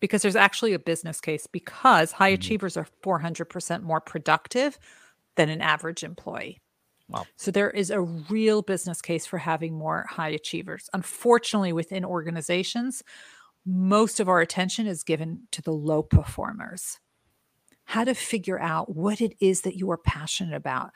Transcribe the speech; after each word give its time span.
because 0.00 0.22
there's 0.22 0.36
actually 0.36 0.72
a 0.72 0.78
business 0.78 1.20
case 1.20 1.46
because 1.46 2.12
high 2.12 2.32
Mhm. 2.32 2.34
achievers 2.34 2.76
are 2.76 2.86
400% 3.02 3.84
more 3.84 4.00
productive 4.00 4.78
than 5.36 5.48
an 5.48 5.60
average 5.60 6.02
employee. 6.02 6.58
Wow. 7.08 7.26
So 7.36 7.50
there 7.50 7.70
is 7.70 7.90
a 7.90 8.00
real 8.00 8.62
business 8.62 9.02
case 9.02 9.26
for 9.26 9.38
having 9.38 9.74
more 9.74 10.06
high 10.08 10.28
achievers. 10.28 10.88
Unfortunately, 10.92 11.72
within 11.72 12.04
organizations, 12.04 13.02
most 13.66 14.20
of 14.20 14.28
our 14.28 14.40
attention 14.40 14.86
is 14.86 15.02
given 15.02 15.46
to 15.50 15.60
the 15.62 15.72
low 15.72 16.02
performers. 16.02 16.98
How 17.84 18.04
to 18.04 18.14
figure 18.14 18.60
out 18.60 18.94
what 18.94 19.20
it 19.20 19.36
is 19.40 19.62
that 19.62 19.76
you 19.76 19.90
are 19.90 19.98
passionate 19.98 20.54
about. 20.54 20.92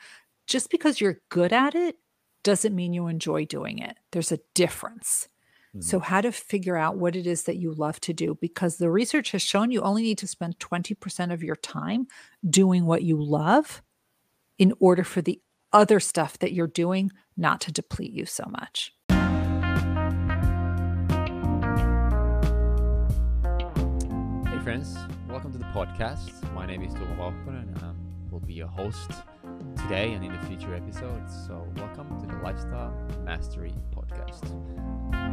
Just 0.47 0.69
because 0.69 1.01
you're 1.01 1.21
good 1.29 1.51
at 1.51 1.75
it 1.75 1.97
doesn't 2.43 2.75
mean 2.75 2.93
you 2.93 3.07
enjoy 3.07 3.45
doing 3.45 3.79
it. 3.79 3.97
There's 4.11 4.31
a 4.31 4.39
difference. 4.53 5.27
So, 5.81 5.97
mm-hmm. 5.97 6.05
how 6.05 6.21
to 6.21 6.31
figure 6.31 6.77
out 6.77 6.95
what 6.95 7.17
it 7.17 7.27
is 7.27 7.43
that 7.43 7.57
you 7.57 7.73
love 7.73 7.99
to 8.01 8.13
do 8.13 8.37
because 8.39 8.77
the 8.77 8.89
research 8.89 9.31
has 9.31 9.41
shown 9.41 9.71
you 9.71 9.81
only 9.81 10.03
need 10.03 10.17
to 10.19 10.27
spend 10.27 10.57
20% 10.59 11.33
of 11.33 11.43
your 11.43 11.57
time 11.57 12.07
doing 12.49 12.85
what 12.85 13.03
you 13.03 13.21
love 13.21 13.81
in 14.57 14.73
order 14.79 15.03
for 15.03 15.21
the 15.21 15.41
other 15.73 15.99
stuff 15.99 16.39
that 16.39 16.53
you're 16.53 16.67
doing 16.67 17.11
not 17.35 17.59
to 17.61 17.73
deplete 17.73 18.13
you 18.13 18.25
so 18.25 18.45
much. 18.49 18.93
Hey 24.47 24.59
friends, 24.63 24.95
welcome 25.27 25.51
to 25.51 25.57
the 25.57 25.65
podcast. 25.73 26.53
My 26.53 26.65
name 26.65 26.83
is 26.83 26.93
Tuomo 26.93 27.17
Vauhkonen 27.17 27.75
and 27.75 27.83
I 27.83 27.91
will 28.31 28.39
be 28.39 28.53
your 28.53 28.67
host 28.67 29.11
today 29.75 30.13
and 30.13 30.23
in 30.23 30.31
the 30.31 30.39
future 30.47 30.73
episodes. 30.73 31.33
So 31.47 31.67
welcome 31.75 32.17
to 32.21 32.27
the 32.27 32.41
Lifestyle 32.41 32.95
Mastery 33.25 33.73
Podcast. 33.93 35.24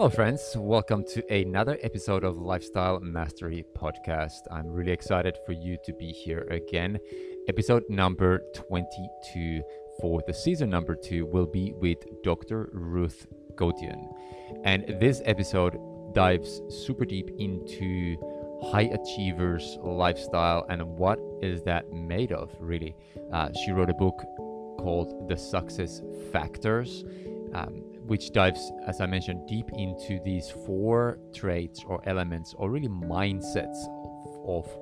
Hello, 0.00 0.08
friends. 0.08 0.56
Welcome 0.56 1.04
to 1.08 1.22
another 1.30 1.76
episode 1.82 2.24
of 2.24 2.38
Lifestyle 2.38 3.00
Mastery 3.00 3.66
Podcast. 3.76 4.40
I'm 4.50 4.66
really 4.66 4.92
excited 4.92 5.36
for 5.44 5.52
you 5.52 5.76
to 5.84 5.92
be 5.92 6.10
here 6.10 6.48
again. 6.50 6.98
Episode 7.48 7.82
number 7.90 8.42
22 8.54 9.62
for 10.00 10.22
the 10.26 10.32
season 10.32 10.70
number 10.70 10.94
two 10.94 11.26
will 11.26 11.44
be 11.44 11.72
with 11.72 11.98
Dr. 12.22 12.70
Ruth 12.72 13.26
Gotian. 13.56 14.08
And 14.64 14.84
this 15.00 15.20
episode 15.26 15.76
dives 16.14 16.62
super 16.70 17.04
deep 17.04 17.28
into 17.38 18.16
high 18.64 18.90
achievers 18.92 19.78
lifestyle 19.82 20.66
and 20.68 20.82
what 20.82 21.18
is 21.42 21.62
that 21.62 21.90
made 21.92 22.32
of 22.32 22.50
really 22.60 22.94
uh, 23.32 23.48
she 23.64 23.72
wrote 23.72 23.90
a 23.90 23.94
book 23.94 24.22
called 24.78 25.28
the 25.28 25.36
success 25.36 26.02
factors 26.32 27.04
um, 27.54 27.82
which 28.10 28.32
dives, 28.32 28.72
as 28.88 29.00
I 29.00 29.06
mentioned, 29.06 29.46
deep 29.46 29.70
into 29.72 30.18
these 30.24 30.50
four 30.50 31.18
traits 31.32 31.84
or 31.86 32.00
elements 32.08 32.54
or 32.58 32.68
really 32.68 32.88
mindsets 32.88 33.86
of, 34.14 34.66
of 34.66 34.78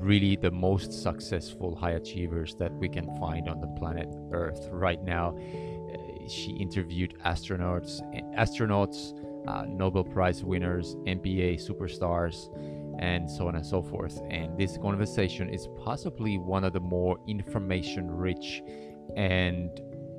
really 0.00 0.34
the 0.34 0.50
most 0.50 0.92
successful 0.92 1.76
high 1.76 1.92
achievers 1.92 2.56
that 2.56 2.72
we 2.72 2.88
can 2.88 3.06
find 3.20 3.48
on 3.48 3.60
the 3.60 3.68
planet 3.78 4.08
Earth 4.32 4.68
right 4.72 5.00
now. 5.00 5.38
Uh, 5.38 6.28
she 6.28 6.50
interviewed 6.52 7.14
astronauts, 7.24 8.00
astronauts, 8.36 9.16
uh, 9.46 9.64
Nobel 9.68 10.02
Prize 10.02 10.42
winners, 10.42 10.96
NBA 11.06 11.64
superstars, 11.64 12.48
and 12.98 13.30
so 13.30 13.48
on 13.48 13.56
and 13.56 13.66
so 13.66 13.82
forth. 13.82 14.20
And 14.30 14.58
this 14.58 14.78
conversation 14.78 15.48
is 15.48 15.68
possibly 15.84 16.38
one 16.38 16.64
of 16.64 16.72
the 16.72 16.80
more 16.80 17.18
information 17.26 18.10
rich 18.10 18.62
and 19.16 19.70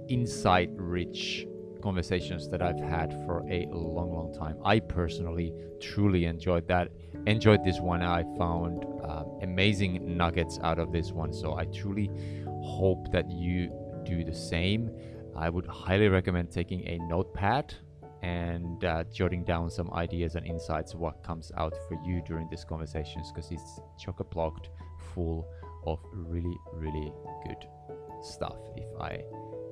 insight 0.10 0.70
rich 0.76 1.48
conversations 1.82 2.50
that 2.50 2.62
I've 2.62 2.80
had 2.80 3.12
for 3.26 3.46
a 3.50 3.68
long, 3.72 4.14
long 4.14 4.34
time. 4.34 4.58
I 4.64 4.80
personally 4.80 5.54
truly 5.82 6.26
enjoyed 6.26 6.68
that. 6.70 6.90
Enjoyed 7.28 7.64
this 7.64 7.80
one. 7.80 8.02
I 8.02 8.24
found 8.38 8.86
um, 9.04 9.40
amazing 9.42 10.18
nuggets 10.18 10.60
out 10.64 10.80
of 10.80 10.92
this 10.92 11.12
one. 11.12 11.34
So 11.34 11.56
I 11.58 11.66
truly 11.66 12.10
hope 12.64 13.12
that 13.12 13.30
you 13.30 13.70
do 14.06 14.24
the 14.24 14.34
same. 14.34 14.92
I 15.36 15.50
would 15.50 15.66
highly 15.66 16.08
recommend 16.08 16.52
taking 16.52 16.88
a 16.88 17.00
notepad 17.00 17.76
and 18.24 18.86
uh, 18.86 19.04
jotting 19.12 19.44
down 19.44 19.70
some 19.70 19.92
ideas 19.92 20.36
and 20.36 20.48
insights 20.48 20.96
what 20.96 21.22
comes 21.24 21.52
out 21.58 21.74
for 21.88 22.00
you 22.06 22.22
during 22.26 22.48
these 22.50 22.64
conversations 22.64 23.32
because 23.32 23.52
it's 23.52 23.82
chock 24.00 24.22
a 24.22 24.24
blocked 24.24 24.70
full 25.14 25.46
of 25.86 26.00
really, 26.14 26.58
really 26.74 27.12
good 27.46 27.68
stuff, 28.22 28.56
if 28.78 28.88
I 29.00 29.22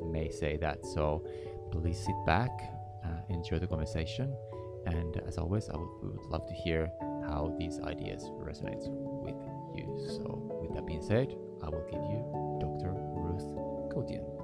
may 0.03 0.29
say 0.29 0.57
that. 0.57 0.85
So 0.85 1.25
please 1.71 1.97
sit 1.97 2.15
back, 2.25 2.51
uh, 3.05 3.21
enjoy 3.29 3.57
the 3.59 3.67
conversation, 3.67 4.35
and 4.85 5.21
as 5.25 5.37
always, 5.37 5.69
I 5.69 5.77
would, 5.77 5.89
would 6.01 6.25
love 6.25 6.45
to 6.47 6.53
hear 6.53 6.91
how 7.23 7.55
these 7.57 7.79
ideas 7.79 8.29
resonate 8.41 8.83
with 8.89 9.35
you. 9.75 10.09
So, 10.09 10.59
with 10.61 10.73
that 10.75 10.85
being 10.85 11.01
said, 11.01 11.33
I 11.63 11.69
will 11.69 11.85
give 11.89 12.01
you 12.01 12.19
Dr. 12.59 12.91
Ruth 12.91 13.47
Gotian. 13.93 14.40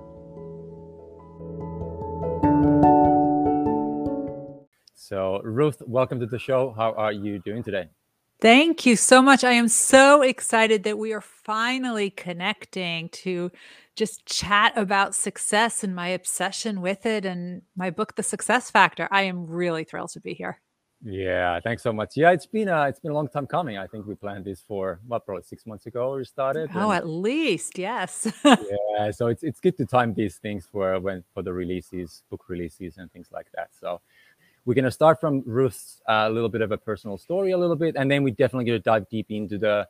So, 5.07 5.39
Ruth, 5.41 5.81
welcome 5.87 6.19
to 6.19 6.25
the 6.25 6.37
show. 6.37 6.73
How 6.75 6.91
are 6.91 7.13
you 7.13 7.39
doing 7.39 7.63
today? 7.63 7.87
Thank 8.41 8.85
you 8.85 8.97
so 8.97 9.21
much. 9.21 9.45
I 9.45 9.53
am 9.53 9.69
so 9.69 10.21
excited 10.21 10.83
that 10.83 10.97
we 10.97 11.13
are 11.13 11.21
finally 11.21 12.09
connecting 12.09 13.07
to 13.23 13.49
just 13.95 14.25
chat 14.25 14.73
about 14.75 15.15
success 15.15 15.81
and 15.81 15.95
my 15.95 16.09
obsession 16.09 16.81
with 16.81 17.05
it 17.05 17.25
and 17.25 17.61
my 17.77 17.89
book 17.89 18.17
The 18.17 18.21
Success 18.21 18.69
Factor. 18.69 19.07
I 19.09 19.21
am 19.21 19.47
really 19.47 19.85
thrilled 19.85 20.09
to 20.09 20.19
be 20.19 20.33
here. 20.33 20.59
Yeah, 21.01 21.61
thanks 21.61 21.83
so 21.83 21.93
much. 21.93 22.17
Yeah, 22.17 22.31
it's 22.31 22.47
been 22.47 22.67
a 22.67 22.89
it's 22.89 22.99
been 22.99 23.11
a 23.11 23.15
long 23.15 23.29
time 23.29 23.47
coming. 23.47 23.77
I 23.77 23.87
think 23.87 24.07
we 24.07 24.15
planned 24.15 24.43
this 24.43 24.61
for 24.67 24.99
what 25.07 25.25
probably 25.25 25.43
six 25.43 25.65
months 25.65 25.85
ago 25.85 26.17
we 26.17 26.25
started. 26.25 26.69
Oh, 26.75 26.91
at 26.91 27.07
least, 27.07 27.77
yes. 27.77 28.27
yeah, 28.43 29.11
so 29.11 29.27
it's 29.27 29.43
it's 29.43 29.61
good 29.61 29.77
to 29.77 29.85
time 29.85 30.13
these 30.15 30.37
things 30.37 30.67
for 30.69 30.99
when 30.99 31.23
for 31.33 31.43
the 31.43 31.53
releases, 31.53 32.23
book 32.29 32.49
releases, 32.49 32.97
and 32.97 33.09
things 33.11 33.29
like 33.31 33.47
that. 33.55 33.69
So 33.79 34.01
we're 34.67 34.73
gonna 34.73 34.91
start 34.91 35.21
from 35.21 35.43
Ruth's 35.45 36.01
uh, 36.09 36.25
a 36.27 36.29
little 36.29 36.49
bit 36.49 36.59
of 36.59 36.73
a 36.73 36.77
personal 36.77 37.17
story, 37.17 37.51
a 37.51 37.57
little 37.57 37.77
bit, 37.77 37.95
and 37.95 38.11
then 38.11 38.21
we 38.21 38.31
definitely 38.31 38.65
gonna 38.65 38.79
dive 38.79 39.07
deep 39.07 39.27
into 39.31 39.57
the 39.57 39.87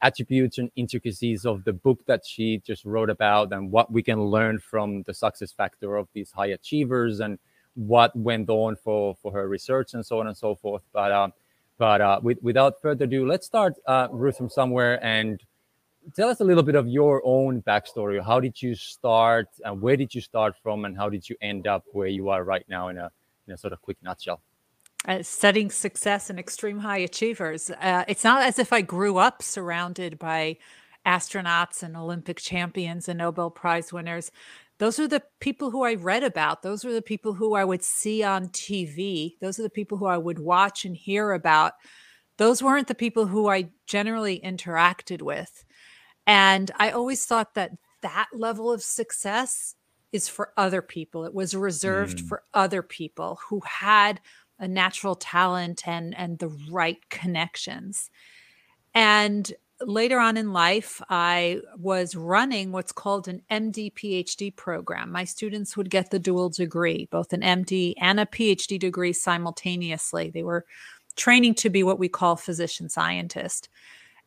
attributes 0.00 0.56
and 0.56 0.70
intricacies 0.76 1.44
of 1.44 1.62
the 1.64 1.74
book 1.74 1.98
that 2.06 2.24
she 2.24 2.62
just 2.64 2.86
wrote 2.86 3.10
about 3.10 3.52
and 3.52 3.70
what 3.70 3.92
we 3.92 4.02
can 4.02 4.18
learn 4.24 4.58
from 4.58 5.02
the 5.02 5.12
success 5.12 5.52
factor 5.52 5.96
of 5.96 6.08
these 6.14 6.30
high 6.30 6.46
achievers 6.46 7.20
and 7.20 7.38
what 7.74 8.16
went 8.16 8.48
on 8.48 8.76
for 8.76 9.14
for 9.14 9.30
her 9.30 9.46
research 9.46 9.92
and 9.92 10.06
so 10.06 10.20
on 10.20 10.26
and 10.26 10.36
so 10.36 10.54
forth. 10.54 10.82
But 10.94 11.12
um, 11.12 11.34
but 11.76 12.00
uh, 12.00 12.20
with, 12.22 12.42
without 12.42 12.80
further 12.80 13.04
ado, 13.04 13.26
let's 13.26 13.44
start 13.44 13.74
uh, 13.86 14.08
Ruth 14.10 14.38
from 14.38 14.48
somewhere 14.48 15.04
and 15.04 15.38
tell 16.16 16.30
us 16.30 16.40
a 16.40 16.44
little 16.44 16.62
bit 16.62 16.76
of 16.76 16.88
your 16.88 17.20
own 17.26 17.60
backstory. 17.60 18.24
How 18.24 18.40
did 18.40 18.62
you 18.62 18.74
start? 18.74 19.48
And 19.62 19.82
where 19.82 19.98
did 19.98 20.14
you 20.14 20.22
start 20.22 20.54
from? 20.62 20.86
And 20.86 20.96
how 20.96 21.10
did 21.10 21.28
you 21.28 21.36
end 21.42 21.66
up 21.66 21.84
where 21.92 22.08
you 22.08 22.30
are 22.30 22.42
right 22.42 22.64
now 22.70 22.88
in 22.88 22.96
a 22.96 23.10
in 23.46 23.54
a 23.54 23.56
sort 23.56 23.72
of 23.72 23.82
quick 23.82 23.98
nutshell? 24.02 24.40
uh, 25.06 25.22
studying 25.22 25.70
success 25.70 26.30
and 26.30 26.38
extreme 26.38 26.78
high 26.78 26.98
achievers. 26.98 27.70
Uh, 27.70 28.04
it's 28.08 28.24
not 28.24 28.42
as 28.42 28.58
if 28.58 28.72
I 28.72 28.80
grew 28.80 29.18
up 29.18 29.42
surrounded 29.42 30.18
by 30.18 30.56
astronauts 31.06 31.82
and 31.82 31.96
Olympic 31.96 32.38
champions 32.38 33.08
and 33.08 33.18
Nobel 33.18 33.50
Prize 33.50 33.92
winners. 33.92 34.30
Those 34.78 34.98
are 34.98 35.06
the 35.06 35.22
people 35.40 35.70
who 35.70 35.84
I 35.84 35.94
read 35.94 36.24
about. 36.24 36.62
Those 36.62 36.84
are 36.84 36.92
the 36.92 37.02
people 37.02 37.34
who 37.34 37.54
I 37.54 37.64
would 37.64 37.82
see 37.82 38.22
on 38.22 38.48
TV. 38.48 39.34
Those 39.40 39.58
are 39.58 39.62
the 39.62 39.70
people 39.70 39.98
who 39.98 40.06
I 40.06 40.18
would 40.18 40.38
watch 40.38 40.84
and 40.84 40.96
hear 40.96 41.32
about. 41.32 41.74
Those 42.38 42.62
weren't 42.62 42.88
the 42.88 42.94
people 42.94 43.26
who 43.26 43.48
I 43.48 43.70
generally 43.86 44.40
interacted 44.42 45.22
with. 45.22 45.64
And 46.26 46.70
I 46.76 46.90
always 46.90 47.24
thought 47.26 47.54
that 47.54 47.72
that 48.00 48.28
level 48.32 48.72
of 48.72 48.82
success 48.82 49.76
is 50.14 50.28
for 50.28 50.52
other 50.56 50.80
people. 50.80 51.24
It 51.24 51.34
was 51.34 51.54
reserved 51.54 52.18
Mm. 52.18 52.28
for 52.28 52.42
other 52.54 52.82
people 52.82 53.38
who 53.48 53.60
had 53.66 54.20
a 54.58 54.68
natural 54.68 55.16
talent 55.16 55.86
and 55.86 56.14
and 56.16 56.38
the 56.38 56.48
right 56.70 57.00
connections. 57.10 58.10
And 58.94 59.52
later 59.80 60.20
on 60.20 60.36
in 60.36 60.52
life, 60.52 61.02
I 61.10 61.60
was 61.76 62.14
running 62.14 62.70
what's 62.70 62.92
called 62.92 63.26
an 63.26 63.42
MD 63.50 63.90
PhD 63.92 64.54
program. 64.54 65.10
My 65.10 65.24
students 65.24 65.76
would 65.76 65.90
get 65.90 66.10
the 66.10 66.20
dual 66.20 66.48
degree, 66.48 67.08
both 67.10 67.32
an 67.32 67.42
MD 67.42 67.94
and 68.00 68.20
a 68.20 68.26
PhD 68.26 68.78
degree 68.78 69.12
simultaneously. 69.12 70.30
They 70.30 70.44
were 70.44 70.64
training 71.16 71.54
to 71.56 71.70
be 71.70 71.82
what 71.82 71.98
we 71.98 72.08
call 72.08 72.36
physician 72.36 72.88
scientist. 72.88 73.68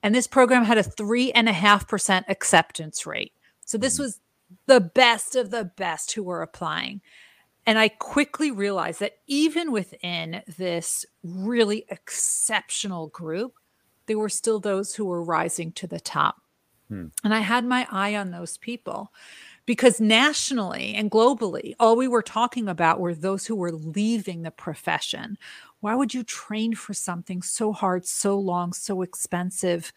And 0.04 0.14
this 0.14 0.28
program 0.28 0.64
had 0.66 0.78
a 0.78 0.84
three 0.84 1.32
and 1.32 1.48
a 1.50 1.54
half 1.54 1.88
percent 1.88 2.26
acceptance 2.30 3.06
rate. 3.06 3.34
So 3.66 3.78
this 3.78 3.96
Mhm. 3.96 4.00
was 4.00 4.20
the 4.66 4.82
best 4.82 5.36
of 5.36 5.52
the 5.52 5.66
best 5.66 6.14
who 6.14 6.24
were 6.24 6.42
applying. 6.42 7.02
And 7.66 7.78
I 7.78 7.90
quickly 7.90 8.50
realized 8.50 9.02
that 9.02 9.18
even 9.28 9.72
within 9.72 10.42
this 10.58 11.06
really 11.22 11.86
exceptional 11.90 13.08
group, 13.08 13.56
there 14.06 14.18
were 14.18 14.30
still 14.30 14.60
those 14.60 14.96
who 14.96 15.06
were 15.06 15.22
rising 15.22 15.74
to 15.74 15.88
the 15.88 16.00
top. 16.00 16.38
Hmm. 16.88 17.08
And 17.24 17.34
I 17.34 17.40
had 17.40 17.66
my 17.66 17.86
eye 17.92 18.16
on 18.16 18.32
those 18.32 18.58
people 18.58 19.12
because 19.66 20.00
nationally 20.00 20.96
and 20.96 21.12
globally, 21.12 21.74
all 21.78 21.98
we 21.98 22.08
were 22.08 22.22
talking 22.22 22.70
about 22.70 23.02
were 23.02 23.14
those 23.14 23.46
who 23.46 23.56
were 23.56 23.74
leaving 23.74 24.44
the 24.44 24.52
profession. 24.52 25.38
Why 25.82 25.94
would 25.94 26.14
you 26.14 26.24
train 26.24 26.74
for 26.74 26.94
something 26.94 27.42
so 27.42 27.74
hard, 27.74 28.06
so 28.06 28.40
long, 28.40 28.72
so 28.72 29.02
expensive, 29.02 29.92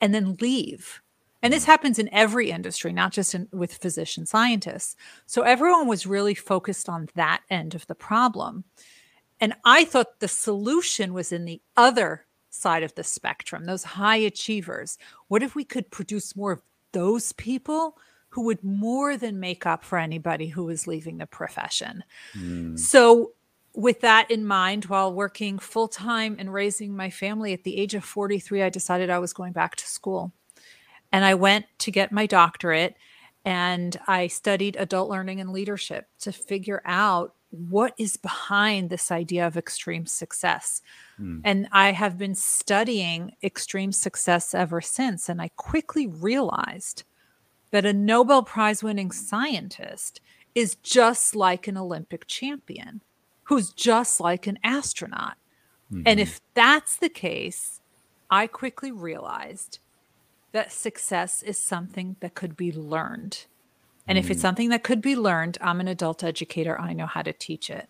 and 0.00 0.14
then 0.14 0.36
leave? 0.40 1.00
And 1.42 1.52
this 1.52 1.64
happens 1.64 1.98
in 1.98 2.12
every 2.12 2.50
industry, 2.50 2.92
not 2.92 3.12
just 3.12 3.34
in, 3.34 3.48
with 3.52 3.74
physician 3.74 4.26
scientists. 4.26 4.96
So 5.26 5.42
everyone 5.42 5.86
was 5.86 6.06
really 6.06 6.34
focused 6.34 6.88
on 6.88 7.08
that 7.14 7.42
end 7.48 7.74
of 7.74 7.86
the 7.86 7.94
problem. 7.94 8.64
And 9.40 9.54
I 9.64 9.84
thought 9.84 10.18
the 10.18 10.28
solution 10.28 11.14
was 11.14 11.30
in 11.30 11.44
the 11.44 11.60
other 11.76 12.26
side 12.50 12.82
of 12.82 12.94
the 12.94 13.04
spectrum, 13.04 13.64
those 13.64 13.84
high 13.84 14.16
achievers. 14.16 14.98
What 15.28 15.42
if 15.42 15.54
we 15.54 15.64
could 15.64 15.90
produce 15.90 16.34
more 16.34 16.52
of 16.52 16.62
those 16.92 17.32
people 17.34 17.96
who 18.30 18.42
would 18.42 18.62
more 18.64 19.16
than 19.16 19.40
make 19.40 19.64
up 19.64 19.84
for 19.84 19.98
anybody 19.98 20.48
who 20.48 20.64
was 20.64 20.86
leaving 20.86 21.18
the 21.18 21.26
profession? 21.26 22.02
Mm. 22.36 22.78
So, 22.78 23.32
with 23.74 24.00
that 24.00 24.28
in 24.28 24.44
mind, 24.44 24.86
while 24.86 25.12
working 25.12 25.58
full 25.58 25.86
time 25.86 26.34
and 26.38 26.52
raising 26.52 26.96
my 26.96 27.10
family 27.10 27.52
at 27.52 27.62
the 27.62 27.76
age 27.76 27.94
of 27.94 28.02
43, 28.02 28.62
I 28.62 28.70
decided 28.70 29.08
I 29.08 29.20
was 29.20 29.32
going 29.32 29.52
back 29.52 29.76
to 29.76 29.86
school. 29.86 30.32
And 31.12 31.24
I 31.24 31.34
went 31.34 31.66
to 31.78 31.90
get 31.90 32.12
my 32.12 32.26
doctorate 32.26 32.96
and 33.44 33.98
I 34.06 34.26
studied 34.26 34.76
adult 34.76 35.08
learning 35.08 35.40
and 35.40 35.50
leadership 35.50 36.06
to 36.20 36.32
figure 36.32 36.82
out 36.84 37.34
what 37.50 37.94
is 37.96 38.16
behind 38.16 38.90
this 38.90 39.10
idea 39.10 39.46
of 39.46 39.56
extreme 39.56 40.04
success. 40.06 40.82
Mm. 41.18 41.40
And 41.44 41.68
I 41.72 41.92
have 41.92 42.18
been 42.18 42.34
studying 42.34 43.32
extreme 43.42 43.92
success 43.92 44.54
ever 44.54 44.80
since. 44.80 45.28
And 45.28 45.40
I 45.40 45.48
quickly 45.56 46.06
realized 46.06 47.04
that 47.70 47.86
a 47.86 47.92
Nobel 47.92 48.42
Prize 48.42 48.82
winning 48.82 49.10
scientist 49.10 50.20
is 50.54 50.74
just 50.76 51.34
like 51.34 51.68
an 51.68 51.76
Olympic 51.76 52.26
champion, 52.26 53.00
who's 53.44 53.72
just 53.72 54.20
like 54.20 54.46
an 54.46 54.58
astronaut. 54.62 55.36
Mm-hmm. 55.92 56.02
And 56.04 56.20
if 56.20 56.40
that's 56.54 56.96
the 56.98 57.08
case, 57.08 57.80
I 58.30 58.46
quickly 58.46 58.92
realized 58.92 59.78
that 60.52 60.72
success 60.72 61.42
is 61.42 61.58
something 61.58 62.16
that 62.20 62.34
could 62.34 62.56
be 62.56 62.72
learned. 62.72 63.44
And 64.06 64.16
mm. 64.16 64.20
if 64.20 64.30
it's 64.30 64.38
mm. 64.38 64.42
something 64.42 64.68
that 64.70 64.82
could 64.82 65.02
be 65.02 65.16
learned, 65.16 65.58
I'm 65.60 65.80
an 65.80 65.88
adult 65.88 66.24
educator. 66.24 66.80
I 66.80 66.92
know 66.92 67.06
how 67.06 67.22
to 67.22 67.32
teach 67.32 67.70
it. 67.70 67.88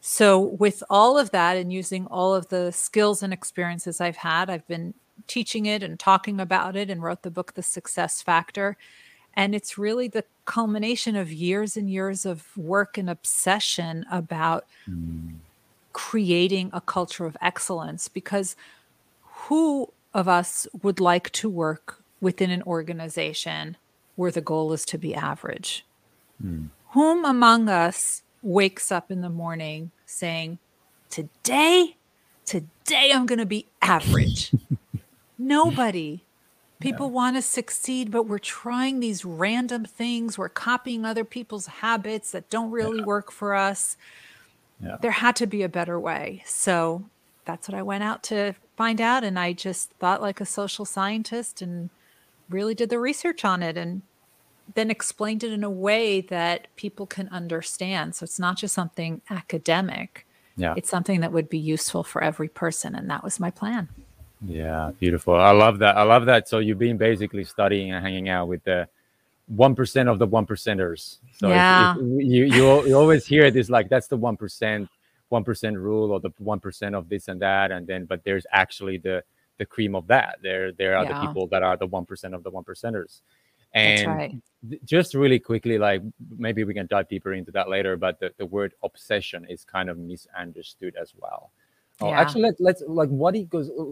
So, 0.00 0.38
with 0.38 0.82
all 0.90 1.16
of 1.16 1.30
that 1.30 1.56
and 1.56 1.72
using 1.72 2.06
all 2.06 2.34
of 2.34 2.48
the 2.48 2.72
skills 2.72 3.22
and 3.22 3.32
experiences 3.32 4.00
I've 4.00 4.18
had, 4.18 4.50
I've 4.50 4.66
been 4.66 4.92
teaching 5.26 5.64
it 5.66 5.82
and 5.82 5.98
talking 5.98 6.40
about 6.40 6.76
it 6.76 6.90
and 6.90 7.02
wrote 7.02 7.22
the 7.22 7.30
book, 7.30 7.54
The 7.54 7.62
Success 7.62 8.20
Factor. 8.20 8.76
And 9.32 9.54
it's 9.54 9.78
really 9.78 10.08
the 10.08 10.24
culmination 10.44 11.16
of 11.16 11.32
years 11.32 11.76
and 11.76 11.90
years 11.90 12.26
of 12.26 12.56
work 12.56 12.98
and 12.98 13.08
obsession 13.08 14.04
about 14.10 14.66
mm. 14.88 15.36
creating 15.92 16.70
a 16.72 16.80
culture 16.80 17.24
of 17.24 17.36
excellence 17.40 18.08
because 18.08 18.56
who 19.22 19.90
of 20.14 20.28
us 20.28 20.66
would 20.82 21.00
like 21.00 21.30
to 21.30 21.50
work 21.50 22.02
within 22.20 22.50
an 22.50 22.62
organization 22.62 23.76
where 24.16 24.30
the 24.30 24.40
goal 24.40 24.72
is 24.72 24.84
to 24.86 24.98
be 24.98 25.14
average? 25.14 25.84
Mm. 26.42 26.68
Whom 26.90 27.24
among 27.24 27.68
us 27.68 28.22
wakes 28.42 28.92
up 28.92 29.10
in 29.10 29.20
the 29.20 29.28
morning 29.28 29.90
saying, 30.06 30.58
Today, 31.10 31.96
today 32.44 33.10
I'm 33.12 33.26
going 33.26 33.38
to 33.38 33.46
be 33.46 33.66
average? 33.82 34.52
Nobody. 35.38 36.24
People 36.80 37.06
yeah. 37.06 37.12
want 37.12 37.36
to 37.36 37.42
succeed, 37.42 38.10
but 38.10 38.26
we're 38.26 38.38
trying 38.38 39.00
these 39.00 39.24
random 39.24 39.84
things. 39.84 40.36
We're 40.36 40.48
copying 40.48 41.04
other 41.04 41.24
people's 41.24 41.66
habits 41.66 42.32
that 42.32 42.50
don't 42.50 42.70
really 42.70 42.98
yeah. 42.98 43.04
work 43.04 43.30
for 43.30 43.54
us. 43.54 43.96
Yeah. 44.82 44.96
There 45.00 45.12
had 45.12 45.36
to 45.36 45.46
be 45.46 45.62
a 45.62 45.68
better 45.68 45.98
way. 45.98 46.42
So 46.46 47.04
that's 47.44 47.68
what 47.68 47.76
I 47.76 47.82
went 47.82 48.04
out 48.04 48.22
to 48.24 48.54
find 48.76 49.00
out. 49.00 49.24
And 49.24 49.38
I 49.38 49.52
just 49.52 49.90
thought 49.92 50.22
like 50.22 50.40
a 50.40 50.46
social 50.46 50.84
scientist 50.84 51.62
and 51.62 51.90
really 52.48 52.74
did 52.74 52.90
the 52.90 52.98
research 52.98 53.44
on 53.44 53.62
it 53.62 53.76
and 53.76 54.02
then 54.74 54.90
explained 54.90 55.44
it 55.44 55.52
in 55.52 55.62
a 55.62 55.70
way 55.70 56.20
that 56.22 56.68
people 56.76 57.06
can 57.06 57.28
understand. 57.28 58.14
So 58.14 58.24
it's 58.24 58.38
not 58.38 58.56
just 58.56 58.74
something 58.74 59.20
academic. 59.30 60.26
Yeah. 60.56 60.74
It's 60.76 60.88
something 60.88 61.20
that 61.20 61.32
would 61.32 61.48
be 61.48 61.58
useful 61.58 62.04
for 62.04 62.22
every 62.22 62.48
person. 62.48 62.94
And 62.94 63.10
that 63.10 63.22
was 63.22 63.40
my 63.40 63.50
plan. 63.50 63.88
Yeah, 64.46 64.92
beautiful. 64.98 65.34
I 65.34 65.50
love 65.52 65.78
that. 65.78 65.96
I 65.96 66.02
love 66.02 66.26
that. 66.26 66.48
So 66.48 66.58
you've 66.58 66.78
been 66.78 66.96
basically 66.96 67.44
studying 67.44 67.92
and 67.92 68.04
hanging 68.04 68.28
out 68.28 68.48
with 68.48 68.62
the 68.64 68.88
one 69.46 69.74
percent 69.74 70.08
of 70.08 70.18
the 70.18 70.26
one 70.26 70.46
percenters. 70.46 71.18
So 71.36 71.48
yeah. 71.48 71.94
If, 71.94 71.98
if 71.98 72.04
you, 72.04 72.44
you 72.44 72.86
you 72.86 72.94
always 72.96 73.26
hear 73.26 73.50
this 73.50 73.68
like 73.70 73.88
that's 73.88 74.06
the 74.06 74.16
one 74.16 74.36
percent 74.36 74.88
one 75.28 75.44
percent 75.44 75.76
rule 75.76 76.12
or 76.12 76.20
the 76.20 76.30
one 76.38 76.60
percent 76.60 76.94
of 76.94 77.08
this 77.08 77.28
and 77.28 77.40
that, 77.42 77.70
and 77.70 77.86
then 77.86 78.04
but 78.04 78.24
there's 78.24 78.46
actually 78.52 78.98
the 78.98 79.22
the 79.58 79.66
cream 79.66 79.94
of 79.94 80.06
that. 80.08 80.38
There 80.42 80.72
there 80.72 80.96
are 80.96 81.04
yeah. 81.04 81.20
the 81.20 81.26
people 81.26 81.46
that 81.48 81.62
are 81.62 81.76
the 81.76 81.86
one 81.86 82.04
percent 82.04 82.34
of 82.34 82.42
the 82.42 82.50
one 82.50 82.64
percenters. 82.64 83.20
And 83.74 84.06
right. 84.06 84.36
just 84.84 85.14
really 85.14 85.40
quickly, 85.40 85.78
like 85.78 86.00
maybe 86.38 86.62
we 86.62 86.74
can 86.74 86.86
dive 86.86 87.08
deeper 87.08 87.32
into 87.32 87.50
that 87.52 87.68
later, 87.68 87.96
but 87.96 88.20
the, 88.20 88.32
the 88.38 88.46
word 88.46 88.72
obsession 88.84 89.44
is 89.48 89.64
kind 89.64 89.90
of 89.90 89.98
misunderstood 89.98 90.94
as 90.94 91.12
well. 91.18 91.50
Oh, 92.00 92.08
yeah. 92.08 92.20
actually, 92.20 92.42
let, 92.42 92.60
let's 92.60 92.82
like 92.86 93.08
what 93.08 93.34
it 93.34 93.50
goes 93.50 93.70
uh, 93.70 93.84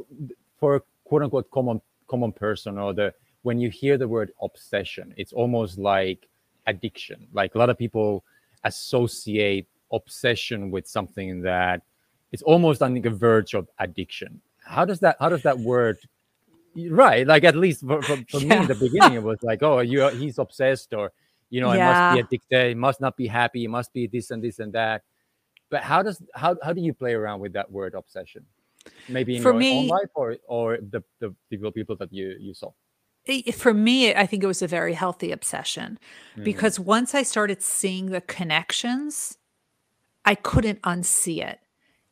for 0.59 0.85
quote 1.05 1.23
unquote 1.23 1.51
common 1.51 1.81
common 2.07 2.31
person 2.31 2.79
or 2.79 2.93
the 2.95 3.13
when 3.43 3.59
you 3.59 3.71
hear 3.71 3.99
the 3.99 4.07
word 4.07 4.31
obsession, 4.41 5.13
it's 5.17 5.33
almost 5.33 5.79
like 5.79 6.29
addiction. 6.69 7.27
Like 7.33 7.57
a 7.57 7.59
lot 7.59 7.69
of 7.69 7.77
people 7.77 8.25
associate 8.63 9.67
obsession 9.93 10.71
with 10.71 10.87
something 10.87 11.43
that 11.43 11.83
it's 12.33 12.43
almost 12.43 12.83
on 12.83 12.95
the 12.95 13.11
verge 13.11 13.55
of 13.55 13.69
addiction. 13.79 14.41
How 14.65 14.85
does 14.85 15.01
that 15.01 15.17
how 15.21 15.29
does 15.29 15.43
that 15.43 15.59
word 15.59 15.99
right 16.89 17.27
like 17.27 17.45
at 17.45 17.55
least 17.55 17.87
for, 17.87 18.03
for, 18.03 18.17
for 18.31 18.41
yeah. 18.41 18.49
me 18.49 18.57
in 18.57 18.67
the 18.67 18.75
beginning 18.75 19.15
it 19.15 19.23
was 19.23 19.43
like 19.43 19.63
oh 19.63 19.81
you 19.81 20.09
he's 20.09 20.39
obsessed 20.39 20.95
or 20.95 21.13
you 21.51 21.61
know 21.61 21.73
yeah. 21.73 21.83
it 21.83 22.15
must 22.15 22.15
be 22.15 22.21
addicted 22.21 22.69
he 22.69 22.75
must 22.75 23.01
not 23.01 23.17
be 23.17 23.27
happy 23.27 23.61
he 23.61 23.67
must 23.67 23.93
be 23.93 24.07
this 24.07 24.31
and 24.31 24.43
this 24.43 24.59
and 24.59 24.73
that 24.73 25.03
but 25.71 25.83
how 25.83 26.03
does 26.03 26.23
how, 26.35 26.57
how 26.63 26.73
do 26.73 26.81
you 26.81 26.95
play 26.95 27.13
around 27.13 27.41
with 27.41 27.53
that 27.53 27.71
word 27.71 27.95
obsession 27.95 28.45
maybe 29.09 29.37
in 29.37 29.43
for 29.43 29.51
your 29.51 29.59
me, 29.59 29.81
own 29.81 29.87
life 29.89 30.09
or 30.15 30.37
or 30.49 30.79
the 30.79 31.03
the 31.21 31.35
people 31.51 31.71
people 31.71 31.97
that 31.97 32.13
you 32.13 32.37
you 32.41 32.55
saw 32.55 32.71
for 33.53 33.75
me 33.75 34.15
i 34.15 34.27
think 34.27 34.43
it 34.43 34.47
was 34.47 34.63
a 34.63 34.67
very 34.67 34.95
healthy 34.95 35.31
obsession 35.31 35.99
mm. 36.37 36.45
because 36.45 36.81
once 36.81 37.15
i 37.15 37.23
started 37.23 37.63
seeing 37.63 38.07
the 38.07 38.21
connections 38.23 39.37
I 40.25 40.35
couldn't 40.35 40.83
unsee 40.83 41.45
it. 41.45 41.59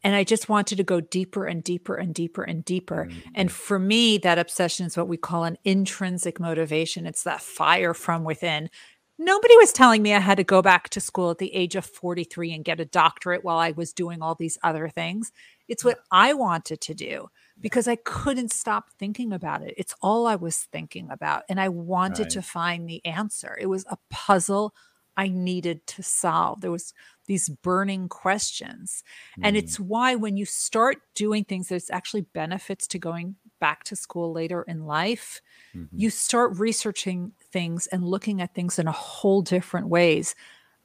And 0.03 0.17
I 0.17 0.25
just 0.25 0.49
wanted 0.49 0.77
to 0.77 0.85
go 0.85 1.01
deeper 1.01 1.45
and 1.45 1.63
deeper 1.63 1.95
and 1.95 2.15
deeper 2.15 2.43
and 2.43 2.65
deeper. 2.65 3.09
Mm-hmm. 3.11 3.31
And 3.35 3.53
for 3.53 3.79
me, 3.79 4.17
that 4.19 4.39
obsession 4.39 4.87
is 4.87 4.97
what 4.97 5.09
we 5.09 5.19
call 5.19 5.45
an 5.45 5.59
intrinsic 5.65 6.41
motivation. 6.41 7.07
It's 7.07 7.25
that 7.25 7.43
fire 7.43 7.93
from 7.93 8.25
within. 8.25 8.71
Nobody 9.19 9.55
was 9.59 9.73
telling 9.73 10.01
me 10.01 10.15
I 10.15 10.19
had 10.19 10.39
to 10.39 10.45
go 10.45 10.63
back 10.63 10.89
to 10.91 11.01
school 11.01 11.31
at 11.31 11.37
the 11.37 11.55
age 11.55 11.77
of 11.77 11.85
43 11.85 12.55
and 12.55 12.65
get 12.65 12.81
a 12.81 12.87
doctorate 12.87 13.45
while 13.45 13.59
I 13.59 13.73
was 13.73 13.93
doing 13.93 14.23
all 14.23 14.35
these 14.35 14.57
other 14.63 14.89
things. 14.89 15.31
It's 15.69 15.85
what 15.85 15.99
I 16.11 16.33
wanted 16.33 16.81
to 16.81 16.95
do 16.95 17.29
because 17.61 17.87
I 17.87 17.97
couldn't 17.97 18.51
stop 18.51 18.89
thinking 18.99 19.35
about 19.35 19.61
it. 19.61 19.75
It's 19.77 19.95
all 20.01 20.27
I 20.27 20.37
was 20.37 20.57
thinking 20.73 21.11
about. 21.11 21.43
And 21.51 21.61
I 21.61 21.69
wanted 21.69 22.23
right. 22.23 22.31
to 22.31 22.43
find 22.43 22.89
the 22.89 23.05
answer. 23.05 23.59
It 23.61 23.67
was 23.67 23.85
a 23.91 23.99
puzzle 24.09 24.75
I 25.19 25.29
needed 25.29 25.87
to 25.89 26.03
solve. 26.03 26.63
There 26.63 26.71
was 26.71 26.95
these 27.31 27.49
burning 27.49 28.09
questions. 28.09 29.05
Mm. 29.39 29.43
And 29.45 29.57
it's 29.57 29.79
why 29.79 30.17
when 30.17 30.37
you 30.37 30.45
start 30.45 30.99
doing 31.15 31.45
things, 31.45 31.69
there's 31.69 31.89
actually 31.89 32.23
benefits 32.23 32.89
to 32.89 32.99
going 32.99 33.37
back 33.61 33.85
to 33.85 33.95
school 33.95 34.33
later 34.33 34.63
in 34.63 34.85
life. 34.85 35.41
Mm-hmm. 35.73 35.97
You 35.97 36.11
start 36.11 36.59
researching 36.59 37.31
things 37.53 37.87
and 37.87 38.05
looking 38.05 38.43
at 38.43 38.53
things 38.53 38.81
in 38.81 38.89
a 38.89 38.93
whole 38.93 39.43
different 39.43 39.87
ways. 39.87 40.35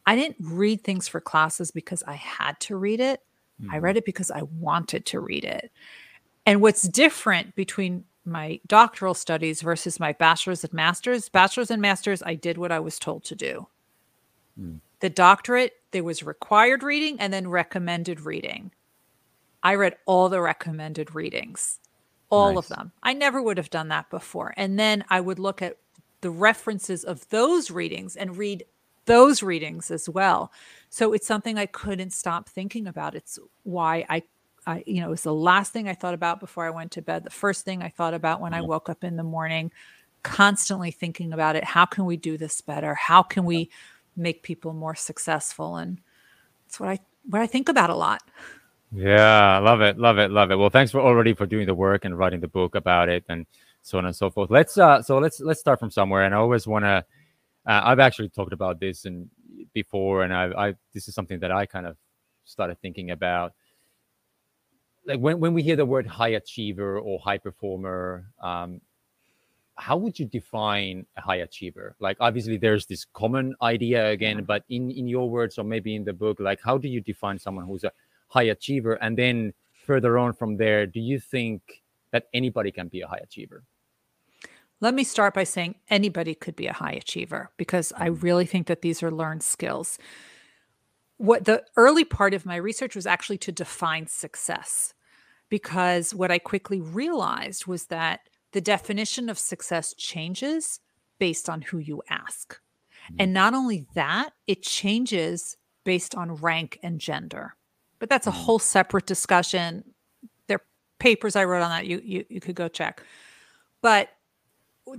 I 0.06 0.16
didn't 0.16 0.38
read 0.40 0.84
things 0.84 1.08
for 1.08 1.20
classes 1.20 1.72
because 1.72 2.04
I 2.06 2.14
had 2.14 2.60
to 2.60 2.76
read 2.76 3.00
it. 3.00 3.22
Mm-hmm. 3.60 3.74
I 3.74 3.80
read 3.80 3.98
it 3.98 4.06
because 4.06 4.30
I 4.30 4.44
wanted 4.44 5.08
to 5.08 5.20
read 5.20 5.46
it. 5.46 5.72
And 6.46 6.62
what's 6.62 6.84
different 6.84 7.56
between 7.56 8.04
my 8.24 8.60
doctoral 8.68 9.16
studies 9.16 9.64
versus 9.64 10.00
my 10.00 10.12
bachelor's 10.14 10.64
and 10.64 10.74
master's, 10.74 11.28
bachelor's 11.28 11.72
and 11.72 11.82
master's, 11.82 12.22
I 12.22 12.36
did 12.36 12.60
what 12.60 12.72
I 12.72 12.82
was 12.82 13.00
told 13.00 13.24
to 13.24 13.36
do. 13.36 13.66
Mm. 14.62 14.82
The 15.00 15.10
doctorate, 15.10 15.74
there 15.96 16.04
was 16.04 16.24
required 16.24 16.84
reading 16.84 17.18
and 17.22 17.32
then 17.32 17.48
recommended 17.48 18.20
reading. 18.20 18.70
I 19.64 19.76
read 19.76 19.96
all 20.06 20.28
the 20.28 20.42
recommended 20.42 21.16
readings, 21.16 21.80
all 22.30 22.56
nice. 22.56 22.58
of 22.58 22.68
them. 22.68 22.92
I 23.02 23.14
never 23.14 23.42
would 23.42 23.56
have 23.56 23.70
done 23.70 23.88
that 23.88 24.10
before. 24.10 24.54
And 24.58 24.78
then 24.78 25.06
I 25.10 25.22
would 25.22 25.40
look 25.40 25.62
at 25.62 25.78
the 26.20 26.32
references 26.32 27.06
of 27.06 27.30
those 27.30 27.72
readings 27.72 28.18
and 28.18 28.36
read 28.36 28.66
those 29.06 29.42
readings 29.42 29.90
as 29.90 30.10
well. 30.10 30.52
So 30.90 31.14
it's 31.14 31.26
something 31.26 31.58
I 31.58 31.66
couldn't 31.66 32.12
stop 32.12 32.50
thinking 32.50 32.88
about. 32.88 33.16
It's 33.16 33.40
why 33.64 34.06
I 34.10 34.24
I, 34.68 34.84
you 34.86 35.00
know, 35.00 35.08
it 35.08 35.12
was 35.12 35.24
the 35.24 35.34
last 35.34 35.72
thing 35.72 35.88
I 35.88 35.94
thought 35.94 36.14
about 36.14 36.42
before 36.42 36.66
I 36.66 36.72
went 36.72 36.92
to 36.94 37.02
bed, 37.02 37.24
the 37.24 37.30
first 37.30 37.64
thing 37.64 37.82
I 37.82 37.90
thought 37.90 38.16
about 38.16 38.42
when 38.42 38.54
I 38.54 38.60
mm-hmm. 38.60 38.68
woke 38.68 38.90
up 38.90 39.06
in 39.06 39.16
the 39.16 39.24
morning, 39.24 39.72
constantly 40.24 40.92
thinking 40.92 41.32
about 41.32 41.56
it. 41.56 41.64
How 41.64 41.86
can 41.86 42.04
we 42.04 42.18
do 42.18 42.38
this 42.38 42.60
better? 42.60 42.96
How 42.96 43.24
can 43.24 43.46
we 43.46 43.70
make 44.16 44.44
people 44.44 44.74
more 44.74 44.96
successful? 44.96 45.78
And 45.78 46.00
that's 46.66 46.80
what 46.80 46.90
I 46.90 47.00
what 47.28 47.42
I 47.42 47.48
think 47.48 47.70
about 47.70 47.90
a 47.90 47.96
lot. 47.96 48.22
Yeah, 48.92 49.60
love 49.60 49.82
it, 49.82 49.98
love 49.98 50.20
it, 50.20 50.32
love 50.32 50.52
it. 50.52 50.56
Well, 50.56 50.70
thanks 50.70 50.92
for 50.92 51.02
already 51.02 51.34
for 51.34 51.46
doing 51.46 51.66
the 51.66 51.74
work 51.74 52.06
and 52.06 52.18
writing 52.18 52.40
the 52.40 52.48
book 52.48 52.76
about 52.76 53.10
it 53.10 53.24
and 53.28 53.46
so 53.82 53.98
on 53.98 54.06
and 54.06 54.16
so 54.16 54.30
forth. 54.30 54.50
Let's 54.50 54.78
uh 54.78 55.02
so 55.02 55.18
let's 55.18 55.40
let's 55.40 55.60
start 55.60 55.80
from 55.80 55.92
somewhere. 55.92 56.24
And 56.24 56.34
I 56.34 56.38
always 56.38 56.68
want 56.68 56.86
to 56.86 57.06
uh, 57.68 57.82
I've 57.84 58.00
actually 58.00 58.30
talked 58.30 58.54
about 58.54 58.80
this 58.80 59.06
and 59.06 59.30
before, 59.74 60.24
and 60.24 60.34
I, 60.34 60.68
I 60.68 60.74
this 60.94 61.08
is 61.08 61.16
something 61.16 61.40
that 61.40 61.52
I 61.52 61.66
kind 61.66 61.86
of 61.86 61.98
started 62.46 62.80
thinking 62.82 63.12
about. 63.12 63.54
Like 65.08 65.20
when, 65.20 65.40
when 65.40 65.54
we 65.54 65.62
hear 65.62 65.76
the 65.76 65.86
word 65.86 66.08
high 66.08 66.30
achiever 66.30 67.00
or 67.00 67.20
high 67.20 67.38
performer, 67.38 68.26
um, 68.42 68.82
how 69.78 69.98
would 69.98 70.18
you 70.18 70.26
define 70.26 71.06
a 71.18 71.22
high 71.22 71.38
achiever? 71.38 71.96
Like 72.00 72.18
obviously 72.20 72.58
there's 72.58 72.86
this 72.86 73.06
common 73.14 73.56
idea 73.62 74.10
again, 74.10 74.44
but 74.44 74.64
in 74.70 74.92
in 74.92 75.08
your 75.08 75.30
words 75.30 75.58
or 75.58 75.64
maybe 75.64 75.96
in 75.96 76.06
the 76.06 76.14
book, 76.14 76.40
like 76.40 76.60
how 76.64 76.78
do 76.78 76.88
you 76.88 77.02
define 77.02 77.38
someone 77.40 77.66
who's 77.66 77.84
a 77.84 77.92
high 78.28 78.44
achiever? 78.44 78.94
And 78.94 79.18
then 79.18 79.54
further 79.86 80.18
on 80.18 80.34
from 80.34 80.58
there, 80.58 80.86
do 80.86 81.00
you 81.00 81.20
think 81.20 81.84
that 82.12 82.28
anybody 82.34 82.72
can 82.72 82.88
be 82.88 83.02
a 83.02 83.08
high 83.08 83.22
achiever? 83.22 83.64
Let 84.82 84.94
me 84.94 85.04
start 85.04 85.34
by 85.34 85.44
saying 85.44 85.76
anybody 85.90 86.36
could 86.36 86.56
be 86.56 86.68
a 86.68 86.74
high 86.74 86.94
achiever 86.94 87.52
because 87.58 87.94
I 87.96 88.10
mm-hmm. 88.10 88.22
really 88.22 88.46
think 88.46 88.68
that 88.68 88.82
these 88.82 89.02
are 89.04 89.12
learned 89.12 89.44
skills. 89.44 89.98
What 91.18 91.46
the 91.46 91.64
early 91.78 92.04
part 92.04 92.34
of 92.34 92.46
my 92.46 92.58
research 92.58 92.96
was 92.96 93.08
actually 93.08 93.38
to 93.40 93.52
define 93.52 94.08
success 94.08 94.94
because 95.50 96.14
what 96.14 96.32
I 96.32 96.40
quickly 96.40 96.82
realized 96.82 97.68
was 97.68 97.86
that 97.86 98.22
the 98.56 98.62
definition 98.62 99.28
of 99.28 99.38
success 99.38 99.94
changes 99.96 100.80
based 101.20 101.50
on 101.50 101.62
who 101.62 101.78
you 101.78 102.02
ask. 102.10 102.54
Mm-hmm. 102.54 103.16
And 103.20 103.34
not 103.34 103.54
only 103.54 103.86
that, 103.96 104.30
it 104.48 104.64
changes 104.64 105.58
based 105.84 106.16
on 106.16 106.36
rank 106.36 106.80
and 106.82 106.98
gender. 106.98 107.58
But 108.00 108.10
that's 108.10 108.28
a 108.28 108.30
mm-hmm. 108.30 108.40
whole 108.40 108.60
separate 108.60 109.08
discussion. 109.08 109.84
There 110.48 110.56
are 110.60 110.66
papers 111.00 111.36
I 111.36 111.44
wrote 111.44 111.64
on 111.64 111.70
that 111.70 111.86
you 111.86 112.02
you, 112.02 112.24
you 112.30 112.40
could 112.40 112.56
go 112.56 112.70
check. 112.70 113.04
But 113.82 114.08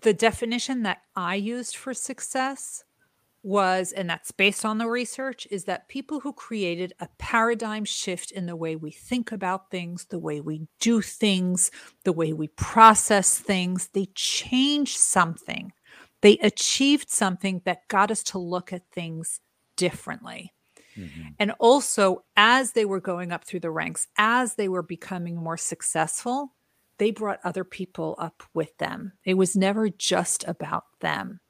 the 0.03 0.13
definition 0.13 0.83
that 0.83 0.99
I 1.17 1.37
used 1.37 1.77
for 1.77 1.95
success 1.95 2.85
was, 3.47 3.93
and 3.93 4.11
that's 4.11 4.33
based 4.33 4.65
on 4.65 4.79
the 4.79 4.89
research, 4.89 5.47
is 5.51 5.65
that 5.65 5.89
people 5.89 6.21
who 6.21 6.33
created 6.33 6.93
a 6.99 7.09
paradigm 7.19 7.85
shift 7.85 8.33
in 8.33 8.47
the 8.47 8.57
way 8.57 8.75
we 8.75 8.91
think 8.91 9.31
about 9.31 9.71
things, 9.71 10.07
the 10.07 10.19
way 10.19 10.41
we 10.41 10.67
do 10.81 11.01
things, 11.01 11.71
the 12.05 12.13
way 12.13 12.33
we 12.33 12.49
process 12.49 13.39
things, 13.39 13.89
they 13.93 14.07
changed 14.15 14.99
something. 14.99 15.73
They 16.23 16.39
achieved 16.39 17.09
something 17.09 17.63
that 17.65 17.87
got 17.89 18.11
us 18.11 18.25
to 18.25 18.39
look 18.39 18.73
at 18.73 18.91
things 18.91 19.41
differently. 19.77 20.53
Mm-hmm. 20.97 21.29
And 21.39 21.53
also, 21.61 22.25
as 22.37 22.73
they 22.73 22.85
were 22.85 23.01
going 23.01 23.31
up 23.31 23.45
through 23.45 23.61
the 23.61 23.71
ranks, 23.71 24.09
as 24.19 24.55
they 24.55 24.69
were 24.69 24.83
becoming 24.83 25.37
more 25.37 25.59
successful, 25.59 26.53
they 26.99 27.11
brought 27.11 27.39
other 27.45 27.65
people 27.65 28.17
up 28.19 28.43
with 28.55 28.77
them. 28.79 29.13
It 29.25 29.35
was 29.35 29.55
never 29.55 29.89
just 29.89 30.45
about 30.49 30.85
them. 31.01 31.41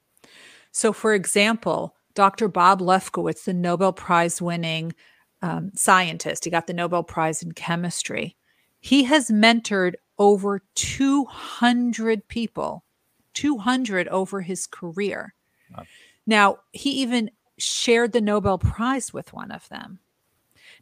So, 0.77 0.93
for 0.93 1.15
example, 1.15 1.97
Dr. 2.13 2.49
Bob 2.49 2.83
Lefkowitz, 2.83 3.45
the 3.45 3.55
Nobel 3.55 3.95
Prize 3.95 4.43
winning 4.43 4.95
um, 5.41 5.71
scientist, 5.75 6.45
he 6.45 6.51
got 6.51 6.67
the 6.67 6.75
Nobel 6.75 7.03
Prize 7.03 7.43
in 7.43 7.53
chemistry. 7.53 8.37
He 8.79 9.05
has 9.05 9.31
mentored 9.31 9.95
over 10.19 10.61
200 10.75 12.29
people, 12.29 12.85
200 13.33 14.07
over 14.09 14.43
his 14.43 14.67
career. 14.67 15.33
Wow. 15.75 15.85
Now, 16.27 16.59
he 16.73 16.91
even 16.91 17.31
shared 17.57 18.13
the 18.13 18.21
Nobel 18.21 18.59
Prize 18.59 19.15
with 19.15 19.33
one 19.33 19.51
of 19.51 19.67
them. 19.71 20.01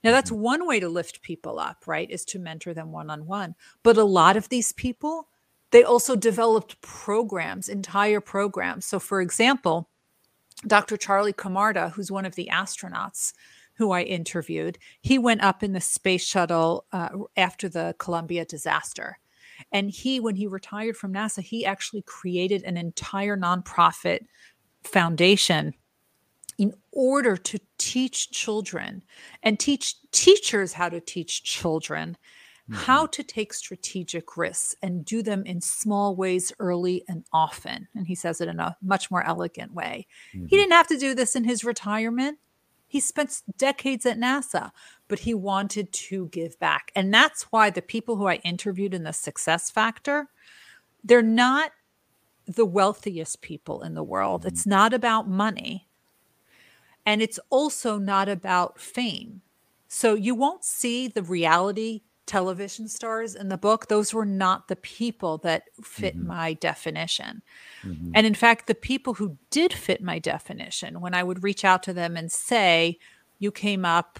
Now, 0.02 0.10
that's 0.10 0.32
mm-hmm. 0.32 0.42
one 0.42 0.66
way 0.66 0.80
to 0.80 0.88
lift 0.88 1.22
people 1.22 1.60
up, 1.60 1.86
right? 1.86 2.10
Is 2.10 2.24
to 2.24 2.40
mentor 2.40 2.74
them 2.74 2.90
one 2.90 3.10
on 3.10 3.26
one. 3.26 3.54
But 3.84 3.96
a 3.96 4.02
lot 4.02 4.36
of 4.36 4.48
these 4.48 4.72
people, 4.72 5.28
they 5.74 5.82
also 5.82 6.14
developed 6.14 6.80
programs, 6.82 7.68
entire 7.68 8.20
programs. 8.20 8.86
So, 8.86 9.00
for 9.00 9.20
example, 9.20 9.90
Dr. 10.68 10.96
Charlie 10.96 11.32
Camarda, 11.32 11.88
who's 11.88 12.12
one 12.12 12.24
of 12.24 12.36
the 12.36 12.48
astronauts 12.52 13.32
who 13.74 13.90
I 13.90 14.02
interviewed, 14.02 14.78
he 15.00 15.18
went 15.18 15.42
up 15.42 15.64
in 15.64 15.72
the 15.72 15.80
space 15.80 16.24
shuttle 16.24 16.84
uh, 16.92 17.08
after 17.36 17.68
the 17.68 17.96
Columbia 17.98 18.44
disaster. 18.44 19.18
And 19.72 19.90
he, 19.90 20.20
when 20.20 20.36
he 20.36 20.46
retired 20.46 20.96
from 20.96 21.12
NASA, 21.12 21.42
he 21.42 21.66
actually 21.66 22.02
created 22.02 22.62
an 22.62 22.76
entire 22.76 23.36
nonprofit 23.36 24.20
foundation 24.84 25.74
in 26.56 26.72
order 26.92 27.36
to 27.36 27.58
teach 27.78 28.30
children 28.30 29.02
and 29.42 29.58
teach 29.58 29.96
teachers 30.12 30.72
how 30.72 30.88
to 30.88 31.00
teach 31.00 31.42
children 31.42 32.16
mm-hmm. 32.70 32.80
how 32.80 33.06
to 33.06 33.22
take 33.22 33.52
strategic 33.52 34.36
risks 34.36 34.74
and 34.82 35.04
do 35.04 35.22
them 35.22 35.44
in 35.44 35.60
small 35.60 36.16
ways 36.16 36.52
early 36.58 37.04
and 37.08 37.24
often. 37.32 37.88
And 37.94 38.06
he 38.06 38.14
says 38.14 38.40
it 38.40 38.48
in 38.48 38.60
a 38.60 38.76
much 38.82 39.10
more 39.10 39.24
elegant 39.24 39.72
way. 39.72 40.06
Mm-hmm. 40.34 40.46
He 40.46 40.56
didn't 40.56 40.72
have 40.72 40.88
to 40.88 40.98
do 40.98 41.14
this 41.14 41.36
in 41.36 41.44
his 41.44 41.64
retirement. 41.64 42.38
He 42.86 43.00
spent 43.00 43.42
decades 43.56 44.06
at 44.06 44.18
NASA, 44.18 44.70
but 45.08 45.20
he 45.20 45.34
wanted 45.34 45.92
to 45.92 46.28
give 46.28 46.58
back. 46.58 46.92
And 46.94 47.12
that's 47.12 47.44
why 47.44 47.70
the 47.70 47.82
people 47.82 48.16
who 48.16 48.28
I 48.28 48.36
interviewed 48.36 48.94
in 48.94 49.02
the 49.02 49.12
success 49.12 49.70
factor, 49.70 50.28
they're 51.02 51.22
not 51.22 51.72
the 52.46 52.66
wealthiest 52.66 53.40
people 53.40 53.82
in 53.82 53.94
the 53.94 54.04
world. 54.04 54.42
Mm-hmm. 54.42 54.48
It's 54.48 54.66
not 54.66 54.94
about 54.94 55.28
money. 55.28 55.88
And 57.06 57.20
it's 57.20 57.40
also 57.50 57.98
not 57.98 58.28
about 58.28 58.78
fame. 58.80 59.42
So 59.88 60.14
you 60.14 60.34
won't 60.34 60.64
see 60.64 61.06
the 61.06 61.22
reality 61.22 62.02
television 62.26 62.88
stars 62.88 63.34
in 63.34 63.48
the 63.48 63.58
book. 63.58 63.88
Those 63.88 64.14
were 64.14 64.24
not 64.24 64.68
the 64.68 64.76
people 64.76 65.38
that 65.38 65.64
fit 65.82 66.16
mm-hmm. 66.16 66.28
my 66.28 66.52
definition. 66.54 67.42
Mm-hmm. 67.82 68.12
And 68.14 68.26
in 68.26 68.34
fact, 68.34 68.66
the 68.66 68.74
people 68.74 69.14
who 69.14 69.36
did 69.50 69.72
fit 69.72 70.02
my 70.02 70.18
definition, 70.18 71.00
when 71.00 71.14
I 71.14 71.22
would 71.22 71.42
reach 71.42 71.64
out 71.64 71.82
to 71.84 71.92
them 71.92 72.16
and 72.16 72.30
say, 72.30 72.98
You 73.38 73.50
came 73.50 73.84
up 73.84 74.18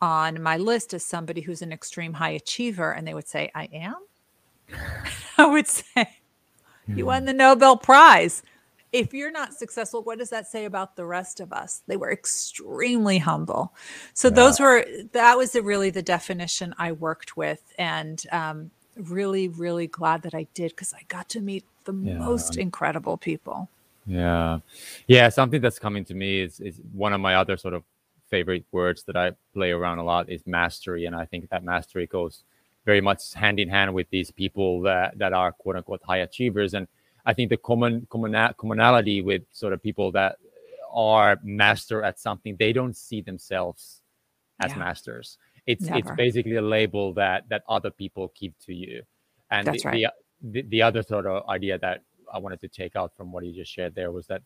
on 0.00 0.42
my 0.42 0.56
list 0.56 0.92
as 0.94 1.04
somebody 1.04 1.40
who's 1.40 1.62
an 1.62 1.72
extreme 1.72 2.14
high 2.14 2.30
achiever, 2.30 2.92
and 2.92 3.06
they 3.06 3.14
would 3.14 3.28
say, 3.28 3.50
I 3.54 3.68
am. 3.72 3.96
I 5.38 5.46
would 5.46 5.68
say, 5.68 6.18
You 6.86 7.06
won 7.06 7.24
the 7.24 7.32
Nobel 7.32 7.76
Prize 7.76 8.42
if 8.94 9.12
you're 9.12 9.32
not 9.32 9.52
successful, 9.52 10.04
what 10.04 10.20
does 10.20 10.30
that 10.30 10.46
say 10.46 10.66
about 10.66 10.94
the 10.94 11.04
rest 11.04 11.40
of 11.40 11.52
us? 11.52 11.82
They 11.88 11.96
were 11.96 12.12
extremely 12.12 13.18
humble. 13.18 13.74
So 14.14 14.28
yeah. 14.28 14.34
those 14.34 14.60
were 14.60 14.86
that 15.12 15.36
was 15.36 15.50
the, 15.50 15.62
really 15.62 15.90
the 15.90 16.00
definition 16.00 16.72
I 16.78 16.92
worked 16.92 17.36
with, 17.36 17.60
and 17.76 18.24
um, 18.30 18.70
really, 18.96 19.48
really 19.48 19.88
glad 19.88 20.22
that 20.22 20.32
I 20.32 20.46
did 20.54 20.70
because 20.70 20.94
I 20.94 21.00
got 21.08 21.28
to 21.30 21.40
meet 21.40 21.64
the 21.86 21.92
yeah. 21.92 22.18
most 22.18 22.56
incredible 22.56 23.16
people. 23.16 23.68
Yeah, 24.06 24.60
yeah. 25.08 25.28
Something 25.28 25.60
that's 25.60 25.80
coming 25.80 26.04
to 26.04 26.14
me 26.14 26.40
is 26.42 26.60
is 26.60 26.80
one 26.92 27.12
of 27.12 27.20
my 27.20 27.34
other 27.34 27.56
sort 27.56 27.74
of 27.74 27.82
favorite 28.30 28.64
words 28.70 29.02
that 29.04 29.16
I 29.16 29.32
play 29.54 29.72
around 29.72 29.98
a 29.98 30.04
lot 30.04 30.30
is 30.30 30.46
mastery, 30.46 31.06
and 31.06 31.16
I 31.16 31.24
think 31.24 31.50
that 31.50 31.64
mastery 31.64 32.06
goes 32.06 32.44
very 32.84 33.00
much 33.00 33.34
hand 33.34 33.58
in 33.58 33.68
hand 33.68 33.92
with 33.92 34.08
these 34.10 34.30
people 34.30 34.82
that 34.82 35.18
that 35.18 35.32
are 35.32 35.50
quote 35.50 35.74
unquote 35.74 36.02
high 36.04 36.18
achievers 36.18 36.74
and 36.74 36.86
I 37.26 37.32
think 37.34 37.50
the 37.50 37.56
common 37.56 38.06
commonality 38.10 39.22
with 39.22 39.42
sort 39.52 39.72
of 39.72 39.82
people 39.82 40.12
that 40.12 40.36
are 40.92 41.38
master 41.42 42.02
at 42.02 42.18
something, 42.20 42.56
they 42.58 42.72
don't 42.72 42.96
see 42.96 43.20
themselves 43.20 44.02
as 44.60 44.72
yeah. 44.72 44.78
masters. 44.78 45.38
It's 45.66 45.84
Never. 45.84 45.98
it's 45.98 46.10
basically 46.16 46.56
a 46.56 46.62
label 46.62 47.14
that 47.14 47.48
that 47.48 47.62
other 47.68 47.90
people 47.90 48.32
give 48.38 48.52
to 48.66 48.74
you. 48.74 49.02
And 49.50 49.66
That's 49.66 49.82
the, 49.82 49.88
right. 49.88 50.06
the, 50.42 50.62
the 50.62 50.68
the 50.68 50.82
other 50.82 51.02
sort 51.02 51.26
of 51.26 51.48
idea 51.48 51.78
that 51.78 52.02
I 52.32 52.38
wanted 52.38 52.60
to 52.60 52.68
take 52.68 52.96
out 52.96 53.16
from 53.16 53.32
what 53.32 53.44
you 53.44 53.54
just 53.54 53.72
shared 53.72 53.94
there 53.94 54.12
was 54.12 54.26
that 54.26 54.42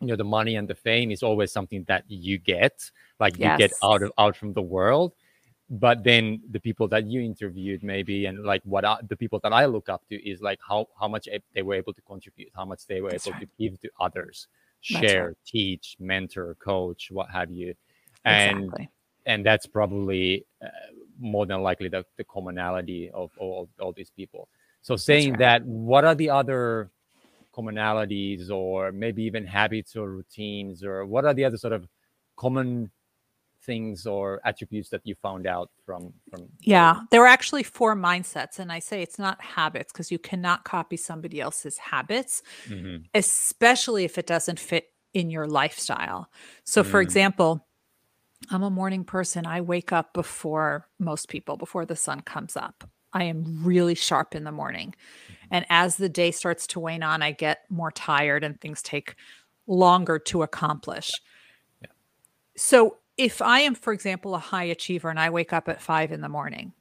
you 0.00 0.08
know 0.08 0.16
the 0.16 0.24
money 0.24 0.56
and 0.56 0.66
the 0.66 0.74
fame 0.74 1.10
is 1.10 1.22
always 1.22 1.52
something 1.52 1.84
that 1.84 2.04
you 2.08 2.38
get 2.38 2.90
like 3.20 3.38
yes. 3.38 3.52
you 3.52 3.68
get 3.68 3.76
out 3.84 4.02
of 4.02 4.12
out 4.18 4.36
from 4.36 4.52
the 4.52 4.62
world 4.62 5.12
but 5.70 6.04
then 6.04 6.40
the 6.50 6.60
people 6.60 6.88
that 6.88 7.06
you 7.06 7.20
interviewed 7.20 7.82
maybe 7.82 8.26
and 8.26 8.44
like 8.44 8.62
what 8.64 8.84
I, 8.84 8.98
the 9.08 9.16
people 9.16 9.40
that 9.42 9.52
i 9.52 9.64
look 9.64 9.88
up 9.88 10.06
to 10.08 10.28
is 10.28 10.42
like 10.42 10.58
how 10.66 10.86
how 10.98 11.08
much 11.08 11.28
they 11.54 11.62
were 11.62 11.74
able 11.74 11.94
to 11.94 12.02
contribute 12.02 12.50
how 12.54 12.64
much 12.64 12.86
they 12.86 13.00
were 13.00 13.10
That's 13.10 13.26
able 13.26 13.38
right. 13.38 13.48
to 13.48 13.48
give 13.58 13.80
to 13.80 13.90
others 14.00 14.48
share 14.80 15.28
right. 15.28 15.36
teach 15.46 15.96
mentor 15.98 16.56
coach 16.56 17.08
what 17.10 17.30
have 17.30 17.50
you 17.50 17.74
and 18.24 18.64
exactly. 18.64 18.90
and 19.26 19.46
that's 19.46 19.66
probably 19.66 20.44
uh, 20.62 20.68
more 21.18 21.46
than 21.46 21.62
likely 21.62 21.88
the, 21.88 22.04
the 22.16 22.24
commonality 22.24 23.10
of 23.14 23.30
all, 23.38 23.68
all 23.80 23.92
these 23.92 24.10
people 24.10 24.48
so 24.82 24.96
saying 24.96 25.30
right. 25.30 25.38
that 25.38 25.64
what 25.64 26.04
are 26.04 26.14
the 26.16 26.28
other 26.28 26.90
commonalities 27.54 28.50
or 28.50 28.92
maybe 28.92 29.22
even 29.22 29.46
habits 29.46 29.94
or 29.94 30.10
routines 30.10 30.82
or 30.82 31.06
what 31.06 31.24
are 31.24 31.34
the 31.34 31.44
other 31.44 31.56
sort 31.56 31.72
of 31.72 31.86
common 32.36 32.90
things 33.64 34.06
or 34.06 34.40
attributes 34.44 34.88
that 34.90 35.00
you 35.04 35.14
found 35.14 35.46
out 35.46 35.70
from 35.86 36.12
from 36.30 36.48
yeah 36.60 37.00
there 37.10 37.22
are 37.22 37.28
actually 37.28 37.62
four 37.62 37.94
mindsets 37.94 38.58
and 38.58 38.72
i 38.72 38.78
say 38.78 39.02
it's 39.02 39.18
not 39.18 39.40
habits 39.40 39.92
because 39.92 40.10
you 40.10 40.18
cannot 40.18 40.64
copy 40.64 40.96
somebody 40.96 41.40
else's 41.40 41.78
habits 41.78 42.42
mm-hmm. 42.66 43.02
especially 43.14 44.04
if 44.04 44.18
it 44.18 44.26
doesn't 44.26 44.58
fit 44.58 44.92
in 45.14 45.30
your 45.30 45.46
lifestyle 45.46 46.28
so 46.64 46.82
for 46.82 47.00
mm. 47.00 47.02
example 47.02 47.66
i'm 48.50 48.62
a 48.62 48.70
morning 48.70 49.04
person 49.04 49.46
i 49.46 49.60
wake 49.60 49.92
up 49.92 50.12
before 50.12 50.88
most 50.98 51.28
people 51.28 51.56
before 51.56 51.86
the 51.86 51.96
sun 51.96 52.20
comes 52.20 52.56
up 52.56 52.88
i 53.12 53.22
am 53.22 53.62
really 53.62 53.94
sharp 53.94 54.34
in 54.34 54.42
the 54.44 54.52
morning 54.52 54.94
mm-hmm. 55.24 55.46
and 55.52 55.66
as 55.68 55.96
the 55.96 56.08
day 56.08 56.30
starts 56.30 56.66
to 56.66 56.80
wane 56.80 57.02
on 57.02 57.22
i 57.22 57.30
get 57.30 57.60
more 57.68 57.92
tired 57.92 58.42
and 58.42 58.60
things 58.60 58.82
take 58.82 59.14
longer 59.68 60.18
to 60.18 60.42
accomplish 60.42 61.12
yeah. 61.80 61.88
so 62.56 62.96
if 63.22 63.40
I 63.40 63.60
am, 63.60 63.76
for 63.76 63.92
example, 63.92 64.34
a 64.34 64.40
high 64.40 64.64
achiever 64.64 65.08
and 65.08 65.20
I 65.20 65.30
wake 65.30 65.52
up 65.52 65.68
at 65.68 65.80
five 65.80 66.10
in 66.10 66.22
the 66.22 66.28
morning, 66.28 66.72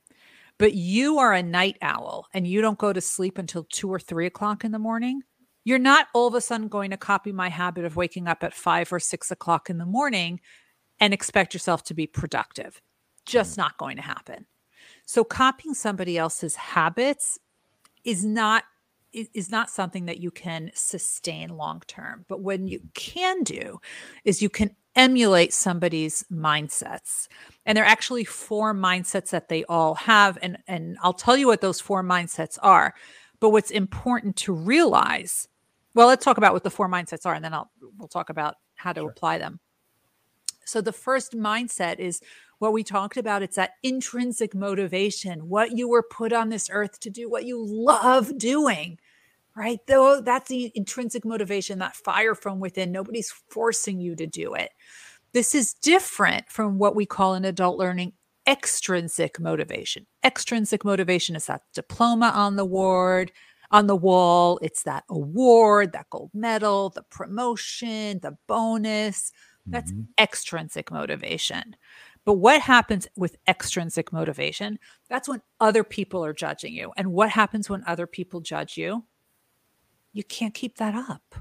but 0.58 0.74
you 0.74 1.20
are 1.20 1.34
a 1.34 1.44
night 1.44 1.78
owl 1.84 2.28
and 2.34 2.48
you 2.48 2.62
don't 2.62 2.80
go 2.80 2.92
to 2.92 3.00
sleep 3.00 3.38
until 3.38 3.64
two 3.66 3.94
or 3.94 4.00
three 4.00 4.26
o'clock 4.26 4.66
in 4.66 4.72
the 4.72 4.80
morning, 4.80 5.22
you're 5.66 5.78
not 5.78 6.08
all 6.16 6.28
of 6.28 6.34
a 6.34 6.42
sudden 6.42 6.68
going 6.68 6.90
to 6.90 6.98
copy 6.98 7.32
my 7.32 7.48
habit 7.48 7.86
of 7.86 7.96
waking 7.96 8.28
up 8.28 8.44
at 8.44 8.56
five 8.56 8.92
or 8.92 9.00
six 9.00 9.30
o'clock 9.30 9.70
in 9.70 9.78
the 9.78 9.86
morning 9.86 10.40
and 11.00 11.14
expect 11.14 11.54
yourself 11.54 11.84
to 11.84 11.94
be 11.94 12.08
productive. 12.08 12.82
Just 13.28 13.56
not 13.56 13.78
going 13.78 13.98
to 13.98 14.02
happen. 14.02 14.48
So 15.06 15.24
copying 15.24 15.76
somebody 15.76 16.18
else's 16.18 16.56
habits 16.56 17.38
is 18.04 18.26
not 18.26 18.64
is 19.14 19.52
not 19.52 19.70
something 19.70 20.06
that 20.06 20.22
you 20.22 20.32
can 20.32 20.72
sustain 20.74 21.50
long 21.50 21.84
term. 21.86 22.26
But 22.30 22.40
what 22.40 22.62
you 22.62 22.80
can 22.94 23.44
do 23.44 23.80
is 24.24 24.42
you 24.42 24.50
can 24.50 24.74
emulate 24.96 25.54
somebody's 25.54 26.26
mindsets. 26.32 27.28
And 27.66 27.78
there 27.78 27.84
are 27.84 27.88
actually 27.88 28.24
four 28.24 28.74
mindsets 28.74 29.30
that 29.30 29.50
they 29.50 29.64
all 29.66 29.96
have. 29.96 30.38
And, 30.42 30.58
and 30.68 30.98
I'll 31.02 31.14
tell 31.14 31.38
you 31.38 31.48
what 31.48 31.62
those 31.62 31.80
four 31.80 32.04
mindsets 32.04 32.58
are. 32.62 32.94
But 33.40 33.50
what's 33.50 33.72
important 33.72 34.36
to 34.38 34.54
realize, 34.54 35.48
well, 35.94 36.08
let's 36.08 36.24
talk 36.24 36.38
about 36.38 36.54
what 36.54 36.64
the 36.64 36.70
four 36.70 36.88
mindsets 36.88 37.26
are, 37.26 37.34
and 37.34 37.44
then 37.44 37.54
I'll 37.54 37.72
we'll 37.98 38.08
talk 38.08 38.30
about 38.30 38.56
how 38.76 38.94
to 38.94 39.02
sure. 39.02 39.10
apply 39.10 39.40
them. 39.40 39.60
So 40.66 40.80
the 40.80 40.94
first 40.94 41.34
mindset 41.34 42.00
is 42.00 42.22
what 42.60 42.72
we 42.72 42.84
talked 42.84 43.18
about. 43.18 43.42
It's 43.42 43.56
that 43.56 43.72
intrinsic 43.82 44.54
motivation, 44.54 45.50
what 45.50 45.76
you 45.76 45.90
were 45.90 46.04
put 46.04 46.32
on 46.32 46.50
this 46.50 46.70
earth 46.72 47.00
to 47.00 47.10
do, 47.10 47.30
what 47.30 47.46
you 47.46 47.66
love 47.66 48.38
doing 48.38 49.00
right? 49.56 49.80
Though 49.88 50.22
that's 50.22 50.50
the 50.50 50.72
intrinsic 50.76 51.26
motivation, 51.26 51.80
that 51.80 51.96
fire 51.96 52.36
from 52.36 52.60
within. 52.60 52.92
Nobody's 52.92 53.32
forcing 53.50 54.00
you 54.00 54.16
to 54.16 54.28
do 54.28 54.54
it. 54.54 54.72
This 55.34 55.56
is 55.56 55.74
different 55.74 56.50
from 56.50 56.78
what 56.78 56.96
we 56.96 57.06
call 57.06 57.36
in 57.36 57.46
adult 57.46 57.78
learning 57.78 58.14
extrinsic 58.48 59.40
motivation. 59.40 60.06
Extrinsic 60.24 60.84
motivation 60.84 61.36
is 61.36 61.46
that 61.46 61.62
diploma 61.74 62.32
on 62.36 62.56
the 62.56 62.66
ward, 62.66 63.32
on 63.72 63.88
the 63.88 63.96
wall. 63.96 64.60
It's 64.62 64.84
that 64.84 65.04
award, 65.10 65.94
that 65.94 66.10
gold 66.10 66.32
medal, 66.34 66.90
the 66.90 67.04
promotion, 67.04 68.20
the 68.22 68.38
bonus. 68.48 69.32
That's 69.68 69.92
mm-hmm. 69.92 70.04
extrinsic 70.20 70.92
motivation. 70.92 71.76
But 72.26 72.34
what 72.34 72.62
happens 72.62 73.08
with 73.16 73.38
extrinsic 73.48 74.12
motivation? 74.12 74.80
That's 75.10 75.30
when 75.30 75.42
other 75.60 75.84
people 75.84 76.24
are 76.24 76.34
judging 76.34 76.74
you. 76.74 76.92
And 76.98 77.14
what 77.14 77.30
happens 77.30 77.70
when 77.70 77.84
other 77.88 78.06
people 78.08 78.42
judge 78.42 78.78
you? 78.78 79.04
You 80.14 80.24
can't 80.24 80.54
keep 80.54 80.78
that 80.78 80.96
up. 80.96 81.36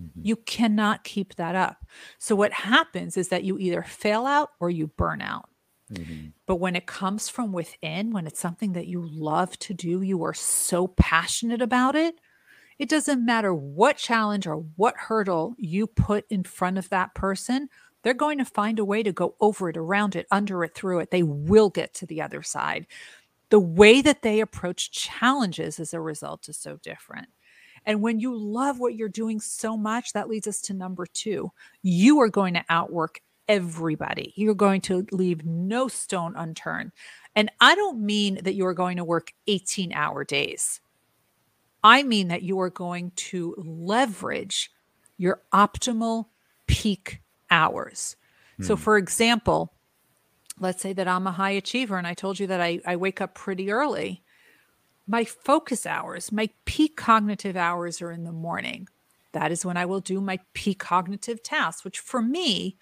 Mm-hmm. 0.00 0.20
You 0.22 0.36
cannot 0.36 1.04
keep 1.04 1.34
that 1.36 1.54
up. 1.54 1.84
So 2.18 2.34
what 2.34 2.52
happens 2.52 3.16
is 3.16 3.28
that 3.28 3.44
you 3.44 3.58
either 3.58 3.82
fail 3.82 4.26
out 4.26 4.50
or 4.60 4.70
you 4.70 4.86
burn 4.86 5.20
out. 5.20 5.48
Mm-hmm. 5.92 6.28
But 6.46 6.56
when 6.56 6.76
it 6.76 6.86
comes 6.86 7.28
from 7.28 7.52
within, 7.52 8.12
when 8.12 8.26
it's 8.26 8.40
something 8.40 8.72
that 8.72 8.86
you 8.86 9.02
love 9.02 9.58
to 9.60 9.74
do, 9.74 10.02
you 10.02 10.24
are 10.24 10.34
so 10.34 10.86
passionate 10.86 11.60
about 11.60 11.94
it. 11.94 12.14
It 12.78 12.88
doesn't 12.88 13.24
matter 13.24 13.54
what 13.54 13.98
challenge 13.98 14.46
or 14.46 14.56
what 14.76 14.96
hurdle 14.96 15.54
you 15.58 15.86
put 15.86 16.24
in 16.30 16.44
front 16.44 16.78
of 16.78 16.88
that 16.88 17.14
person, 17.14 17.68
they're 18.02 18.14
going 18.14 18.38
to 18.38 18.44
find 18.44 18.78
a 18.78 18.84
way 18.84 19.02
to 19.02 19.12
go 19.12 19.36
over 19.40 19.68
it, 19.68 19.76
around 19.76 20.16
it, 20.16 20.26
under 20.30 20.64
it, 20.64 20.74
through 20.74 21.00
it. 21.00 21.10
They 21.10 21.22
will 21.22 21.70
get 21.70 21.94
to 21.94 22.06
the 22.06 22.20
other 22.20 22.42
side. 22.42 22.86
The 23.50 23.60
way 23.60 24.00
that 24.00 24.22
they 24.22 24.40
approach 24.40 24.90
challenges 24.90 25.78
as 25.78 25.94
a 25.94 26.00
result 26.00 26.48
is 26.48 26.56
so 26.56 26.78
different. 26.82 27.28
And 27.86 28.00
when 28.00 28.20
you 28.20 28.36
love 28.36 28.78
what 28.78 28.94
you're 28.94 29.08
doing 29.08 29.40
so 29.40 29.76
much, 29.76 30.12
that 30.12 30.28
leads 30.28 30.46
us 30.46 30.60
to 30.62 30.74
number 30.74 31.06
two. 31.06 31.52
You 31.82 32.20
are 32.20 32.28
going 32.28 32.54
to 32.54 32.64
outwork 32.68 33.20
everybody. 33.48 34.32
You're 34.36 34.54
going 34.54 34.80
to 34.82 35.06
leave 35.10 35.44
no 35.44 35.88
stone 35.88 36.34
unturned. 36.36 36.92
And 37.34 37.50
I 37.60 37.74
don't 37.74 38.00
mean 38.00 38.40
that 38.44 38.54
you 38.54 38.66
are 38.66 38.74
going 38.74 38.98
to 38.98 39.04
work 39.04 39.32
18 39.46 39.92
hour 39.92 40.24
days. 40.24 40.80
I 41.82 42.02
mean 42.02 42.28
that 42.28 42.42
you 42.42 42.60
are 42.60 42.70
going 42.70 43.10
to 43.16 43.54
leverage 43.58 44.70
your 45.16 45.42
optimal 45.52 46.26
peak 46.66 47.20
hours. 47.50 48.16
Hmm. 48.58 48.64
So, 48.64 48.76
for 48.76 48.96
example, 48.96 49.72
let's 50.60 50.80
say 50.80 50.92
that 50.92 51.08
I'm 51.08 51.26
a 51.26 51.32
high 51.32 51.50
achiever 51.50 51.98
and 51.98 52.06
I 52.06 52.14
told 52.14 52.38
you 52.38 52.46
that 52.46 52.60
I, 52.60 52.80
I 52.86 52.96
wake 52.96 53.20
up 53.20 53.34
pretty 53.34 53.70
early 53.70 54.22
my 55.06 55.24
focus 55.24 55.86
hours, 55.86 56.32
my 56.32 56.48
peak 56.64 56.96
cognitive 56.96 57.56
hours 57.56 58.00
are 58.00 58.12
in 58.12 58.24
the 58.24 58.32
morning. 58.32 58.88
That 59.32 59.50
is 59.50 59.64
when 59.64 59.76
I 59.76 59.86
will 59.86 60.00
do 60.00 60.20
my 60.20 60.38
peak 60.54 60.78
cognitive 60.78 61.42
tasks, 61.42 61.84
which 61.84 61.98
for 61.98 62.22
me 62.22 62.76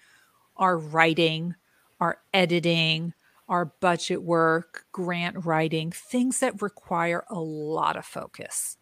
are 0.57 0.77
writing, 0.77 1.55
are 1.99 2.19
editing, 2.33 3.13
are 3.47 3.73
budget 3.79 4.21
work, 4.21 4.85
grant 4.91 5.45
writing, 5.45 5.91
things 5.91 6.39
that 6.39 6.61
require 6.61 7.25
a 7.29 7.39
lot 7.39 7.97
of 7.97 8.05
focus. 8.05 8.77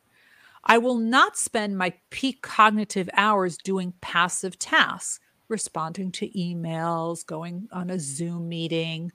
I 0.64 0.78
will 0.78 0.98
not 0.98 1.38
spend 1.38 1.78
my 1.78 1.94
peak 2.10 2.42
cognitive 2.42 3.10
hours 3.14 3.58
doing 3.58 3.94
passive 4.02 4.60
tasks, 4.60 5.20
responding 5.48 6.12
to 6.12 6.30
emails, 6.30 7.26
going 7.26 7.68
on 7.72 7.90
a 7.90 8.00
Zoom 8.00 8.50
meeting, 8.50 9.12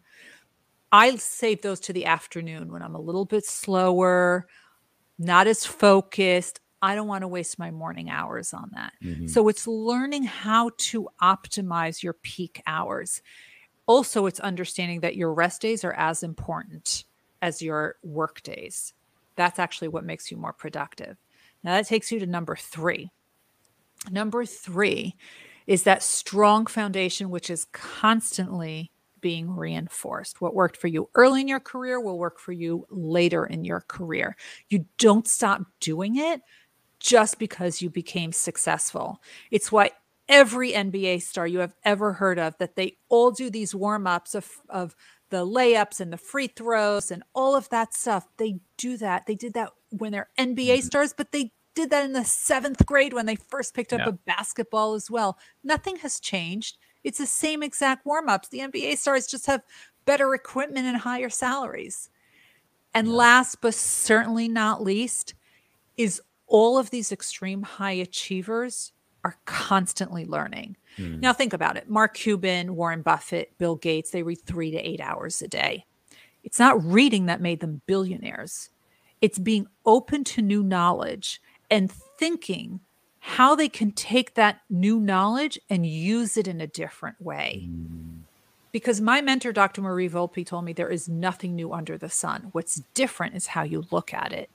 I 0.94 1.16
save 1.16 1.60
those 1.60 1.80
to 1.80 1.92
the 1.92 2.06
afternoon 2.06 2.70
when 2.70 2.80
I'm 2.80 2.94
a 2.94 3.00
little 3.00 3.24
bit 3.24 3.44
slower, 3.44 4.46
not 5.18 5.48
as 5.48 5.66
focused. 5.66 6.60
I 6.80 6.94
don't 6.94 7.08
want 7.08 7.22
to 7.22 7.28
waste 7.28 7.58
my 7.58 7.72
morning 7.72 8.10
hours 8.10 8.54
on 8.54 8.70
that. 8.74 8.92
Mm-hmm. 9.02 9.26
So 9.26 9.48
it's 9.48 9.66
learning 9.66 10.22
how 10.22 10.70
to 10.76 11.08
optimize 11.20 12.04
your 12.04 12.12
peak 12.12 12.62
hours. 12.68 13.22
Also, 13.86 14.26
it's 14.26 14.38
understanding 14.38 15.00
that 15.00 15.16
your 15.16 15.34
rest 15.34 15.62
days 15.62 15.82
are 15.82 15.94
as 15.94 16.22
important 16.22 17.02
as 17.42 17.60
your 17.60 17.96
work 18.04 18.40
days. 18.44 18.94
That's 19.34 19.58
actually 19.58 19.88
what 19.88 20.04
makes 20.04 20.30
you 20.30 20.36
more 20.36 20.52
productive. 20.52 21.16
Now, 21.64 21.72
that 21.72 21.88
takes 21.88 22.12
you 22.12 22.20
to 22.20 22.26
number 22.26 22.54
three. 22.54 23.10
Number 24.12 24.46
three 24.46 25.16
is 25.66 25.82
that 25.82 26.04
strong 26.04 26.66
foundation, 26.66 27.30
which 27.30 27.50
is 27.50 27.64
constantly 27.72 28.92
being 29.24 29.56
reinforced. 29.56 30.42
What 30.42 30.54
worked 30.54 30.76
for 30.76 30.86
you 30.86 31.08
early 31.14 31.40
in 31.40 31.48
your 31.48 31.58
career 31.58 31.98
will 31.98 32.18
work 32.18 32.38
for 32.38 32.52
you 32.52 32.86
later 32.90 33.46
in 33.46 33.64
your 33.64 33.80
career. 33.88 34.36
You 34.68 34.84
don't 34.98 35.26
stop 35.26 35.62
doing 35.80 36.16
it 36.16 36.42
just 37.00 37.38
because 37.38 37.80
you 37.80 37.88
became 37.88 38.32
successful. 38.32 39.22
It's 39.50 39.72
why 39.72 39.92
every 40.28 40.72
NBA 40.72 41.22
star 41.22 41.46
you 41.46 41.60
have 41.60 41.74
ever 41.86 42.12
heard 42.12 42.38
of 42.38 42.58
that 42.58 42.76
they 42.76 42.98
all 43.08 43.30
do 43.30 43.48
these 43.48 43.74
warm-ups 43.74 44.34
of 44.34 44.46
of 44.68 44.94
the 45.30 45.46
layups 45.46 46.00
and 46.00 46.12
the 46.12 46.18
free 46.18 46.48
throws 46.48 47.10
and 47.10 47.22
all 47.34 47.56
of 47.56 47.70
that 47.70 47.94
stuff. 47.94 48.28
They 48.36 48.60
do 48.76 48.98
that. 48.98 49.24
They 49.24 49.36
did 49.36 49.54
that 49.54 49.70
when 49.88 50.12
they're 50.12 50.28
NBA 50.38 50.66
mm-hmm. 50.66 50.80
stars, 50.80 51.14
but 51.16 51.32
they 51.32 51.50
did 51.74 51.88
that 51.88 52.04
in 52.04 52.12
the 52.12 52.26
seventh 52.26 52.84
grade 52.84 53.14
when 53.14 53.24
they 53.24 53.36
first 53.36 53.72
picked 53.72 53.94
up 53.94 54.00
yeah. 54.00 54.10
a 54.10 54.12
basketball 54.12 54.92
as 54.92 55.10
well. 55.10 55.38
Nothing 55.62 55.96
has 55.96 56.20
changed. 56.20 56.76
It's 57.04 57.18
the 57.18 57.26
same 57.26 57.62
exact 57.62 58.06
warm 58.06 58.28
ups. 58.28 58.48
The 58.48 58.60
NBA 58.60 58.96
stars 58.98 59.26
just 59.26 59.46
have 59.46 59.62
better 60.06 60.34
equipment 60.34 60.86
and 60.86 60.96
higher 60.96 61.30
salaries. 61.30 62.08
And 62.94 63.12
last 63.12 63.60
but 63.60 63.74
certainly 63.74 64.48
not 64.48 64.82
least 64.82 65.34
is 65.96 66.20
all 66.46 66.78
of 66.78 66.90
these 66.90 67.12
extreme 67.12 67.62
high 67.62 67.92
achievers 67.92 68.92
are 69.24 69.36
constantly 69.46 70.24
learning. 70.24 70.76
Mm. 70.98 71.20
Now, 71.20 71.32
think 71.32 71.52
about 71.52 71.76
it 71.76 71.88
Mark 71.88 72.14
Cuban, 72.14 72.76
Warren 72.76 73.02
Buffett, 73.02 73.56
Bill 73.58 73.76
Gates, 73.76 74.10
they 74.10 74.22
read 74.22 74.40
three 74.42 74.70
to 74.70 74.78
eight 74.78 75.00
hours 75.00 75.42
a 75.42 75.48
day. 75.48 75.84
It's 76.44 76.58
not 76.58 76.82
reading 76.84 77.26
that 77.26 77.40
made 77.40 77.60
them 77.60 77.80
billionaires, 77.86 78.70
it's 79.20 79.38
being 79.38 79.66
open 79.86 80.24
to 80.24 80.42
new 80.42 80.62
knowledge 80.62 81.40
and 81.70 81.90
thinking 81.90 82.80
how 83.26 83.54
they 83.54 83.70
can 83.70 83.90
take 83.90 84.34
that 84.34 84.60
new 84.68 85.00
knowledge 85.00 85.58
and 85.70 85.86
use 85.86 86.36
it 86.36 86.46
in 86.46 86.60
a 86.60 86.66
different 86.66 87.18
way. 87.22 87.66
Mm. 87.66 88.18
Because 88.70 89.00
my 89.00 89.22
mentor, 89.22 89.50
Dr. 89.50 89.80
Marie 89.80 90.10
Volpe, 90.10 90.44
told 90.44 90.66
me 90.66 90.74
there 90.74 90.90
is 90.90 91.08
nothing 91.08 91.56
new 91.56 91.72
under 91.72 91.96
the 91.96 92.10
sun. 92.10 92.48
What's 92.52 92.82
different 92.92 93.34
is 93.34 93.46
how 93.46 93.62
you 93.62 93.86
look 93.90 94.12
at 94.12 94.34
it. 94.34 94.50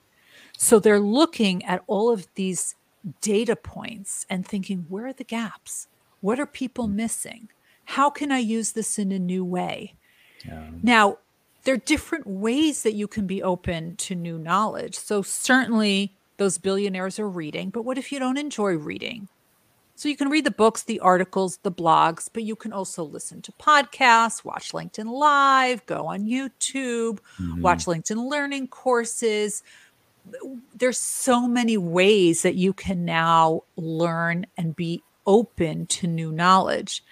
So 0.56 0.78
they're 0.78 1.00
looking 1.00 1.64
at 1.64 1.82
all 1.88 2.10
of 2.12 2.28
these 2.36 2.76
data 3.20 3.56
points 3.56 4.24
and 4.30 4.46
thinking, 4.46 4.86
where 4.88 5.08
are 5.08 5.12
the 5.12 5.24
gaps? 5.24 5.88
What 6.20 6.38
are 6.38 6.46
people 6.46 6.86
missing? 6.86 7.48
How 7.86 8.08
can 8.08 8.30
I 8.30 8.38
use 8.38 8.70
this 8.70 9.00
in 9.00 9.10
a 9.10 9.18
new 9.18 9.44
way? 9.44 9.94
Yeah. 10.46 10.68
Now, 10.80 11.18
there 11.64 11.74
are 11.74 11.78
different 11.78 12.24
ways 12.24 12.84
that 12.84 12.94
you 12.94 13.08
can 13.08 13.26
be 13.26 13.42
open 13.42 13.96
to 13.96 14.14
new 14.14 14.38
knowledge. 14.38 14.96
So, 14.96 15.22
certainly, 15.22 16.14
those 16.40 16.56
billionaires 16.56 17.18
are 17.18 17.28
reading, 17.28 17.68
but 17.68 17.82
what 17.82 17.98
if 17.98 18.10
you 18.10 18.18
don't 18.18 18.38
enjoy 18.38 18.72
reading? 18.72 19.28
So 19.94 20.08
you 20.08 20.16
can 20.16 20.30
read 20.30 20.46
the 20.46 20.50
books, 20.50 20.82
the 20.82 20.98
articles, 21.00 21.58
the 21.58 21.70
blogs, 21.70 22.30
but 22.32 22.44
you 22.44 22.56
can 22.56 22.72
also 22.72 23.04
listen 23.04 23.42
to 23.42 23.52
podcasts, 23.52 24.42
watch 24.42 24.72
LinkedIn 24.72 25.04
Live, 25.04 25.84
go 25.84 26.06
on 26.06 26.24
YouTube, 26.24 27.18
mm-hmm. 27.38 27.60
watch 27.60 27.84
LinkedIn 27.84 28.30
Learning 28.30 28.66
courses. 28.68 29.62
There's 30.74 30.96
so 30.96 31.46
many 31.46 31.76
ways 31.76 32.40
that 32.40 32.54
you 32.54 32.72
can 32.72 33.04
now 33.04 33.64
learn 33.76 34.46
and 34.56 34.74
be 34.74 35.02
open 35.26 35.84
to 35.88 36.06
new 36.06 36.32
knowledge. 36.32 37.04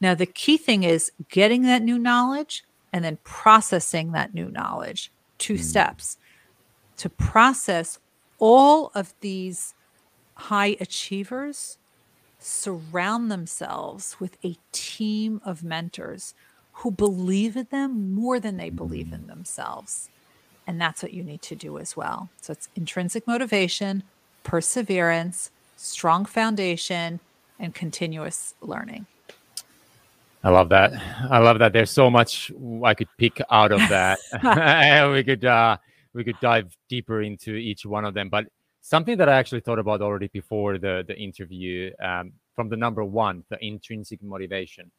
Now, 0.00 0.14
the 0.14 0.26
key 0.26 0.58
thing 0.58 0.84
is 0.84 1.10
getting 1.28 1.62
that 1.62 1.82
new 1.82 1.98
knowledge 1.98 2.62
and 2.92 3.04
then 3.04 3.18
processing 3.24 4.12
that 4.12 4.32
new 4.32 4.48
knowledge. 4.48 5.10
2 5.38 5.54
mm-hmm. 5.54 5.62
steps 5.64 6.18
to 6.98 7.08
process 7.08 7.98
all 8.38 8.90
of 8.94 9.14
these 9.20 9.74
high 10.34 10.76
achievers 10.80 11.78
surround 12.38 13.30
themselves 13.30 14.16
with 14.20 14.36
a 14.44 14.56
team 14.72 15.40
of 15.44 15.64
mentors 15.64 16.34
who 16.72 16.90
believe 16.90 17.56
in 17.56 17.66
them 17.70 18.14
more 18.14 18.38
than 18.38 18.56
they 18.58 18.70
believe 18.70 19.12
in 19.12 19.26
themselves. 19.26 20.10
And 20.66 20.80
that's 20.80 21.02
what 21.02 21.14
you 21.14 21.22
need 21.22 21.42
to 21.42 21.54
do 21.54 21.78
as 21.78 21.96
well. 21.96 22.28
So 22.40 22.52
it's 22.52 22.68
intrinsic 22.76 23.26
motivation, 23.26 24.02
perseverance, 24.42 25.50
strong 25.76 26.24
foundation, 26.26 27.20
and 27.58 27.74
continuous 27.74 28.54
learning. 28.60 29.06
I 30.44 30.50
love 30.50 30.68
that. 30.68 30.92
I 31.30 31.38
love 31.38 31.58
that. 31.58 31.72
There's 31.72 31.90
so 31.90 32.10
much 32.10 32.52
I 32.84 32.94
could 32.94 33.08
pick 33.16 33.40
out 33.50 33.72
of 33.72 33.80
that. 33.88 34.18
we 35.12 35.24
could 35.24 35.44
uh, 35.44 35.78
we 36.16 36.24
could 36.24 36.40
dive 36.40 36.76
deeper 36.88 37.22
into 37.22 37.54
each 37.54 37.86
one 37.86 38.04
of 38.04 38.14
them. 38.14 38.28
But 38.28 38.46
something 38.80 39.18
that 39.18 39.28
I 39.28 39.36
actually 39.36 39.60
thought 39.60 39.78
about 39.78 40.00
already 40.00 40.28
before 40.28 40.78
the 40.78 41.04
the 41.06 41.16
interview 41.16 41.92
um, 42.02 42.32
from 42.54 42.68
the 42.68 42.76
number 42.76 43.04
one, 43.04 43.44
the 43.50 43.64
intrinsic 43.64 44.22
motivation. 44.22 44.90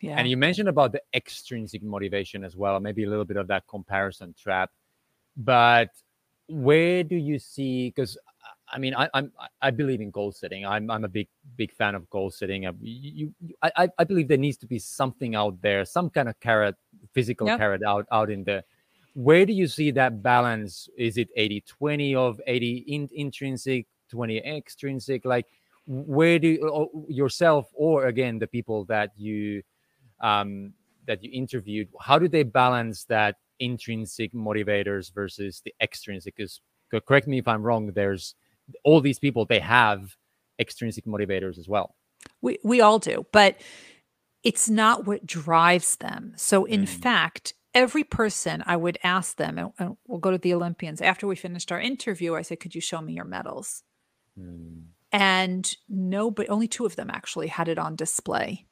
Yeah. 0.00 0.16
And 0.18 0.28
you 0.28 0.36
mentioned 0.36 0.68
about 0.68 0.90
the 0.90 1.02
extrinsic 1.14 1.82
motivation 1.82 2.42
as 2.42 2.56
well, 2.56 2.80
maybe 2.80 3.04
a 3.04 3.08
little 3.08 3.24
bit 3.24 3.36
of 3.36 3.46
that 3.48 3.68
comparison 3.68 4.34
trap. 4.36 4.70
But 5.36 5.90
where 6.48 7.04
do 7.04 7.14
you 7.14 7.38
see? 7.38 7.90
Because 7.90 8.18
I 8.72 8.78
mean, 8.78 8.94
I, 8.94 9.08
am 9.14 9.30
I 9.60 9.70
believe 9.70 10.00
in 10.00 10.10
goal 10.10 10.32
setting. 10.32 10.64
I'm 10.64 10.90
I'm 10.90 11.04
a 11.04 11.08
big 11.08 11.28
big 11.56 11.72
fan 11.72 11.94
of 11.94 12.08
goal 12.10 12.30
setting. 12.30 12.62
You, 12.80 13.32
you 13.38 13.54
I 13.62 13.88
I 13.98 14.04
believe 14.04 14.28
there 14.28 14.38
needs 14.38 14.56
to 14.58 14.66
be 14.66 14.78
something 14.78 15.34
out 15.34 15.60
there, 15.60 15.84
some 15.84 16.08
kind 16.10 16.28
of 16.28 16.40
carrot, 16.40 16.76
physical 17.12 17.46
yep. 17.46 17.58
carrot 17.58 17.82
out 17.86 18.06
out 18.10 18.30
in 18.30 18.44
the 18.44 18.64
where 19.14 19.44
do 19.44 19.52
you 19.52 19.66
see 19.66 19.90
that 19.92 20.22
balance? 20.22 20.88
Is 20.96 21.16
it 21.18 21.28
80 21.36 21.62
20 21.62 22.14
of 22.14 22.40
80 22.46 22.84
in, 22.88 23.08
intrinsic, 23.12 23.86
20 24.10 24.38
extrinsic? 24.38 25.24
Like, 25.24 25.46
where 25.86 26.38
do 26.38 26.48
you, 26.48 27.06
yourself 27.08 27.70
or 27.74 28.06
again 28.06 28.38
the 28.38 28.46
people 28.46 28.84
that 28.86 29.10
you 29.16 29.62
um, 30.20 30.72
that 31.06 31.22
you 31.22 31.30
interviewed, 31.32 31.88
how 32.00 32.18
do 32.18 32.28
they 32.28 32.44
balance 32.44 33.04
that 33.04 33.36
intrinsic 33.58 34.32
motivators 34.32 35.12
versus 35.12 35.60
the 35.64 35.74
extrinsic? 35.80 36.36
Because 36.36 36.60
correct 37.06 37.26
me 37.26 37.38
if 37.38 37.48
I'm 37.48 37.62
wrong, 37.62 37.88
there's 37.88 38.34
all 38.84 39.00
these 39.00 39.18
people 39.18 39.44
they 39.44 39.58
have 39.58 40.16
extrinsic 40.58 41.04
motivators 41.04 41.58
as 41.58 41.68
well. 41.68 41.96
We 42.40 42.58
we 42.62 42.80
all 42.80 42.98
do, 42.98 43.26
but 43.32 43.60
it's 44.44 44.68
not 44.68 45.06
what 45.06 45.26
drives 45.26 45.96
them. 45.96 46.34
So 46.36 46.64
in 46.64 46.82
mm. 46.82 46.88
fact, 46.88 47.54
every 47.74 48.04
person 48.04 48.62
I 48.66 48.76
would 48.76 48.98
ask 49.02 49.36
them, 49.36 49.58
and, 49.58 49.72
and, 49.78 49.96
we'll 50.06 50.18
go 50.18 50.30
to 50.30 50.38
the 50.38 50.54
Olympians. 50.54 51.00
After 51.00 51.26
we 51.26 51.36
finished 51.36 51.72
our 51.72 51.80
interview, 51.80 52.34
I 52.34 52.42
said, 52.42 52.60
Could 52.60 52.74
you 52.74 52.80
show 52.80 53.00
me 53.00 53.14
your 53.14 53.24
medals? 53.24 53.82
Mm. 54.38 54.84
And 55.10 55.76
no, 55.88 56.30
but 56.30 56.48
only 56.48 56.68
two 56.68 56.86
of 56.86 56.96
them 56.96 57.10
actually 57.10 57.48
had 57.48 57.68
it 57.68 57.78
on 57.78 57.96
display. 57.96 58.66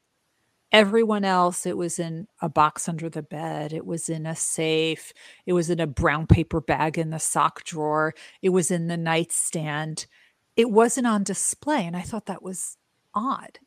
Everyone 0.72 1.24
else, 1.24 1.66
it 1.66 1.76
was 1.76 1.98
in 1.98 2.28
a 2.40 2.48
box 2.48 2.88
under 2.88 3.10
the 3.10 3.22
bed. 3.22 3.72
It 3.72 3.84
was 3.84 4.08
in 4.08 4.24
a 4.24 4.36
safe. 4.36 5.12
It 5.44 5.52
was 5.52 5.68
in 5.68 5.80
a 5.80 5.86
brown 5.86 6.26
paper 6.28 6.60
bag 6.60 6.96
in 6.96 7.10
the 7.10 7.18
sock 7.18 7.64
drawer. 7.64 8.14
It 8.40 8.50
was 8.50 8.70
in 8.70 8.86
the 8.86 8.96
nightstand. 8.96 10.06
It 10.56 10.70
wasn't 10.70 11.08
on 11.08 11.24
display. 11.24 11.84
And 11.86 11.96
I 11.96 12.02
thought 12.02 12.26
that 12.26 12.42
was 12.42 12.76
odd 13.14 13.58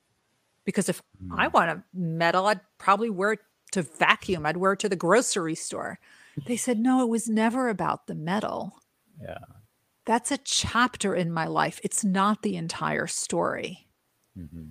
because 0.65 0.87
if 0.87 1.01
mm. 1.21 1.37
I 1.37 1.49
want 1.49 1.71
a 1.71 1.83
medal, 1.93 2.47
I'd 2.47 2.61
probably 2.77 3.09
wear 3.09 3.33
it 3.33 3.39
to 3.73 3.83
vacuum. 3.83 4.45
I'd 4.45 4.57
wear 4.57 4.73
it 4.73 4.79
to 4.79 4.89
the 4.89 4.95
grocery 4.95 5.55
store. 5.55 5.99
They 6.47 6.57
said, 6.57 6.79
no, 6.79 7.01
it 7.01 7.09
was 7.09 7.29
never 7.29 7.69
about 7.69 8.07
the 8.07 8.15
medal. 8.15 8.79
Yeah. 9.21 9.37
That's 10.05 10.31
a 10.31 10.37
chapter 10.37 11.13
in 11.15 11.31
my 11.31 11.45
life. 11.45 11.79
It's 11.83 12.03
not 12.03 12.41
the 12.41 12.55
entire 12.55 13.07
story. 13.07 13.87
Mm-hmm. 14.37 14.69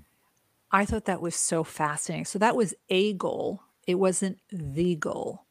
I 0.72 0.84
thought 0.84 1.04
that 1.04 1.22
was 1.22 1.36
so 1.36 1.62
fascinating. 1.64 2.24
So 2.24 2.38
that 2.38 2.56
was 2.56 2.74
a 2.88 3.12
goal, 3.12 3.62
it 3.86 3.94
wasn't 3.94 4.38
the 4.50 4.96
goal. 4.96 5.44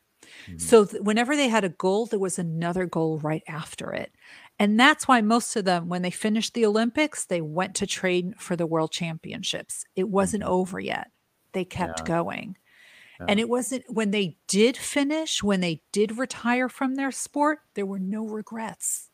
Mm-hmm. 0.47 0.57
So 0.57 0.85
th- 0.85 1.01
whenever 1.01 1.35
they 1.35 1.47
had 1.47 1.63
a 1.63 1.69
goal, 1.69 2.07
there 2.07 2.19
was 2.19 2.37
another 2.37 2.85
goal 2.85 3.19
right 3.19 3.43
after 3.47 3.93
it. 3.93 4.11
And 4.59 4.79
that's 4.79 5.07
why 5.07 5.21
most 5.21 5.55
of 5.55 5.65
them, 5.65 5.89
when 5.89 6.01
they 6.01 6.11
finished 6.11 6.53
the 6.53 6.65
Olympics, 6.65 7.25
they 7.25 7.41
went 7.41 7.75
to 7.75 7.87
train 7.87 8.35
for 8.37 8.55
the 8.55 8.67
world 8.67 8.91
championships. 8.91 9.85
It 9.95 10.09
wasn't 10.09 10.43
mm-hmm. 10.43 10.53
over 10.53 10.79
yet. 10.79 11.11
They 11.53 11.65
kept 11.65 12.01
yeah. 12.01 12.05
going. 12.05 12.57
And 13.27 13.39
it 13.39 13.49
wasn't 13.49 13.83
when 13.87 14.11
they 14.11 14.37
did 14.47 14.77
finish, 14.77 15.43
when 15.43 15.61
they 15.61 15.81
did 15.91 16.17
retire 16.17 16.69
from 16.69 16.95
their 16.95 17.11
sport, 17.11 17.59
there 17.73 17.85
were 17.85 17.99
no 17.99 18.25
regrets. 18.25 19.09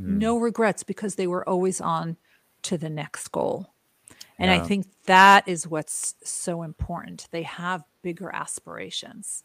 Mm. 0.00 0.18
No 0.18 0.38
regrets 0.38 0.82
because 0.82 1.14
they 1.14 1.26
were 1.26 1.48
always 1.48 1.80
on 1.80 2.16
to 2.62 2.76
the 2.76 2.90
next 2.90 3.28
goal. 3.28 3.72
And 4.38 4.50
yeah. 4.50 4.62
I 4.62 4.66
think 4.66 4.86
that 5.04 5.48
is 5.48 5.66
what's 5.66 6.14
so 6.22 6.62
important. 6.62 7.28
They 7.30 7.42
have 7.42 7.84
bigger 8.02 8.30
aspirations. 8.32 9.44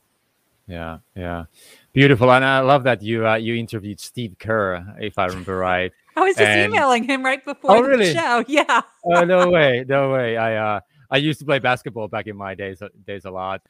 Yeah, 0.68 1.00
yeah, 1.16 1.46
beautiful, 1.92 2.32
and 2.32 2.46
I 2.46 2.60
love 2.60 2.84
that 2.84 3.02
you 3.02 3.28
uh, 3.28 3.36
you 3.36 3.56
interviewed 3.56 4.00
Steve 4.00 4.38
Kerr, 4.40 4.86
if 5.00 5.18
I 5.18 5.26
remember 5.26 5.58
right. 5.58 5.92
I 6.16 6.22
was 6.22 6.36
just 6.36 6.48
and... 6.48 6.72
emailing 6.72 7.04
him 7.04 7.26
right 7.26 7.44
before 7.44 7.78
oh, 7.78 7.82
really? 7.82 8.14
the 8.14 8.14
show. 8.14 8.46
Yeah. 8.48 8.82
oh 9.04 9.26
no 9.26 9.50
way, 9.50 9.84
no 9.88 10.12
way. 10.12 10.38
I 10.38 10.56
uh, 10.56 10.80
I 11.10 11.18
used 11.18 11.40
to 11.40 11.46
play 11.46 11.60
basketball 11.60 12.08
back 12.08 12.28
in 12.28 12.38
my 12.38 12.56
days 12.56 12.82
days 13.06 13.26
a 13.26 13.32
lot, 13.32 13.62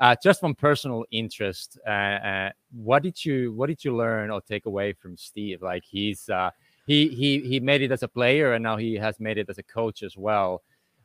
uh, 0.00 0.14
just 0.22 0.40
from 0.40 0.54
personal 0.54 1.04
interest, 1.10 1.78
uh, 1.86 1.90
uh, 1.90 2.50
what 2.72 3.02
did 3.02 3.24
you 3.24 3.52
what 3.52 3.66
did 3.66 3.84
you 3.84 3.94
learn 3.96 4.30
or 4.30 4.40
take 4.40 4.66
away 4.66 4.92
from 4.92 5.16
Steve? 5.16 5.60
Like 5.62 5.84
he's 5.84 6.28
uh, 6.28 6.50
he 6.86 7.08
he 7.08 7.40
he 7.40 7.60
made 7.60 7.82
it 7.82 7.90
as 7.90 8.02
a 8.02 8.08
player, 8.08 8.52
and 8.52 8.62
now 8.62 8.76
he 8.76 8.94
has 8.94 9.18
made 9.18 9.38
it 9.38 9.48
as 9.48 9.58
a 9.58 9.62
coach 9.62 10.02
as 10.02 10.16
well. 10.16 10.62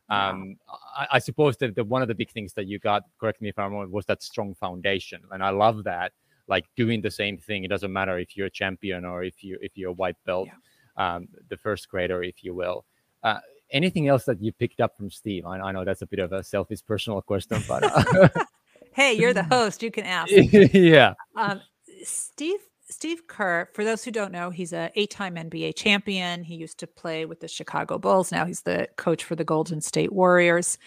Um, 0.09 0.57
I, 0.95 1.07
I, 1.13 1.19
suppose 1.19 1.57
that 1.57 1.75
the, 1.75 1.83
one 1.83 2.01
of 2.03 2.07
the 2.07 2.13
big 2.13 2.29
things 2.29 2.53
that 2.53 2.67
you 2.67 2.77
got, 2.77 3.03
correct 3.19 3.41
me 3.41 3.49
if 3.49 3.57
I'm 3.57 3.71
wrong, 3.71 3.89
was 3.89 4.05
that 4.05 4.21
strong 4.21 4.53
foundation, 4.53 5.21
and 5.31 5.41
I 5.41 5.49
love 5.49 5.85
that. 5.85 6.11
Like 6.47 6.65
doing 6.75 7.01
the 7.01 7.09
same 7.09 7.37
thing, 7.37 7.63
it 7.63 7.69
doesn't 7.69 7.91
matter 7.91 8.19
if 8.19 8.37
you're 8.37 8.47
a 8.47 8.51
champion 8.51 9.05
or 9.05 9.23
if 9.23 9.43
you 9.43 9.57
if 9.61 9.71
you're 9.75 9.91
a 9.91 9.93
white 9.93 10.17
belt, 10.25 10.49
yeah. 10.97 11.15
um, 11.15 11.29
the 11.49 11.57
first 11.57 11.89
grader, 11.89 12.21
if 12.21 12.43
you 12.43 12.53
will. 12.53 12.85
Uh, 13.23 13.39
anything 13.71 14.07
else 14.07 14.25
that 14.25 14.41
you 14.41 14.51
picked 14.51 14.81
up 14.81 14.95
from 14.95 15.09
Steve? 15.09 15.45
I, 15.45 15.57
I, 15.59 15.71
know 15.71 15.83
that's 15.83 16.03
a 16.03 16.05
bit 16.05 16.19
of 16.19 16.31
a 16.31 16.43
selfish 16.43 16.85
personal 16.85 17.21
question, 17.21 17.63
but 17.67 17.83
uh, 17.83 18.27
hey, 18.93 19.13
you're 19.13 19.33
the 19.33 19.43
host. 19.51 19.83
You 19.83 19.91
can 19.91 20.05
ask. 20.05 20.31
yeah. 20.31 21.13
Um, 21.35 21.61
Steve 22.03 22.59
Steve 22.89 23.27
Kerr, 23.27 23.69
for 23.73 23.83
those 23.83 24.03
who 24.03 24.11
don't 24.11 24.31
know, 24.31 24.49
he's 24.49 24.71
a 24.71 24.91
eight-time 24.95 25.35
NBA 25.35 25.75
champion. 25.75 26.43
He 26.43 26.55
used 26.55 26.77
to 26.79 26.87
play 26.87 27.25
with 27.25 27.39
the 27.39 27.47
Chicago 27.47 27.97
Bulls. 27.97 28.31
Now 28.31 28.45
he's 28.45 28.61
the 28.61 28.87
coach 28.97 29.23
for 29.23 29.35
the 29.35 29.43
Golden 29.43 29.81
State 29.81 30.13
Warriors. 30.13 30.77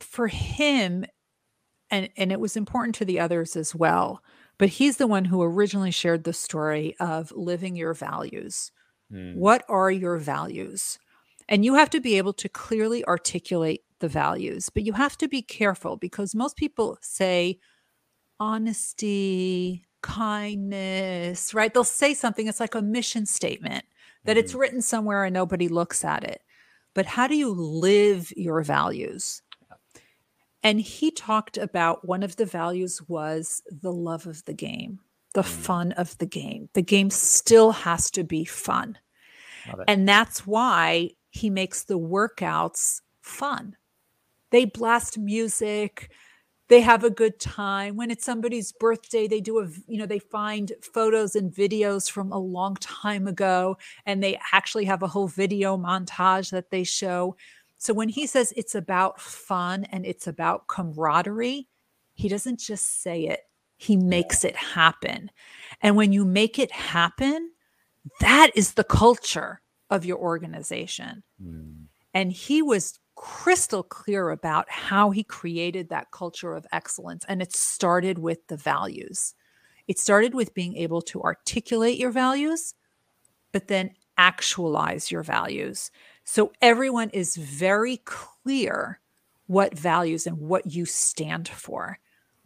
For 0.00 0.26
him, 0.26 1.04
and 1.90 2.08
and 2.16 2.32
it 2.32 2.40
was 2.40 2.56
important 2.56 2.96
to 2.96 3.04
the 3.04 3.20
others 3.20 3.56
as 3.56 3.74
well, 3.74 4.22
but 4.58 4.68
he's 4.68 4.96
the 4.96 5.06
one 5.06 5.24
who 5.24 5.42
originally 5.42 5.90
shared 5.90 6.24
the 6.24 6.32
story 6.32 6.96
of 6.98 7.32
living 7.32 7.76
your 7.76 7.94
values. 7.94 8.72
Mm. 9.12 9.36
What 9.36 9.64
are 9.68 9.90
your 9.90 10.18
values? 10.18 10.98
And 11.48 11.64
you 11.64 11.74
have 11.74 11.90
to 11.90 12.00
be 12.00 12.16
able 12.16 12.32
to 12.34 12.48
clearly 12.48 13.04
articulate 13.04 13.82
the 14.00 14.08
values, 14.08 14.70
but 14.70 14.82
you 14.84 14.92
have 14.94 15.16
to 15.18 15.28
be 15.28 15.42
careful 15.42 15.96
because 15.96 16.34
most 16.34 16.56
people 16.56 16.98
say 17.00 17.58
honesty, 18.40 19.86
kindness, 20.02 21.54
right? 21.54 21.72
They'll 21.72 21.84
say 21.84 22.14
something, 22.14 22.46
it's 22.46 22.60
like 22.60 22.74
a 22.74 22.82
mission 22.82 23.26
statement 23.26 23.84
that 24.24 24.32
mm-hmm. 24.32 24.44
it's 24.44 24.54
written 24.54 24.82
somewhere 24.82 25.24
and 25.24 25.34
nobody 25.34 25.68
looks 25.68 26.04
at 26.04 26.24
it. 26.24 26.42
But 26.94 27.06
how 27.06 27.26
do 27.26 27.36
you 27.36 27.50
live 27.50 28.32
your 28.36 28.62
values? 28.62 29.42
And 30.62 30.80
he 30.80 31.10
talked 31.10 31.58
about 31.58 32.06
one 32.06 32.22
of 32.22 32.36
the 32.36 32.46
values 32.46 33.02
was 33.06 33.62
the 33.70 33.92
love 33.92 34.26
of 34.26 34.44
the 34.46 34.54
game, 34.54 35.00
the 35.34 35.42
mm. 35.42 35.46
fun 35.46 35.92
of 35.92 36.16
the 36.18 36.26
game. 36.26 36.70
The 36.72 36.82
game 36.82 37.10
still 37.10 37.72
has 37.72 38.10
to 38.12 38.24
be 38.24 38.46
fun. 38.46 38.96
And 39.88 40.08
that's 40.08 40.46
why 40.46 41.10
he 41.34 41.50
makes 41.50 41.84
the 41.84 41.98
workouts 41.98 43.00
fun 43.20 43.76
They 44.50 44.66
blast 44.66 45.18
music. 45.18 46.12
They 46.68 46.80
have 46.80 47.02
a 47.04 47.10
good 47.10 47.40
time. 47.40 47.96
When 47.96 48.10
it's 48.10 48.24
somebody's 48.24 48.72
birthday, 48.72 49.26
they 49.26 49.40
do 49.40 49.58
a, 49.58 49.68
you 49.88 49.98
know, 49.98 50.06
they 50.06 50.20
find 50.20 50.72
photos 50.94 51.34
and 51.34 51.52
videos 51.52 52.08
from 52.10 52.32
a 52.32 52.38
long 52.38 52.76
time 52.76 53.26
ago 53.26 53.76
and 54.06 54.22
they 54.22 54.38
actually 54.52 54.84
have 54.86 55.02
a 55.02 55.08
whole 55.08 55.28
video 55.28 55.76
montage 55.76 56.50
that 56.52 56.70
they 56.70 56.84
show. 56.84 57.36
So 57.78 57.92
when 57.92 58.08
he 58.08 58.26
says 58.26 58.54
it's 58.56 58.76
about 58.76 59.20
fun 59.20 59.84
and 59.84 60.06
it's 60.06 60.28
about 60.28 60.68
camaraderie, 60.68 61.68
he 62.14 62.28
doesn't 62.28 62.60
just 62.60 63.02
say 63.02 63.24
it, 63.26 63.40
he 63.76 63.96
makes 63.96 64.44
it 64.44 64.56
happen. 64.56 65.30
And 65.82 65.96
when 65.96 66.12
you 66.12 66.24
make 66.24 66.58
it 66.60 66.70
happen, 66.72 67.50
that 68.20 68.52
is 68.54 68.74
the 68.74 68.84
culture 68.84 69.60
of 69.90 70.04
your 70.04 70.18
organization. 70.18 71.22
Mm. 71.42 71.86
And 72.12 72.32
he 72.32 72.62
was 72.62 72.98
crystal 73.16 73.82
clear 73.82 74.30
about 74.30 74.70
how 74.70 75.10
he 75.10 75.22
created 75.22 75.88
that 75.88 76.10
culture 76.10 76.54
of 76.54 76.66
excellence. 76.72 77.24
And 77.28 77.42
it 77.42 77.54
started 77.54 78.18
with 78.18 78.46
the 78.48 78.56
values. 78.56 79.34
It 79.86 79.98
started 79.98 80.34
with 80.34 80.54
being 80.54 80.76
able 80.76 81.02
to 81.02 81.22
articulate 81.22 81.98
your 81.98 82.10
values, 82.10 82.74
but 83.52 83.68
then 83.68 83.90
actualize 84.16 85.10
your 85.10 85.22
values. 85.22 85.90
So 86.24 86.52
everyone 86.62 87.10
is 87.10 87.36
very 87.36 87.98
clear 87.98 89.00
what 89.46 89.76
values 89.76 90.26
and 90.26 90.38
what 90.38 90.66
you 90.66 90.86
stand 90.86 91.48
for. 91.48 91.98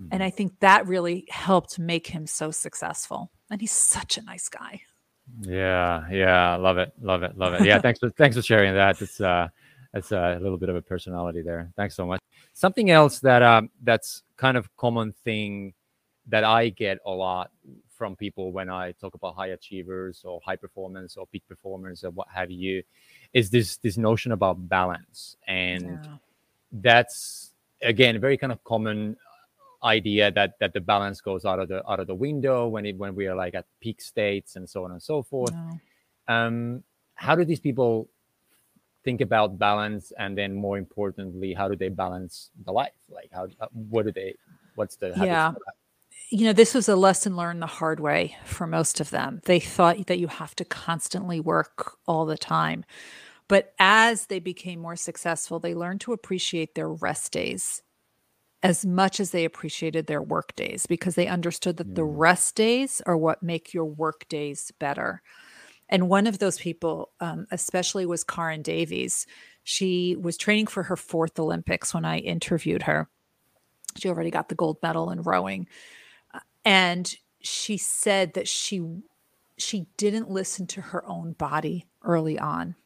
Mm-hmm. 0.03 0.09
And 0.13 0.23
I 0.23 0.31
think 0.31 0.59
that 0.61 0.87
really 0.87 1.27
helped 1.31 1.79
make 1.79 2.09
him 2.09 2.27
so 2.27 2.51
successful. 2.51 3.31
And 3.51 3.61
he's 3.61 3.73
such 3.73 4.19
a 4.19 4.23
nice 4.23 4.49
guy. 4.49 4.83
Yeah, 5.41 6.09
yeah, 6.11 6.57
love 6.57 6.79
it, 6.79 6.93
love 7.01 7.23
it, 7.23 7.37
love 7.37 7.55
it. 7.55 7.65
Yeah, 7.65 7.81
thanks 7.81 8.01
for 8.01 8.11
thanks 8.11 8.37
for 8.37 8.43
sharing 8.43 8.75
that. 8.75 9.01
It's 9.01 9.21
uh, 9.21 9.49
it's 9.95 10.13
a 10.13 10.39
little 10.41 10.59
bit 10.59 10.69
of 10.69 10.77
a 10.77 10.83
personality 10.83 11.43
there. 11.43 11.71
Thanks 11.77 11.95
so 11.95 12.07
much. 12.07 12.21
Something 12.53 12.91
else 12.91 13.21
that 13.21 13.43
um, 13.43 13.71
that's 13.83 14.23
kind 14.37 14.57
of 14.57 14.75
common 14.77 15.13
thing 15.25 15.75
that 16.27 16.45
I 16.45 16.71
get 16.71 16.99
a 17.07 17.11
lot 17.11 17.51
from 17.97 18.15
people 18.15 18.53
when 18.53 18.69
I 18.71 18.93
talk 18.93 19.15
about 19.15 19.35
high 19.35 19.49
achievers 19.49 20.23
or 20.25 20.41
high 20.45 20.57
performance 20.57 21.17
or 21.17 21.27
peak 21.27 21.43
performers 21.49 22.05
or 22.05 22.11
what 22.11 22.29
have 22.33 22.51
you, 22.51 22.83
is 23.33 23.51
this 23.51 23.77
this 23.79 23.97
notion 23.97 24.33
about 24.33 24.69
balance, 24.69 25.37
and 25.47 26.01
yeah. 26.05 26.17
that's 26.73 27.53
again 27.83 28.21
very 28.21 28.37
kind 28.37 28.53
of 28.53 28.63
common 28.65 29.17
idea 29.83 30.31
that 30.33 30.55
that 30.61 30.73
the 30.73 30.81
balance 30.81 31.21
goes 31.21 31.45
out 31.45 31.59
of 31.59 31.69
the 31.69 31.89
out 31.89 32.01
of 32.01 32.07
the 32.07 32.15
window 32.15 32.67
when 32.67 32.85
it 32.87 32.97
when 32.97 33.15
we 33.15 33.27
are 33.27 33.35
like 33.35 33.55
at 33.55 33.67
peak 33.81 34.01
states 34.01 34.57
and 34.57 34.69
so 34.69 34.85
on 34.85 34.91
and 34.91 35.03
so 35.03 35.23
forth. 35.23 35.53
No. 35.53 36.35
Um, 36.35 36.85
how 37.15 37.35
do 37.35 37.45
these 37.45 37.61
people 37.61 38.09
think 39.05 39.21
about 39.21 39.59
balance, 39.59 40.13
and 40.19 40.37
then 40.37 40.55
more 40.55 40.79
importantly, 40.79 41.55
how 41.55 41.69
do 41.69 41.77
they 41.77 41.89
balance 41.89 42.51
the 42.65 42.73
life? 42.73 42.93
Like 43.09 43.31
how 43.33 43.47
what 43.73 44.07
do 44.07 44.13
they? 44.13 44.35
What's 44.75 44.97
the 44.97 45.13
yeah? 45.17 45.53
You 46.31 46.45
know, 46.47 46.53
this 46.53 46.75
was 46.75 46.89
a 46.89 46.97
lesson 46.97 47.37
learned 47.37 47.63
the 47.63 47.67
hard 47.67 48.01
way 48.01 48.37
for 48.45 48.67
most 48.67 49.01
of 49.01 49.09
them. 49.11 49.41
They 49.47 49.61
thought 49.61 50.09
that 50.09 50.19
you 50.19 50.29
have 50.29 50.55
to 50.57 50.65
constantly 50.65 51.41
work 51.41 51.97
all 52.07 52.27
the 52.27 52.37
time. 52.37 52.85
But 53.49 53.73
as 53.79 54.27
they 54.27 54.39
became 54.39 54.79
more 54.79 54.97
successful, 54.97 55.59
they 55.59 55.75
learned 55.75 56.03
to 56.03 56.13
appreciate 56.13 56.75
their 56.75 56.91
rest 56.91 57.33
days 57.33 57.83
as 58.63 58.85
much 58.85 59.21
as 59.21 59.31
they 59.31 59.45
appreciated 59.45 60.07
their 60.07 60.23
work 60.23 60.55
days 60.57 60.87
because 60.87 61.15
they 61.15 61.29
understood 61.29 61.77
that 61.77 61.95
the 61.95 62.03
mm. 62.03 62.15
rest 62.17 62.57
days 62.57 63.01
are 63.07 63.17
what 63.17 63.43
make 63.43 63.73
your 63.73 63.85
work 63.85 64.27
days 64.29 64.73
better. 64.79 65.23
And 65.89 66.09
one 66.09 66.27
of 66.27 66.39
those 66.39 66.59
people, 66.59 67.11
um, 67.21 67.47
especially, 67.51 68.05
was 68.05 68.25
Caryn 68.25 68.63
Davies. 68.63 69.27
She 69.63 70.17
was 70.17 70.37
training 70.37 70.67
for 70.67 70.83
her 70.83 70.97
fourth 70.97 71.39
Olympics 71.39 71.95
when 71.95 72.05
I 72.05 72.19
interviewed 72.19 72.83
her. 72.83 73.09
She 73.97 74.09
already 74.09 74.31
got 74.31 74.49
the 74.49 74.55
gold 74.55 74.79
medal 74.83 75.11
in 75.11 75.23
rowing. 75.23 75.67
Uh, 76.35 76.41
and 76.65 77.17
she 77.41 77.77
said 77.77 78.35
that 78.35 78.49
she 78.49 78.83
she 79.57 79.87
didn't 79.97 80.31
listen 80.31 80.67
to 80.69 80.81
her 80.81 81.05
own 81.07 81.33
body 81.33 81.87
early 82.05 82.39
on. 82.39 82.77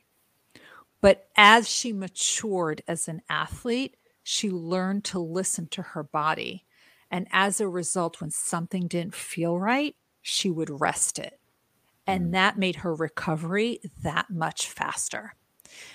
But 1.03 1.29
as 1.37 1.69
she 1.69 1.93
matured 1.93 2.83
as 2.89 3.09
an 3.09 3.21
athlete, 3.29 3.97
she 4.23 4.51
learned 4.51 5.05
to 5.05 5.19
listen 5.19 5.67
to 5.69 5.83
her 5.83 6.03
body. 6.03 6.65
And 7.11 7.27
as 7.33 7.61
a 7.61 7.69
result, 7.69 8.21
when 8.21 8.31
something 8.31 8.87
didn't 8.87 9.15
feel 9.15 9.59
right, 9.59 9.97
she 10.23 10.51
would 10.51 10.81
rest 10.81 11.19
it. 11.19 11.39
And 12.07 12.29
mm. 12.29 12.33
that 12.33 12.59
made 12.59 12.77
her 12.77 12.95
recovery 12.95 13.81
that 14.03 14.31
much 14.31 14.69
faster. 14.69 15.35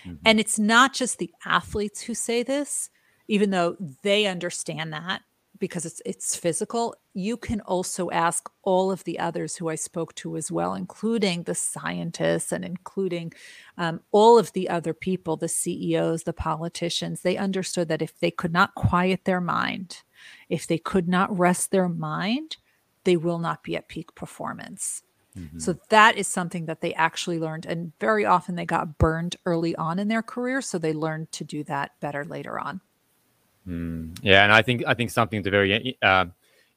Mm-hmm. 0.06 0.16
And 0.26 0.40
it's 0.40 0.60
not 0.60 0.94
just 0.94 1.18
the 1.18 1.32
athletes 1.46 2.02
who 2.02 2.14
say 2.14 2.44
this, 2.44 2.90
even 3.28 3.50
though 3.50 3.76
they 4.04 4.26
understand 4.26 4.94
that 4.94 5.22
because 5.60 5.86
it's 5.86 6.02
it's 6.06 6.36
physical 6.36 6.96
you 7.14 7.38
can 7.38 7.62
also 7.62 8.10
ask 8.12 8.50
all 8.64 8.92
of 8.92 9.04
the 9.04 9.18
others 9.20 9.56
who 9.56 9.70
i 9.70 9.76
spoke 9.76 10.14
to 10.16 10.38
as 10.38 10.52
well 10.52 10.74
including 10.74 11.44
the 11.44 11.56
scientists 11.56 12.52
and 12.52 12.64
including 12.64 13.34
um, 13.78 14.00
all 14.12 14.38
of 14.38 14.52
the 14.54 14.70
other 14.70 14.94
people 14.94 15.36
the 15.38 15.48
ceos 15.48 16.24
the 16.24 16.34
politicians. 16.34 17.22
They 17.22 17.38
understood 17.38 17.88
that 17.90 18.02
if 18.02 18.20
they 18.20 18.32
could 18.32 18.54
not 18.54 18.76
quiet 18.76 19.26
their 19.26 19.42
mind 19.42 20.04
if 20.50 20.68
they 20.68 20.78
could 20.78 21.08
not 21.08 21.38
rest 21.38 21.72
their 21.72 21.90
mind 21.90 22.58
they 23.04 23.18
will 23.18 23.40
not 23.40 23.64
be 23.64 23.76
at 23.76 23.88
peak 23.88 24.14
performance. 24.16 25.04
Mm-hmm. 25.38 25.60
so 25.60 25.78
that 25.90 26.18
is 26.18 26.28
something 26.28 26.66
that 26.66 26.82
they 26.82 26.96
actually 26.96 27.40
learned 27.40 27.68
and 27.68 27.92
very 28.00 28.26
often 28.26 28.56
they 28.56 28.66
got 28.66 28.98
burned 28.98 29.36
early 29.46 29.76
on 29.76 30.00
in 30.00 30.08
their 30.08 30.24
career 30.24 30.62
so 30.62 30.80
they 30.80 30.94
learned 30.94 31.32
to 31.34 31.44
do 31.44 31.64
that 31.66 31.92
better 32.00 32.26
later 32.26 32.60
on 32.60 32.82
Mm, 33.68 34.18
yeah, 34.22 34.44
and 34.44 34.54
I 34.54 34.62
think 34.62 34.84
I 34.88 34.94
think 34.94 35.12
something 35.12 35.44
to 35.44 35.50
very 35.50 35.98
uh, 36.02 36.26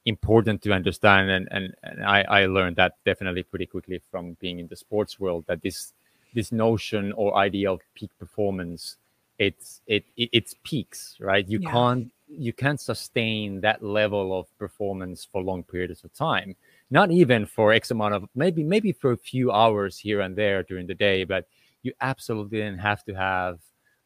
important 0.07 0.63
to 0.63 0.73
understand, 0.73 1.31
and, 1.31 1.49
and, 1.51 1.75
and 1.83 2.05
I, 2.05 2.23
I 2.23 2.47
learned 2.47 2.77
that 2.77 2.95
definitely 3.05 3.45
pretty 3.45 3.67
quickly 3.67 4.01
from 4.11 4.37
being 4.41 4.59
in 4.59 4.67
the 4.67 4.77
sports 4.77 5.21
world 5.21 5.45
that 5.47 5.63
this 5.63 5.93
this 6.35 6.53
notion 6.53 7.13
or 7.13 7.37
idea 7.37 7.71
of 7.73 7.81
peak 7.95 8.11
performance 8.19 8.97
it's 9.41 9.81
it, 9.87 10.05
it 10.17 10.29
it's 10.33 10.55
peaks 10.63 11.17
right? 11.21 11.49
You 11.49 11.59
yeah. 11.61 11.71
can't 11.73 12.13
you 12.29 12.53
can't 12.53 12.81
sustain 12.81 13.61
that 13.63 13.83
level 13.83 14.39
of 14.39 14.47
performance 14.59 15.27
for 15.31 15.43
long 15.43 15.65
periods 15.65 16.05
of 16.05 16.15
time. 16.15 16.55
Not 16.91 17.11
even 17.11 17.47
for 17.47 17.73
x 17.73 17.91
amount 17.91 18.15
of 18.15 18.29
maybe 18.35 18.63
maybe 18.63 18.93
for 18.93 19.13
a 19.13 19.17
few 19.17 19.51
hours 19.51 19.99
here 19.99 20.21
and 20.21 20.37
there 20.37 20.63
during 20.63 20.87
the 20.87 20.95
day 20.95 21.25
but 21.25 21.47
you 21.83 21.93
absolutely 22.03 22.59
didn't 22.59 22.79
have 22.79 23.03
to 23.05 23.15
have 23.15 23.59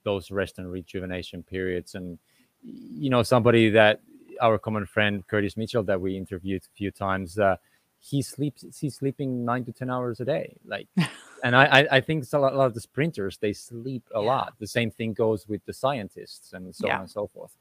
those 0.05 0.31
rest 0.31 0.59
and 0.59 0.71
rejuvenation 0.71 1.43
periods 1.43 1.95
and 1.97 2.19
you 2.65 3.11
know, 3.11 3.23
somebody 3.23 3.71
that 3.71 4.01
our 4.41 4.59
common 4.59 4.87
friend 4.87 5.27
Curtis 5.27 5.57
Mitchell 5.57 5.83
that 5.85 6.01
we 6.01 6.17
interviewed 6.17 6.63
a 6.63 6.77
few 6.77 6.91
times, 6.91 7.39
uh, 7.39 7.57
he 7.99 8.23
sleeps. 8.23 8.65
He's 8.79 8.97
sleeping 8.97 9.45
nine 9.45 9.65
to 9.65 9.73
ten 9.73 9.91
hours 9.91 10.21
a 10.21 10.25
day. 10.25 10.57
Like, 10.67 10.89
and 11.45 11.57
I, 11.57 11.87
I 11.91 12.01
think 12.01 12.25
a 12.33 12.39
lot, 12.39 12.53
a 12.53 12.57
lot, 12.57 12.67
of 12.67 12.75
the 12.75 12.81
sprinters 12.81 13.39
they 13.39 13.53
sleep 13.53 14.03
a 14.15 14.21
yeah. 14.21 14.27
lot. 14.27 14.55
The 14.59 14.67
same 14.67 14.91
thing 14.91 15.15
goes 15.15 15.49
with 15.49 15.65
the 15.65 15.73
scientists 15.73 16.53
and 16.53 16.75
so 16.75 16.87
yeah. 16.87 16.97
on 16.97 17.01
and 17.03 17.11
so 17.11 17.29
forth. 17.29 17.53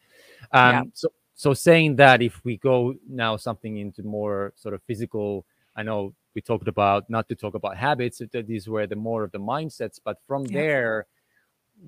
Um, 0.51 0.75
yeah. 0.75 0.83
So, 0.93 1.07
so 1.35 1.53
saying 1.53 1.95
that, 1.97 2.21
if 2.21 2.43
we 2.43 2.57
go 2.57 2.95
now 3.09 3.37
something 3.37 3.77
into 3.77 4.03
more 4.03 4.53
sort 4.55 4.73
of 4.73 4.83
physical, 4.83 5.45
I 5.75 5.83
know 5.83 6.13
we 6.35 6.41
talked 6.41 6.67
about 6.67 7.09
not 7.09 7.27
to 7.29 7.35
talk 7.35 7.55
about 7.55 7.77
habits. 7.77 8.21
That 8.31 8.47
these 8.47 8.67
were 8.67 8.85
the 8.85 8.95
more 8.95 9.23
of 9.23 9.31
the 9.31 9.39
mindsets, 9.39 9.99
but 10.03 10.17
from 10.27 10.43
there, 10.45 11.07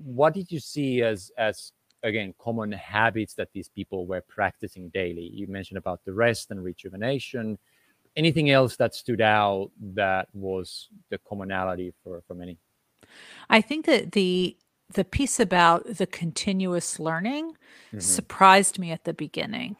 what 0.02 0.34
did 0.34 0.50
you 0.50 0.60
see 0.60 1.02
as 1.02 1.30
as 1.36 1.72
again 2.02 2.34
common 2.38 2.72
habits 2.72 3.34
that 3.34 3.48
these 3.52 3.68
people 3.68 4.06
were 4.06 4.20
practicing 4.20 4.88
daily. 4.90 5.30
You 5.32 5.46
mentioned 5.46 5.78
about 5.78 6.04
the 6.04 6.12
rest 6.12 6.50
and 6.50 6.62
rejuvenation. 6.62 7.58
Anything 8.16 8.50
else 8.50 8.76
that 8.76 8.94
stood 8.94 9.20
out 9.20 9.70
that 9.94 10.28
was 10.32 10.88
the 11.10 11.18
commonality 11.18 11.92
for 12.02 12.22
for 12.26 12.34
many? 12.34 12.58
I 13.50 13.60
think 13.60 13.86
that 13.86 14.12
the 14.12 14.56
the 14.94 15.04
piece 15.04 15.40
about 15.40 15.86
the 15.86 16.06
continuous 16.06 16.98
learning 16.98 17.52
mm-hmm. 17.88 17.98
surprised 17.98 18.78
me 18.78 18.92
at 18.92 19.04
the 19.04 19.14
beginning. 19.14 19.76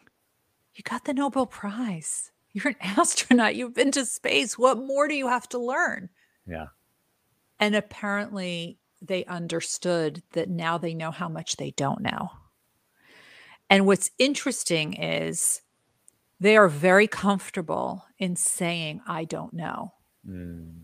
You 0.75 0.83
got 0.83 1.05
the 1.05 1.13
nobel 1.13 1.45
prize. 1.45 2.31
You're 2.51 2.69
an 2.69 2.75
astronaut. 2.81 3.55
You've 3.55 3.73
been 3.73 3.91
to 3.91 4.05
space. 4.05 4.57
What 4.57 4.77
more 4.77 5.07
do 5.07 5.15
you 5.15 5.27
have 5.27 5.47
to 5.49 5.57
learn? 5.57 6.09
Yeah. 6.45 6.67
And 7.59 7.75
apparently 7.75 8.77
they 9.01 9.25
understood 9.25 10.23
that 10.33 10.49
now 10.49 10.77
they 10.77 10.93
know 10.93 11.11
how 11.11 11.29
much 11.29 11.57
they 11.57 11.71
don't 11.71 12.01
know. 12.01 12.31
And 13.69 13.85
what's 13.85 14.11
interesting 14.17 14.93
is 14.93 15.61
they 16.39 16.55
are 16.55 16.67
very 16.67 17.07
comfortable 17.07 18.05
in 18.17 18.35
saying, 18.35 19.01
I 19.07 19.25
don't 19.25 19.53
know. 19.53 19.93
Mm. 20.27 20.83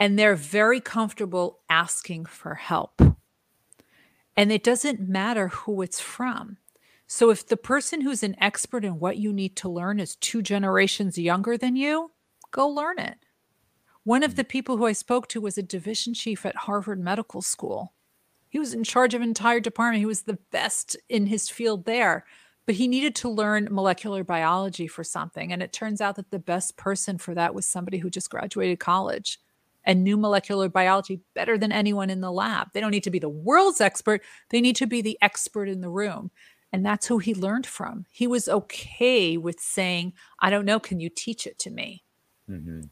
And 0.00 0.18
they're 0.18 0.34
very 0.34 0.80
comfortable 0.80 1.60
asking 1.68 2.26
for 2.26 2.54
help. 2.54 3.00
And 4.36 4.50
it 4.50 4.64
doesn't 4.64 5.08
matter 5.08 5.48
who 5.48 5.82
it's 5.82 6.00
from. 6.00 6.56
So 7.06 7.30
if 7.30 7.46
the 7.46 7.58
person 7.58 8.00
who's 8.00 8.22
an 8.22 8.34
expert 8.40 8.84
in 8.84 8.98
what 8.98 9.18
you 9.18 9.32
need 9.32 9.54
to 9.56 9.68
learn 9.68 10.00
is 10.00 10.16
two 10.16 10.40
generations 10.40 11.18
younger 11.18 11.58
than 11.58 11.76
you, 11.76 12.10
go 12.50 12.66
learn 12.66 12.98
it. 12.98 13.18
One 14.04 14.22
of 14.22 14.32
mm. 14.32 14.36
the 14.36 14.44
people 14.44 14.76
who 14.76 14.86
I 14.86 14.92
spoke 14.92 15.28
to 15.28 15.40
was 15.40 15.58
a 15.58 15.62
division 15.62 16.14
chief 16.14 16.44
at 16.44 16.56
Harvard 16.56 17.00
Medical 17.00 17.42
School. 17.42 17.92
He 18.48 18.58
was 18.58 18.74
in 18.74 18.84
charge 18.84 19.14
of 19.14 19.22
an 19.22 19.28
entire 19.28 19.60
department. 19.60 20.00
He 20.00 20.06
was 20.06 20.22
the 20.22 20.38
best 20.50 20.96
in 21.08 21.26
his 21.26 21.48
field 21.48 21.84
there. 21.84 22.24
But 22.66 22.76
he 22.76 22.86
needed 22.86 23.16
to 23.16 23.28
learn 23.28 23.68
molecular 23.70 24.22
biology 24.22 24.86
for 24.86 25.02
something. 25.02 25.52
And 25.52 25.62
it 25.62 25.72
turns 25.72 26.00
out 26.00 26.16
that 26.16 26.30
the 26.30 26.38
best 26.38 26.76
person 26.76 27.18
for 27.18 27.34
that 27.34 27.54
was 27.54 27.66
somebody 27.66 27.98
who 27.98 28.08
just 28.08 28.30
graduated 28.30 28.78
college 28.78 29.40
and 29.84 30.04
knew 30.04 30.16
molecular 30.16 30.68
biology 30.68 31.20
better 31.34 31.58
than 31.58 31.72
anyone 31.72 32.08
in 32.08 32.20
the 32.20 32.30
lab. 32.30 32.68
They 32.72 32.80
don't 32.80 32.92
need 32.92 33.02
to 33.04 33.10
be 33.10 33.18
the 33.18 33.28
world's 33.28 33.80
expert, 33.80 34.22
they 34.50 34.60
need 34.60 34.76
to 34.76 34.86
be 34.86 35.02
the 35.02 35.18
expert 35.20 35.68
in 35.68 35.80
the 35.80 35.88
room. 35.88 36.30
And 36.72 36.86
that's 36.86 37.06
who 37.06 37.18
he 37.18 37.34
learned 37.34 37.66
from. 37.66 38.06
He 38.10 38.26
was 38.26 38.48
okay 38.48 39.36
with 39.36 39.60
saying, 39.60 40.14
I 40.40 40.48
don't 40.48 40.64
know, 40.64 40.78
can 40.78 41.00
you 41.00 41.10
teach 41.10 41.46
it 41.46 41.58
to 41.60 41.70
me? 41.70 42.04
Mm-hmm. 42.48 42.82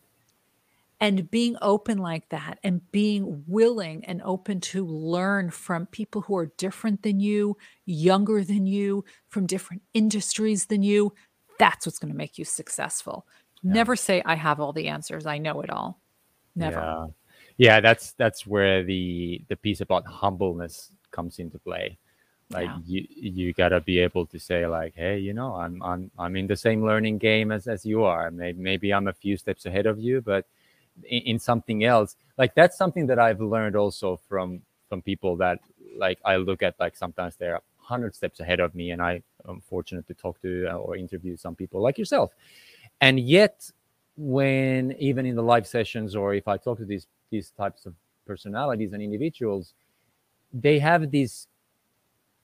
And 1.00 1.30
being 1.30 1.56
open 1.62 1.98
like 1.98 2.28
that 2.28 2.58
and 2.62 2.82
being 2.92 3.42
willing 3.46 4.04
and 4.04 4.20
open 4.22 4.60
to 4.60 4.84
learn 4.84 5.50
from 5.50 5.86
people 5.86 6.20
who 6.20 6.36
are 6.36 6.52
different 6.58 7.02
than 7.02 7.20
you, 7.20 7.56
younger 7.86 8.44
than 8.44 8.66
you, 8.66 9.04
from 9.28 9.46
different 9.46 9.82
industries 9.94 10.66
than 10.66 10.82
you, 10.82 11.14
that's 11.58 11.86
what's 11.86 11.98
going 11.98 12.12
to 12.12 12.16
make 12.16 12.36
you 12.36 12.44
successful. 12.44 13.26
Yeah. 13.62 13.72
Never 13.72 13.96
say, 13.96 14.22
I 14.24 14.34
have 14.34 14.60
all 14.60 14.74
the 14.74 14.88
answers, 14.88 15.24
I 15.24 15.38
know 15.38 15.62
it 15.62 15.70
all. 15.70 16.00
Never. 16.54 16.80
Yeah. 16.80 17.06
yeah, 17.56 17.80
that's 17.80 18.12
that's 18.12 18.46
where 18.46 18.82
the 18.82 19.42
the 19.48 19.56
piece 19.56 19.80
about 19.80 20.06
humbleness 20.06 20.90
comes 21.12 21.38
into 21.38 21.58
play 21.58 21.98
like 22.50 22.66
yeah. 22.66 22.78
you 22.84 23.06
you 23.10 23.52
gotta 23.52 23.80
be 23.80 23.98
able 23.98 24.26
to 24.26 24.38
say 24.38 24.66
like 24.66 24.94
hey 24.96 25.18
you 25.18 25.32
know 25.32 25.54
i'm 25.54 25.80
i'm 25.82 26.10
i'm 26.18 26.36
in 26.36 26.46
the 26.46 26.56
same 26.56 26.84
learning 26.84 27.18
game 27.18 27.52
as 27.52 27.66
as 27.66 27.86
you 27.86 28.02
are 28.02 28.30
maybe 28.30 28.60
maybe 28.60 28.92
i'm 28.92 29.08
a 29.08 29.12
few 29.12 29.36
steps 29.36 29.66
ahead 29.66 29.86
of 29.86 29.98
you 29.98 30.20
but 30.20 30.46
in, 31.04 31.22
in 31.22 31.38
something 31.38 31.84
else. 31.84 32.16
Like 32.38 32.54
that's 32.54 32.76
something 32.76 33.06
that 33.08 33.18
i've 33.18 33.40
learned 33.40 33.76
also 33.76 34.18
from 34.28 34.62
from 34.88 35.02
people 35.02 35.36
that 35.36 35.58
like 35.96 36.18
i 36.24 36.36
look 36.36 36.62
at 36.62 36.74
like 36.80 36.96
sometimes 36.96 37.36
they're 37.36 37.60
100 37.78 38.14
steps 38.14 38.40
ahead 38.40 38.60
of 38.60 38.74
me 38.74 38.92
and 38.92 39.02
i 39.02 39.20
am 39.48 39.60
fortunate 39.60 40.06
to 40.06 40.14
talk 40.14 40.40
to 40.40 40.66
uh, 40.68 40.74
or 40.74 40.96
interview 40.96 41.36
some 41.36 41.54
people 41.54 41.80
like 41.80 41.98
yourself. 41.98 42.32
And 43.00 43.18
yet 43.20 43.70
when 44.16 44.92
even 44.92 45.26
in 45.26 45.34
the 45.36 45.42
live 45.42 45.66
sessions 45.66 46.14
or 46.14 46.34
if 46.34 46.46
i 46.48 46.56
talk 46.56 46.78
to 46.78 46.84
these 46.84 47.06
these 47.30 47.50
types 47.50 47.86
of 47.86 47.94
personalities 48.26 48.92
and 48.92 49.02
individuals 49.02 49.74
they 50.52 50.78
have 50.78 51.10
these 51.10 51.46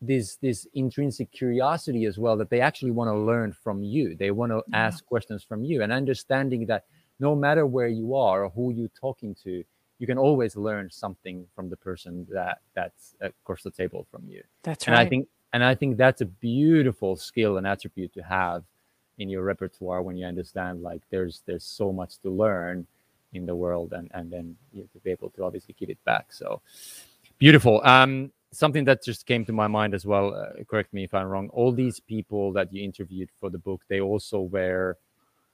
this 0.00 0.36
this 0.36 0.66
intrinsic 0.74 1.30
curiosity 1.32 2.04
as 2.04 2.18
well 2.18 2.36
that 2.36 2.50
they 2.50 2.60
actually 2.60 2.90
want 2.90 3.08
to 3.08 3.16
learn 3.16 3.52
from 3.52 3.82
you. 3.82 4.14
They 4.14 4.30
want 4.30 4.52
to 4.52 4.62
yeah. 4.68 4.86
ask 4.86 5.04
questions 5.06 5.42
from 5.42 5.64
you. 5.64 5.82
And 5.82 5.92
understanding 5.92 6.66
that 6.66 6.84
no 7.18 7.35
matter 7.35 7.66
where 7.66 7.88
you 7.88 8.14
are 8.14 8.44
or 8.44 8.50
who 8.50 8.72
you're 8.72 8.88
talking 9.00 9.35
to 9.42 9.64
you 9.98 10.07
can 10.07 10.18
always 10.18 10.57
learn 10.57 10.90
something 10.90 11.46
from 11.55 11.70
the 11.70 11.76
person 11.76 12.26
that 12.31 12.59
that's 12.74 13.14
across 13.20 13.62
the 13.62 13.70
table 13.70 14.07
from 14.11 14.22
you. 14.29 14.42
That's 14.62 14.87
right 14.87 14.94
and 14.94 15.07
i 15.07 15.09
think 15.09 15.29
and 15.52 15.64
i 15.64 15.74
think 15.74 15.96
that's 15.96 16.20
a 16.20 16.26
beautiful 16.26 17.16
skill 17.16 17.57
and 17.57 17.66
attribute 17.66 18.12
to 18.14 18.20
have 18.22 18.62
in 19.18 19.29
your 19.29 19.42
repertoire 19.42 20.02
when 20.02 20.16
you 20.16 20.26
understand 20.26 20.83
like 20.83 21.02
there's 21.11 21.42
there's 21.46 21.64
so 21.64 21.92
much 21.92 22.18
to 22.18 22.31
learn 22.31 22.87
in 23.33 23.46
the 23.46 23.55
world 23.55 23.92
and 23.92 24.11
and 24.14 24.31
then 24.31 24.57
you 24.72 24.88
to 24.92 24.98
be 25.00 25.11
able 25.11 25.31
to 25.31 25.44
obviously 25.44 25.74
give 25.79 25.90
it 25.90 26.02
back. 26.05 26.33
So 26.33 26.61
beautiful. 27.38 27.81
Um 27.85 28.33
something 28.52 28.85
that 28.85 29.02
just 29.02 29.26
came 29.26 29.44
to 29.44 29.52
my 29.52 29.66
mind 29.66 29.92
as 29.92 30.07
well 30.07 30.35
uh, 30.35 30.62
correct 30.70 30.94
me 30.94 31.05
if 31.05 31.12
i'm 31.12 31.26
wrong 31.26 31.48
all 31.50 31.72
these 31.72 31.98
people 32.00 32.52
that 32.52 32.72
you 32.72 32.83
interviewed 32.83 33.29
for 33.38 33.50
the 33.50 33.59
book 33.59 33.83
they 33.88 34.00
also 34.00 34.40
were 34.40 34.96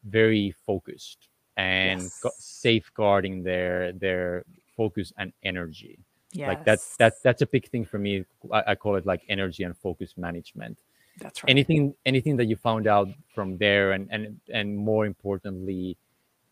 very 0.05 0.55
focused 0.67 1.29
and 1.63 2.01
yes. 2.03 2.35
safeguarding 2.39 3.43
their 3.43 3.93
their 3.93 4.45
focus 4.77 5.13
and 5.19 5.33
energy 5.43 5.99
yes. 6.33 6.49
like 6.49 6.65
that's 6.65 6.97
that's 6.97 7.21
that's 7.21 7.43
a 7.43 7.47
big 7.47 7.69
thing 7.69 7.85
for 7.85 7.99
me 7.99 8.25
I, 8.53 8.63
I, 8.69 8.75
call 8.75 8.97
it 8.97 9.05
like 9.07 9.23
energy 9.29 9.63
and 9.65 9.77
focus 9.77 10.15
management 10.17 10.79
that's 11.19 11.43
right 11.43 11.51
anything 11.51 11.95
anything 12.07 12.37
that 12.39 12.47
you 12.47 12.57
found 12.57 12.87
out 12.87 13.09
from 13.35 13.59
there 13.59 13.93
and 13.93 14.09
and 14.11 14.41
and 14.59 14.77
more 14.77 15.05
importantly 15.07 15.97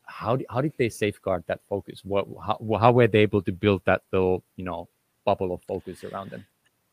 how, 0.05 0.39
how 0.51 0.61
did 0.61 0.75
they 0.77 0.89
safeguard 0.89 1.45
that 1.47 1.61
focus 1.69 2.01
what 2.05 2.27
how, 2.47 2.59
how 2.79 2.93
were 2.93 3.07
they 3.07 3.21
able 3.21 3.43
to 3.43 3.53
build 3.53 3.81
that 3.85 4.03
little 4.13 4.43
you 4.57 4.65
know 4.65 4.89
bubble 5.25 5.55
of 5.55 5.63
focus 5.63 6.05
around 6.05 6.31
them? 6.31 6.47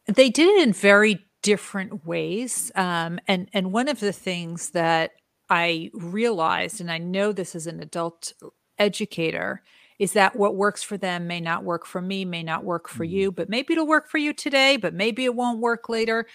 They 0.06 0.30
did 0.30 0.48
it 0.48 0.68
in 0.68 0.74
very 0.74 1.26
different 1.42 2.06
ways. 2.06 2.72
Um, 2.76 3.20
and 3.28 3.50
and 3.54 3.72
one 3.72 3.88
of 3.88 4.00
the 4.00 4.14
things 4.14 4.72
that 4.72 5.12
I 5.50 5.92
realized, 5.94 6.82
and 6.82 6.92
I 6.92 6.98
know 6.98 7.32
this 7.32 7.56
as 7.56 7.68
an 7.68 7.80
adult 7.80 8.34
educator, 8.78 9.64
is 10.00 10.14
that 10.14 10.36
what 10.36 10.56
works 10.56 10.84
for 10.84 10.98
them 10.98 11.28
may 11.28 11.40
not 11.40 11.64
work 11.64 11.86
for 11.86 12.02
me, 12.02 12.26
may 12.26 12.44
not 12.44 12.64
work 12.64 12.88
for 12.88 13.06
mm-hmm. 13.06 13.16
you, 13.16 13.32
but 13.32 13.50
maybe 13.50 13.74
it'll 13.74 13.88
work 13.88 14.10
for 14.10 14.18
you 14.18 14.34
today, 14.34 14.78
but 14.78 14.94
maybe 14.94 15.26
it 15.26 15.36
won't 15.36 15.60
work 15.60 15.90
later. 15.90 16.28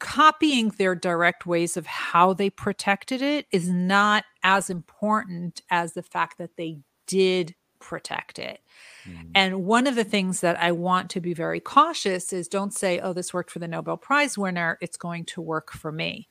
Copying 0.00 0.70
their 0.70 0.94
direct 0.94 1.46
ways 1.46 1.76
of 1.76 1.86
how 1.86 2.32
they 2.32 2.50
protected 2.50 3.22
it 3.22 3.46
is 3.52 3.68
not 3.68 4.24
as 4.42 4.68
important 4.68 5.62
as 5.70 5.92
the 5.92 6.02
fact 6.02 6.38
that 6.38 6.56
they 6.56 6.78
did 7.06 7.54
protect 7.78 8.38
it. 8.38 8.60
Mm. 9.06 9.30
And 9.34 9.64
one 9.64 9.86
of 9.86 9.94
the 9.94 10.04
things 10.04 10.40
that 10.40 10.58
I 10.58 10.72
want 10.72 11.10
to 11.10 11.20
be 11.20 11.34
very 11.34 11.60
cautious 11.60 12.32
is 12.32 12.48
don't 12.48 12.72
say, 12.72 12.98
oh, 12.98 13.12
this 13.12 13.32
worked 13.32 13.50
for 13.50 13.60
the 13.60 13.68
Nobel 13.68 13.96
Prize 13.96 14.36
winner, 14.36 14.78
it's 14.80 14.96
going 14.96 15.26
to 15.26 15.40
work 15.40 15.70
for 15.70 15.92
me. 15.92 16.28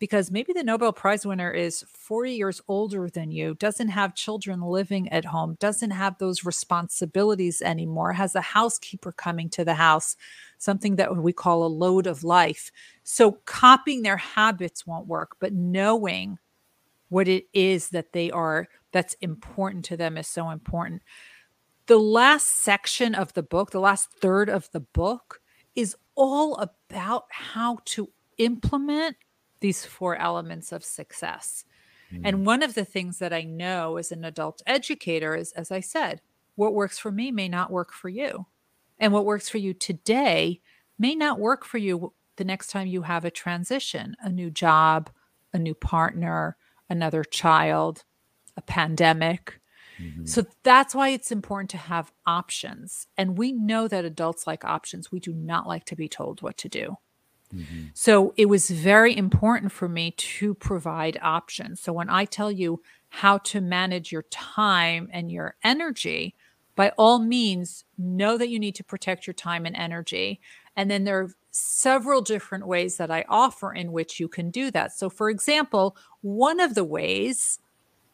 Because 0.00 0.32
maybe 0.32 0.52
the 0.52 0.64
Nobel 0.64 0.92
Prize 0.92 1.24
winner 1.24 1.52
is 1.52 1.84
40 1.86 2.32
years 2.32 2.60
older 2.66 3.08
than 3.08 3.30
you, 3.30 3.54
doesn't 3.54 3.90
have 3.90 4.16
children 4.16 4.60
living 4.60 5.08
at 5.10 5.26
home, 5.26 5.56
doesn't 5.60 5.92
have 5.92 6.18
those 6.18 6.44
responsibilities 6.44 7.62
anymore, 7.62 8.14
has 8.14 8.34
a 8.34 8.40
housekeeper 8.40 9.12
coming 9.12 9.48
to 9.50 9.64
the 9.64 9.74
house, 9.74 10.16
something 10.58 10.96
that 10.96 11.16
we 11.16 11.32
call 11.32 11.64
a 11.64 11.68
load 11.68 12.08
of 12.08 12.24
life. 12.24 12.72
So 13.04 13.32
copying 13.44 14.02
their 14.02 14.16
habits 14.16 14.84
won't 14.84 15.06
work, 15.06 15.36
but 15.38 15.52
knowing 15.52 16.38
what 17.08 17.28
it 17.28 17.46
is 17.52 17.90
that 17.90 18.12
they 18.12 18.32
are 18.32 18.66
that's 18.90 19.14
important 19.20 19.84
to 19.84 19.96
them 19.96 20.16
is 20.16 20.26
so 20.26 20.50
important 20.50 21.02
the 21.90 21.98
last 21.98 22.46
section 22.46 23.16
of 23.16 23.32
the 23.32 23.42
book, 23.42 23.72
the 23.72 23.80
last 23.80 24.12
third 24.12 24.48
of 24.48 24.70
the 24.70 24.78
book, 24.78 25.40
is 25.74 25.96
all 26.14 26.54
about 26.56 27.24
how 27.30 27.78
to 27.84 28.08
implement 28.38 29.16
these 29.60 29.84
four 29.84 30.16
elements 30.16 30.72
of 30.72 30.84
success. 30.84 31.64
Mm. 32.12 32.20
And 32.24 32.46
one 32.46 32.62
of 32.62 32.74
the 32.74 32.84
things 32.84 33.18
that 33.18 33.32
I 33.32 33.42
know 33.42 33.96
as 33.96 34.12
an 34.12 34.24
adult 34.24 34.62
educator 34.66 35.34
is, 35.34 35.52
as 35.52 35.70
I 35.70 35.80
said, 35.80 36.20
what 36.56 36.74
works 36.74 36.98
for 36.98 37.10
me 37.10 37.30
may 37.30 37.48
not 37.48 37.70
work 37.70 37.92
for 37.92 38.08
you. 38.08 38.46
And 38.98 39.12
what 39.12 39.24
works 39.24 39.48
for 39.48 39.58
you 39.58 39.72
today 39.72 40.60
may 40.98 41.14
not 41.14 41.38
work 41.38 41.64
for 41.64 41.78
you 41.78 42.12
the 42.36 42.44
next 42.44 42.68
time 42.68 42.86
you 42.86 43.02
have 43.02 43.24
a 43.24 43.30
transition, 43.30 44.16
a 44.20 44.30
new 44.30 44.50
job, 44.50 45.10
a 45.52 45.58
new 45.58 45.74
partner, 45.74 46.56
another 46.88 47.24
child, 47.24 48.04
a 48.56 48.62
pandemic, 48.62 49.60
Mm-hmm. 50.00 50.26
So 50.26 50.46
that's 50.62 50.94
why 50.94 51.10
it's 51.10 51.32
important 51.32 51.70
to 51.70 51.76
have 51.76 52.12
options. 52.26 53.06
And 53.16 53.36
we 53.36 53.52
know 53.52 53.88
that 53.88 54.04
adults 54.04 54.46
like 54.46 54.64
options. 54.64 55.12
We 55.12 55.20
do 55.20 55.32
not 55.32 55.66
like 55.66 55.84
to 55.86 55.96
be 55.96 56.08
told 56.08 56.42
what 56.42 56.56
to 56.58 56.68
do. 56.68 56.96
Mm-hmm. 57.54 57.86
So 57.94 58.32
it 58.36 58.46
was 58.46 58.70
very 58.70 59.16
important 59.16 59.72
for 59.72 59.88
me 59.88 60.12
to 60.12 60.54
provide 60.54 61.18
options. 61.20 61.80
So 61.80 61.92
when 61.92 62.08
I 62.08 62.24
tell 62.24 62.50
you 62.50 62.82
how 63.08 63.38
to 63.38 63.60
manage 63.60 64.12
your 64.12 64.22
time 64.30 65.08
and 65.12 65.30
your 65.30 65.56
energy, 65.64 66.34
by 66.76 66.90
all 66.96 67.18
means, 67.18 67.84
know 67.98 68.38
that 68.38 68.48
you 68.48 68.58
need 68.58 68.74
to 68.76 68.84
protect 68.84 69.26
your 69.26 69.34
time 69.34 69.66
and 69.66 69.76
energy. 69.76 70.40
And 70.76 70.90
then 70.90 71.04
there 71.04 71.20
are 71.20 71.30
several 71.50 72.22
different 72.22 72.66
ways 72.66 72.96
that 72.96 73.10
I 73.10 73.24
offer 73.28 73.72
in 73.72 73.92
which 73.92 74.20
you 74.20 74.28
can 74.28 74.50
do 74.50 74.70
that. 74.70 74.92
So, 74.92 75.10
for 75.10 75.28
example, 75.28 75.96
one 76.22 76.60
of 76.60 76.74
the 76.74 76.84
ways 76.84 77.58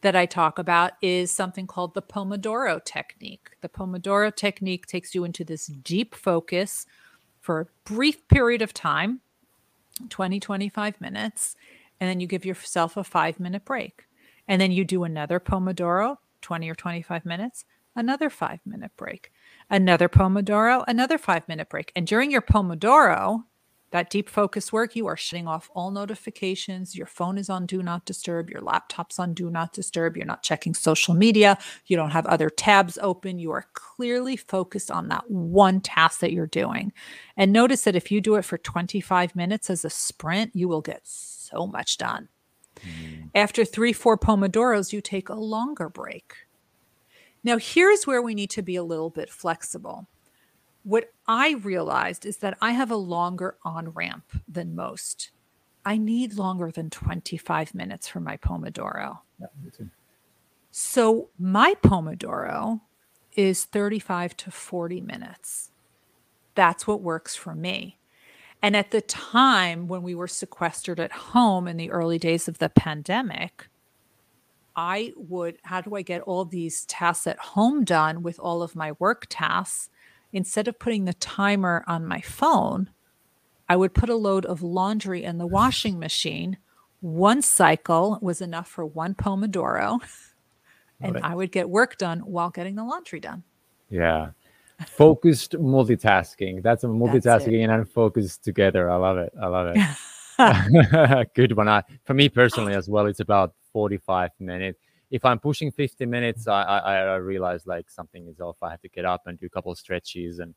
that 0.01 0.15
I 0.15 0.25
talk 0.25 0.59
about 0.59 0.93
is 1.01 1.31
something 1.31 1.67
called 1.67 1.93
the 1.93 2.01
Pomodoro 2.01 2.83
technique. 2.83 3.51
The 3.61 3.69
Pomodoro 3.69 4.35
technique 4.35 4.85
takes 4.85 5.15
you 5.15 5.23
into 5.23 5.43
this 5.43 5.67
deep 5.67 6.15
focus 6.15 6.85
for 7.39 7.61
a 7.61 7.67
brief 7.85 8.27
period 8.27 8.61
of 8.61 8.73
time 8.73 9.21
20, 10.09 10.39
25 10.39 11.01
minutes. 11.01 11.55
And 11.99 12.09
then 12.09 12.19
you 12.19 12.27
give 12.27 12.45
yourself 12.45 12.97
a 12.97 13.03
five 13.03 13.39
minute 13.39 13.65
break. 13.65 14.05
And 14.47 14.61
then 14.61 14.71
you 14.71 14.85
do 14.85 15.03
another 15.03 15.39
Pomodoro, 15.39 16.17
20 16.41 16.69
or 16.69 16.75
25 16.75 17.25
minutes, 17.25 17.65
another 17.95 18.29
five 18.29 18.59
minute 18.65 18.91
break, 18.95 19.31
another 19.69 20.07
Pomodoro, 20.07 20.83
another 20.87 21.17
five 21.17 21.47
minute 21.47 21.69
break. 21.69 21.91
And 21.95 22.07
during 22.07 22.31
your 22.31 22.41
Pomodoro, 22.41 23.43
that 23.91 24.09
deep 24.09 24.29
focus 24.29 24.73
work, 24.73 24.95
you 24.95 25.07
are 25.07 25.15
shutting 25.15 25.47
off 25.47 25.69
all 25.73 25.91
notifications. 25.91 26.95
Your 26.95 27.05
phone 27.05 27.37
is 27.37 27.49
on 27.49 27.65
do 27.65 27.81
not 27.81 28.05
disturb. 28.05 28.49
Your 28.49 28.61
laptop's 28.61 29.17
on 29.17 29.33
do 29.33 29.49
not 29.49 29.71
disturb. 29.71 30.17
You're 30.17 30.25
not 30.25 30.43
checking 30.43 30.73
social 30.73 31.13
media. 31.13 31.57
You 31.85 31.95
don't 31.95 32.11
have 32.11 32.25
other 32.25 32.49
tabs 32.49 32.97
open. 33.01 33.39
You 33.39 33.51
are 33.51 33.65
clearly 33.73 34.35
focused 34.35 34.91
on 34.91 35.07
that 35.07 35.29
one 35.29 35.79
task 35.79 36.19
that 36.19 36.33
you're 36.33 36.47
doing. 36.47 36.91
And 37.37 37.53
notice 37.53 37.83
that 37.83 37.95
if 37.95 38.11
you 38.11 38.19
do 38.19 38.35
it 38.35 38.45
for 38.45 38.57
25 38.57 39.35
minutes 39.35 39.69
as 39.69 39.85
a 39.85 39.89
sprint, 39.89 40.51
you 40.53 40.67
will 40.67 40.81
get 40.81 41.01
so 41.03 41.65
much 41.65 41.97
done. 41.97 42.27
Mm. 42.81 43.29
After 43.33 43.63
three, 43.63 43.93
four 43.93 44.17
Pomodoros, 44.17 44.91
you 44.91 45.01
take 45.01 45.29
a 45.29 45.35
longer 45.35 45.89
break. 45.89 46.33
Now, 47.43 47.57
here's 47.57 48.05
where 48.05 48.21
we 48.21 48.35
need 48.35 48.49
to 48.51 48.61
be 48.61 48.75
a 48.75 48.83
little 48.83 49.09
bit 49.09 49.29
flexible 49.29 50.07
what 50.87 51.11
I 51.27 51.55
realized 51.55 52.25
is 52.25 52.37
that 52.37 52.57
I 52.61 52.71
have 52.71 52.91
a 52.91 52.95
longer 52.95 53.57
on 53.65 53.89
ramp 53.89 54.23
than 54.47 54.73
most. 54.73 55.31
I 55.85 55.97
need 55.97 56.35
longer 56.35 56.71
than 56.71 56.89
25 56.89 57.75
minutes 57.75 58.07
for 58.07 58.21
my 58.21 58.37
Pomodoro. 58.37 59.19
Yeah. 59.37 59.47
So 60.71 61.27
my 61.37 61.73
Pomodoro 61.83 62.79
is 63.35 63.65
35 63.65 64.37
to 64.37 64.51
40 64.51 65.01
minutes. 65.01 65.71
That's 66.55 66.87
what 66.87 67.01
works 67.01 67.35
for 67.35 67.53
me. 67.53 67.99
And 68.61 68.73
at 68.73 68.91
the 68.91 69.01
time 69.01 69.89
when 69.89 70.03
we 70.03 70.15
were 70.15 70.29
sequestered 70.29 71.01
at 71.01 71.11
home 71.11 71.67
in 71.67 71.75
the 71.75 71.91
early 71.91 72.17
days 72.17 72.47
of 72.47 72.59
the 72.59 72.69
pandemic, 72.69 73.67
I 74.73 75.11
would, 75.17 75.57
how 75.63 75.81
do 75.81 75.95
I 75.95 76.01
get 76.01 76.21
all 76.21 76.45
these 76.45 76.85
tasks 76.85 77.27
at 77.27 77.39
home 77.39 77.83
done 77.83 78.23
with 78.23 78.39
all 78.39 78.63
of 78.63 78.73
my 78.73 78.93
work 78.99 79.25
tasks? 79.29 79.89
Instead 80.37 80.67
of 80.67 80.79
putting 80.79 81.05
the 81.05 81.13
timer 81.13 81.83
on 81.87 82.05
my 82.05 82.21
phone, 82.21 82.89
I 83.67 83.75
would 83.75 83.93
put 83.93 84.09
a 84.09 84.15
load 84.15 84.45
of 84.45 84.61
laundry 84.61 85.23
in 85.23 85.37
the 85.37 85.47
washing 85.47 85.99
machine. 85.99 86.57
One 87.01 87.41
cycle 87.41 88.19
was 88.21 88.41
enough 88.41 88.67
for 88.67 88.85
one 88.85 89.13
Pomodoro, 89.15 89.99
and 91.01 91.17
I 91.17 91.35
would 91.35 91.51
get 91.51 91.69
work 91.69 91.97
done 91.97 92.19
while 92.19 92.49
getting 92.49 92.75
the 92.75 92.83
laundry 92.83 93.19
done. 93.19 93.43
Yeah. 93.89 94.31
Focused 94.85 95.53
multitasking. 95.53 96.61
That's 96.61 96.83
a 96.83 96.87
multitasking 96.87 97.67
and 97.67 97.89
focused 97.89 98.43
together. 98.43 98.89
I 98.89 98.95
love 98.95 99.17
it. 99.17 99.33
I 99.41 99.47
love 99.47 99.75
it. 99.75 101.27
Good 101.35 101.57
one. 101.57 101.67
I, 101.67 101.83
for 102.05 102.13
me 102.13 102.29
personally 102.29 102.75
as 102.75 102.87
well, 102.87 103.07
it's 103.07 103.19
about 103.19 103.53
45 103.73 104.31
minutes 104.39 104.79
if 105.09 105.23
I'm 105.23 105.39
pushing 105.39 105.71
50 105.71 106.05
minutes, 106.05 106.47
I, 106.47 106.63
I, 106.63 106.95
I 106.95 107.15
realize 107.15 107.65
like 107.65 107.89
something 107.89 108.27
is 108.27 108.39
off. 108.39 108.57
I 108.61 108.71
have 108.71 108.81
to 108.81 108.89
get 108.89 109.05
up 109.05 109.27
and 109.27 109.39
do 109.39 109.45
a 109.45 109.49
couple 109.49 109.71
of 109.71 109.77
stretches 109.77 110.39
and 110.39 110.53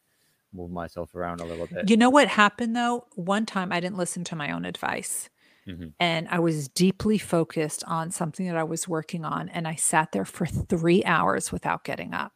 move 0.53 0.71
myself 0.71 1.15
around 1.15 1.41
a 1.41 1.45
little 1.45 1.67
bit. 1.67 1.89
You 1.89 1.97
know 1.97 2.11
what 2.11 2.29
happened 2.29 2.75
though? 2.75 3.07
One 3.15 3.47
time 3.47 3.73
I 3.73 3.81
didn't 3.81 3.97
listen 3.97 4.25
to 4.25 4.37
my 4.37 4.51
own 4.51 4.65
advice. 4.65 5.29
Mm-hmm. 5.69 5.89
And 6.01 6.27
I 6.29 6.39
was 6.39 6.69
deeply 6.69 7.19
focused 7.19 7.85
on 7.87 8.11
something 8.11 8.47
that 8.47 8.57
I 8.57 8.65
was 8.65 8.89
working 8.89 9.25
on. 9.25 9.49
And 9.49 9.69
I 9.69 9.75
sat 9.75 10.13
there 10.13 10.25
for 10.25 10.47
three 10.47 11.05
hours 11.05 11.53
without 11.53 11.85
getting 11.85 12.15
up. 12.15 12.33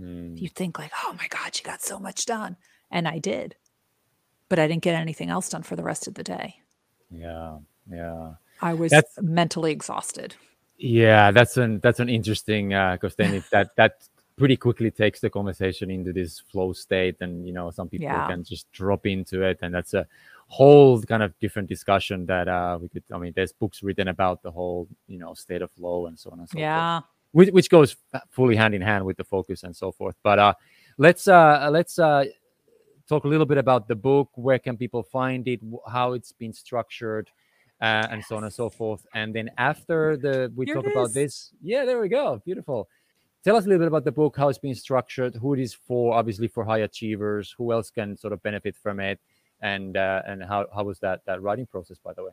Mm. 0.00 0.40
You 0.40 0.48
think, 0.48 0.78
like, 0.78 0.92
oh 1.04 1.14
my 1.18 1.26
God, 1.28 1.58
you 1.58 1.64
got 1.64 1.82
so 1.82 1.98
much 1.98 2.24
done. 2.24 2.56
And 2.90 3.06
I 3.06 3.18
did. 3.18 3.56
But 4.48 4.58
I 4.58 4.66
didn't 4.66 4.82
get 4.82 4.94
anything 4.94 5.30
else 5.30 5.48
done 5.48 5.62
for 5.62 5.76
the 5.76 5.82
rest 5.82 6.06
of 6.06 6.14
the 6.14 6.24
day. 6.24 6.56
Yeah. 7.10 7.58
Yeah. 7.90 8.34
I 8.62 8.74
was 8.74 8.90
That's- 8.90 9.18
mentally 9.20 9.72
exhausted. 9.72 10.36
Yeah, 10.80 11.30
that's 11.30 11.58
an 11.58 11.80
that's 11.80 12.00
an 12.00 12.08
interesting 12.08 12.70
because 12.70 13.12
uh, 13.12 13.16
then 13.18 13.34
it, 13.34 13.44
that 13.50 13.76
that 13.76 14.08
pretty 14.38 14.56
quickly 14.56 14.90
takes 14.90 15.20
the 15.20 15.28
conversation 15.28 15.90
into 15.90 16.10
this 16.10 16.40
flow 16.40 16.72
state, 16.72 17.16
and 17.20 17.46
you 17.46 17.52
know 17.52 17.70
some 17.70 17.90
people 17.90 18.06
yeah. 18.06 18.26
can 18.26 18.42
just 18.42 18.72
drop 18.72 19.04
into 19.06 19.42
it, 19.42 19.58
and 19.60 19.74
that's 19.74 19.92
a 19.92 20.06
whole 20.48 21.00
kind 21.02 21.22
of 21.22 21.38
different 21.38 21.68
discussion 21.68 22.24
that 22.24 22.48
uh, 22.48 22.78
we 22.80 22.88
could. 22.88 23.02
I 23.12 23.18
mean, 23.18 23.34
there's 23.36 23.52
books 23.52 23.82
written 23.82 24.08
about 24.08 24.42
the 24.42 24.50
whole 24.50 24.88
you 25.06 25.18
know 25.18 25.34
state 25.34 25.60
of 25.60 25.70
flow 25.72 26.06
and 26.06 26.18
so 26.18 26.30
on 26.30 26.40
and 26.40 26.48
so 26.48 26.58
yeah. 26.58 27.00
forth. 27.00 27.10
Which, 27.32 27.50
which 27.50 27.70
goes 27.70 27.96
fully 28.30 28.56
hand 28.56 28.74
in 28.74 28.80
hand 28.80 29.04
with 29.04 29.18
the 29.18 29.24
focus 29.24 29.62
and 29.62 29.76
so 29.76 29.92
forth. 29.92 30.16
But 30.22 30.38
uh, 30.38 30.54
let's 30.96 31.28
uh, 31.28 31.68
let's 31.70 31.98
uh, 31.98 32.24
talk 33.06 33.24
a 33.24 33.28
little 33.28 33.46
bit 33.46 33.58
about 33.58 33.86
the 33.86 33.94
book. 33.94 34.30
Where 34.34 34.58
can 34.58 34.78
people 34.78 35.02
find 35.02 35.46
it? 35.46 35.60
How 35.86 36.14
it's 36.14 36.32
been 36.32 36.54
structured? 36.54 37.30
Uh, 37.80 38.06
and 38.10 38.24
so 38.24 38.36
on 38.36 38.44
and 38.44 38.52
so 38.52 38.68
forth. 38.68 39.06
And 39.14 39.34
then 39.34 39.50
after 39.58 40.16
the 40.16 40.52
we 40.54 40.66
Here 40.66 40.74
talk 40.74 40.86
about 40.86 41.12
this, 41.12 41.52
yeah, 41.62 41.84
there 41.84 42.00
we 42.00 42.08
go, 42.08 42.40
beautiful. 42.44 42.88
Tell 43.42 43.56
us 43.56 43.64
a 43.64 43.68
little 43.68 43.80
bit 43.80 43.88
about 43.88 44.04
the 44.04 44.12
book, 44.12 44.36
how 44.36 44.50
it's 44.50 44.58
been 44.58 44.74
structured, 44.74 45.34
who 45.34 45.54
it 45.54 45.60
is 45.60 45.72
for, 45.72 46.14
obviously 46.14 46.46
for 46.46 46.62
high 46.62 46.80
achievers, 46.80 47.54
who 47.56 47.72
else 47.72 47.90
can 47.90 48.16
sort 48.16 48.34
of 48.34 48.42
benefit 48.42 48.76
from 48.76 49.00
it, 49.00 49.18
and 49.62 49.96
uh, 49.96 50.22
and 50.26 50.42
how 50.44 50.66
how 50.74 50.84
was 50.84 50.98
that 51.00 51.24
that 51.26 51.40
writing 51.40 51.66
process, 51.66 51.98
by 51.98 52.12
the 52.12 52.22
way? 52.22 52.32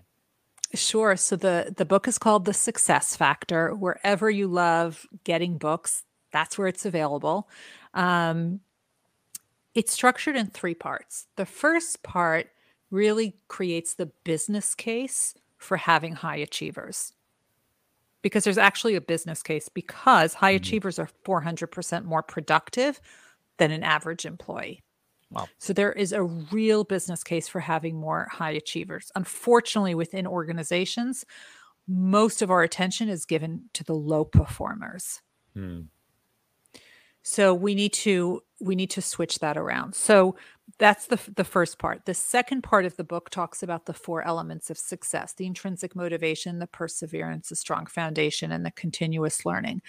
Sure. 0.74 1.16
So 1.16 1.38
the 1.38 1.74
the 1.76 1.86
book 1.86 2.10
is 2.10 2.18
called 2.18 2.44
The 2.44 2.54
Success 2.54 3.16
Factor. 3.16 3.74
Wherever 3.74 4.30
you 4.30 4.48
love 4.48 5.06
getting 5.24 5.58
books, 5.58 6.04
that's 6.34 6.58
where 6.58 6.68
it's 6.68 6.86
available. 6.86 7.50
Um, 7.94 8.60
it's 9.74 9.94
structured 9.94 10.36
in 10.36 10.48
three 10.48 10.76
parts. 10.76 11.28
The 11.38 11.46
first 11.46 12.04
part 12.04 12.50
really 12.92 13.36
creates 13.48 13.94
the 13.94 14.12
business 14.24 14.76
case 14.76 15.34
for 15.58 15.78
having 15.78 16.14
high 16.14 16.38
achievers. 16.38 17.14
Because 18.22 18.44
there's 18.44 18.58
actually 18.58 18.96
a 18.96 19.02
business 19.02 19.44
case 19.44 19.70
because 19.70 20.34
high 20.34 20.54
mm-hmm. 20.54 20.62
achievers 20.62 21.00
are 21.00 21.10
400% 21.26 22.06
more 22.06 22.24
productive 22.24 23.00
than 23.58 23.72
an 23.72 23.84
average 23.84 24.26
employee. 24.26 24.84
Wow. 25.30 25.48
So 25.58 25.74
there 25.74 25.92
is 25.92 26.14
a 26.14 26.24
real 26.24 26.84
business 26.84 27.24
case 27.24 27.48
for 27.48 27.60
having 27.60 28.00
more 28.00 28.28
high 28.32 28.52
achievers. 28.52 29.12
Unfortunately, 29.16 29.94
within 29.94 30.26
organizations, 30.26 31.26
most 31.88 32.42
of 32.42 32.50
our 32.50 32.64
attention 32.64 33.10
is 33.10 33.26
given 33.26 33.64
to 33.74 33.84
the 33.84 33.94
low 33.94 34.24
performers. 34.24 35.22
Hmm. 35.54 35.82
So 37.30 37.54
we 37.54 37.76
need 37.76 37.92
to 37.94 38.42
we 38.62 38.74
need 38.74 38.90
to 38.92 39.02
switch 39.02 39.40
that 39.40 39.58
around. 39.58 39.96
So 39.96 40.38
that's 40.78 41.08
the 41.08 41.20
the 41.36 41.44
first 41.44 41.78
part. 41.78 42.06
The 42.06 42.14
second 42.14 42.62
part 42.62 42.86
of 42.86 42.96
the 42.96 43.04
book 43.04 43.30
talks 43.30 43.62
about 43.62 43.86
the 43.86 43.94
four 43.94 44.26
elements 44.26 44.70
of 44.70 44.78
success: 44.78 45.34
the 45.34 45.46
intrinsic 45.46 45.94
motivation, 45.94 46.60
the 46.60 46.68
perseverance, 46.68 47.50
the 47.50 47.58
strong 47.58 47.86
foundation, 47.86 48.54
and 48.54 48.66
the 48.66 48.72
continuous 48.72 49.46
learning. 49.46 49.82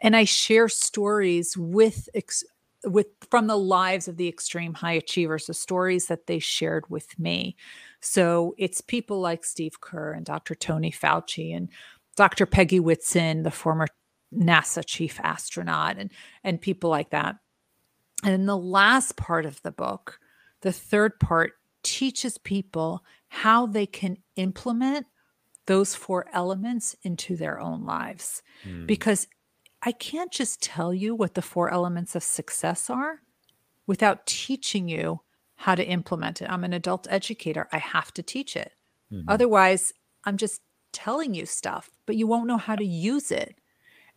And 0.00 0.16
I 0.16 0.24
share 0.24 0.66
stories 0.70 1.58
with 1.58 2.08
ex- 2.14 2.44
with 2.86 3.08
from 3.30 3.48
the 3.48 3.58
lives 3.58 4.08
of 4.08 4.16
the 4.16 4.26
extreme 4.28 4.72
high 4.72 4.92
achievers, 4.92 5.44
the 5.44 5.52
stories 5.52 6.06
that 6.06 6.26
they 6.26 6.38
shared 6.38 6.88
with 6.88 7.18
me. 7.18 7.54
So 8.00 8.54
it's 8.56 8.80
people 8.80 9.20
like 9.20 9.44
Steve 9.44 9.82
Kerr 9.82 10.14
and 10.14 10.24
Dr. 10.24 10.54
Tony 10.54 10.90
Fauci 10.90 11.54
and 11.54 11.68
Dr. 12.16 12.46
Peggy 12.46 12.80
Whitson, 12.80 13.42
the 13.42 13.50
former 13.50 13.88
NASA 14.34 14.84
chief 14.86 15.20
astronaut, 15.22 15.96
and 15.98 16.10
and 16.44 16.60
people 16.60 16.90
like 16.90 17.10
that 17.10 17.36
and 18.22 18.34
in 18.34 18.46
the 18.46 18.56
last 18.56 19.16
part 19.16 19.46
of 19.46 19.62
the 19.62 19.70
book, 19.70 20.18
the 20.62 20.72
third 20.72 21.20
part 21.20 21.52
teaches 21.82 22.38
people 22.38 23.04
how 23.28 23.66
they 23.66 23.86
can 23.86 24.18
implement 24.36 25.06
those 25.66 25.94
four 25.94 26.26
elements 26.32 26.96
into 27.02 27.36
their 27.36 27.60
own 27.60 27.84
lives. 27.84 28.42
Mm. 28.66 28.86
Because 28.86 29.28
I 29.82 29.92
can't 29.92 30.32
just 30.32 30.62
tell 30.62 30.92
you 30.92 31.14
what 31.14 31.34
the 31.34 31.42
four 31.42 31.70
elements 31.70 32.16
of 32.16 32.22
success 32.22 32.90
are 32.90 33.20
without 33.86 34.26
teaching 34.26 34.88
you 34.88 35.20
how 35.56 35.74
to 35.74 35.84
implement 35.84 36.42
it. 36.42 36.50
I'm 36.50 36.64
an 36.64 36.72
adult 36.72 37.06
educator, 37.10 37.68
I 37.72 37.78
have 37.78 38.12
to 38.14 38.22
teach 38.22 38.56
it. 38.56 38.72
Mm-hmm. 39.12 39.28
Otherwise, 39.28 39.92
I'm 40.24 40.36
just 40.36 40.62
telling 40.92 41.34
you 41.34 41.46
stuff, 41.46 41.90
but 42.06 42.16
you 42.16 42.26
won't 42.26 42.48
know 42.48 42.56
how 42.56 42.74
to 42.74 42.84
use 42.84 43.30
it. 43.30 43.60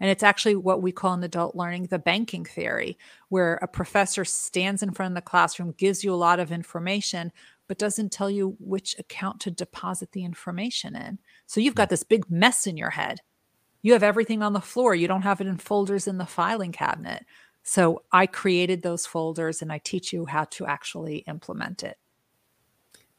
And 0.01 0.09
it's 0.09 0.23
actually 0.23 0.55
what 0.55 0.81
we 0.81 0.91
call 0.91 1.13
in 1.13 1.23
adult 1.23 1.55
learning 1.55 1.85
the 1.85 1.99
banking 1.99 2.43
theory, 2.43 2.97
where 3.29 3.59
a 3.61 3.67
professor 3.67 4.25
stands 4.25 4.81
in 4.81 4.91
front 4.91 5.11
of 5.11 5.15
the 5.15 5.21
classroom, 5.21 5.75
gives 5.77 6.03
you 6.03 6.11
a 6.11 6.15
lot 6.15 6.39
of 6.39 6.51
information, 6.51 7.31
but 7.67 7.77
doesn't 7.77 8.11
tell 8.11 8.29
you 8.29 8.57
which 8.59 8.97
account 8.97 9.39
to 9.41 9.51
deposit 9.51 10.11
the 10.11 10.25
information 10.25 10.95
in. 10.95 11.19
So 11.45 11.61
you've 11.61 11.75
got 11.75 11.89
hmm. 11.89 11.93
this 11.93 12.03
big 12.03 12.29
mess 12.31 12.65
in 12.65 12.77
your 12.77 12.89
head. 12.89 13.19
You 13.83 13.93
have 13.93 14.03
everything 14.03 14.41
on 14.41 14.53
the 14.53 14.59
floor, 14.59 14.95
you 14.95 15.07
don't 15.07 15.21
have 15.21 15.39
it 15.39 15.47
in 15.47 15.57
folders 15.57 16.07
in 16.07 16.17
the 16.17 16.25
filing 16.25 16.71
cabinet. 16.71 17.25
So 17.63 18.01
I 18.11 18.25
created 18.25 18.81
those 18.81 19.05
folders 19.05 19.61
and 19.61 19.71
I 19.71 19.77
teach 19.77 20.11
you 20.11 20.25
how 20.25 20.45
to 20.45 20.65
actually 20.65 21.17
implement 21.27 21.83
it. 21.83 21.97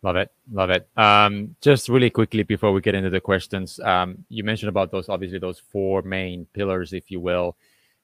Love 0.02 0.16
it, 0.16 0.32
love 0.50 0.70
it. 0.70 0.88
Um, 0.96 1.54
just 1.60 1.88
really 1.88 2.10
quickly 2.10 2.42
before 2.42 2.72
we 2.72 2.80
get 2.80 2.96
into 2.96 3.10
the 3.10 3.20
questions, 3.20 3.78
um, 3.80 4.24
you 4.28 4.42
mentioned 4.42 4.68
about 4.68 4.90
those 4.90 5.08
obviously 5.08 5.38
those 5.38 5.60
four 5.60 6.02
main 6.02 6.46
pillars, 6.52 6.92
if 6.92 7.08
you 7.08 7.20
will. 7.20 7.56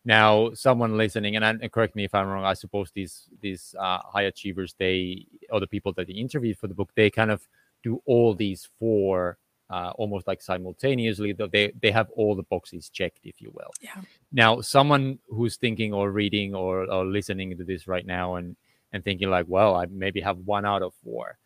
Now, 0.05 0.55
someone 0.55 0.97
listening, 0.97 1.35
and, 1.35 1.45
and 1.45 1.73
correct 1.73 1.97
me 1.97 2.05
if 2.05 2.15
I'm 2.15 2.29
wrong. 2.29 2.45
I 2.45 2.55
suppose 2.55 2.93
these 2.95 3.25
these 3.41 3.75
uh, 3.79 3.99
high 3.99 4.23
achievers, 4.23 4.75
they 4.79 5.27
or 5.51 5.59
the 5.59 5.67
people 5.67 5.93
that 5.95 6.09
you 6.09 6.21
interviewed 6.21 6.59
for 6.59 6.69
the 6.69 6.75
book, 6.75 6.91
they 6.95 7.11
kind 7.11 7.33
of 7.33 7.47
do 7.83 8.01
all 8.07 8.33
these 8.33 8.69
four 8.79 9.37
uh, 9.69 9.91
almost 9.97 10.29
like 10.29 10.41
simultaneously. 10.41 11.33
Though 11.33 11.49
they 11.49 11.73
they 11.83 11.91
have 11.91 12.11
all 12.11 12.37
the 12.37 12.45
boxes 12.45 12.89
checked, 12.91 13.21
if 13.25 13.41
you 13.41 13.51
will. 13.53 13.73
Yeah. 13.81 14.01
Now, 14.31 14.61
someone 14.61 15.19
who's 15.29 15.57
thinking 15.57 15.93
or 15.93 16.13
reading 16.13 16.55
or, 16.55 16.89
or 16.91 17.05
listening 17.05 17.57
to 17.59 17.65
this 17.65 17.89
right 17.89 18.07
now 18.07 18.37
and 18.37 18.55
and 18.93 19.03
thinking 19.03 19.31
like, 19.31 19.47
well, 19.49 19.75
I 19.75 19.87
maybe 19.87 20.21
have 20.21 20.39
one 20.39 20.65
out 20.65 20.83
of 20.83 20.95
four 21.03 21.39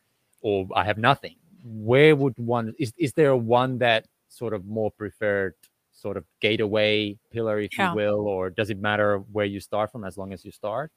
or 0.42 0.68
I 0.74 0.84
have 0.84 0.98
nothing. 0.98 1.36
Where 1.64 2.14
would 2.14 2.34
one 2.36 2.74
is 2.78 2.92
is 2.98 3.12
there 3.14 3.34
one 3.36 3.78
that 3.78 4.06
sort 4.28 4.52
of 4.52 4.66
more 4.66 4.90
preferred 4.90 5.54
sort 5.92 6.16
of 6.16 6.24
gateway 6.40 7.16
pillar, 7.30 7.60
if 7.60 7.78
yeah. 7.78 7.90
you 7.90 7.96
will, 7.96 8.26
or 8.26 8.50
does 8.50 8.70
it 8.70 8.78
matter 8.78 9.18
where 9.30 9.46
you 9.46 9.60
start 9.60 9.92
from 9.92 10.04
as 10.04 10.18
long 10.18 10.32
as 10.32 10.44
you 10.44 10.50
start? 10.50 10.90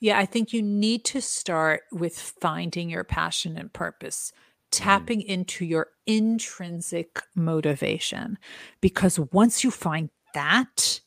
Yeah, 0.00 0.18
I 0.18 0.26
think 0.26 0.52
you 0.52 0.60
need 0.60 1.04
to 1.06 1.20
start 1.22 1.82
with 1.90 2.18
finding 2.18 2.90
your 2.90 3.04
passion 3.04 3.56
and 3.56 3.72
purpose, 3.72 4.32
mm-hmm. 4.34 4.84
tapping 4.84 5.20
mm. 5.20 5.26
into 5.26 5.64
your 5.64 5.88
intrinsic 6.06 7.22
motivation. 7.34 8.38
Because 8.80 9.18
once 9.18 9.64
you 9.64 9.70
find 9.70 10.10
that, 10.34 11.00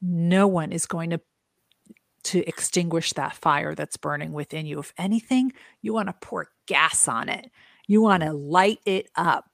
no 0.00 0.46
one 0.46 0.70
is 0.70 0.86
going 0.86 1.10
to 1.10 1.20
to 2.26 2.46
extinguish 2.46 3.12
that 3.12 3.34
fire 3.34 3.74
that's 3.74 3.96
burning 3.96 4.32
within 4.32 4.66
you. 4.66 4.80
If 4.80 4.92
anything, 4.98 5.52
you 5.82 5.92
want 5.92 6.08
to 6.08 6.14
pour 6.20 6.48
gas 6.66 7.08
on 7.08 7.28
it, 7.28 7.50
you 7.86 8.02
want 8.02 8.22
to 8.22 8.32
light 8.32 8.80
it 8.84 9.08
up. 9.14 9.46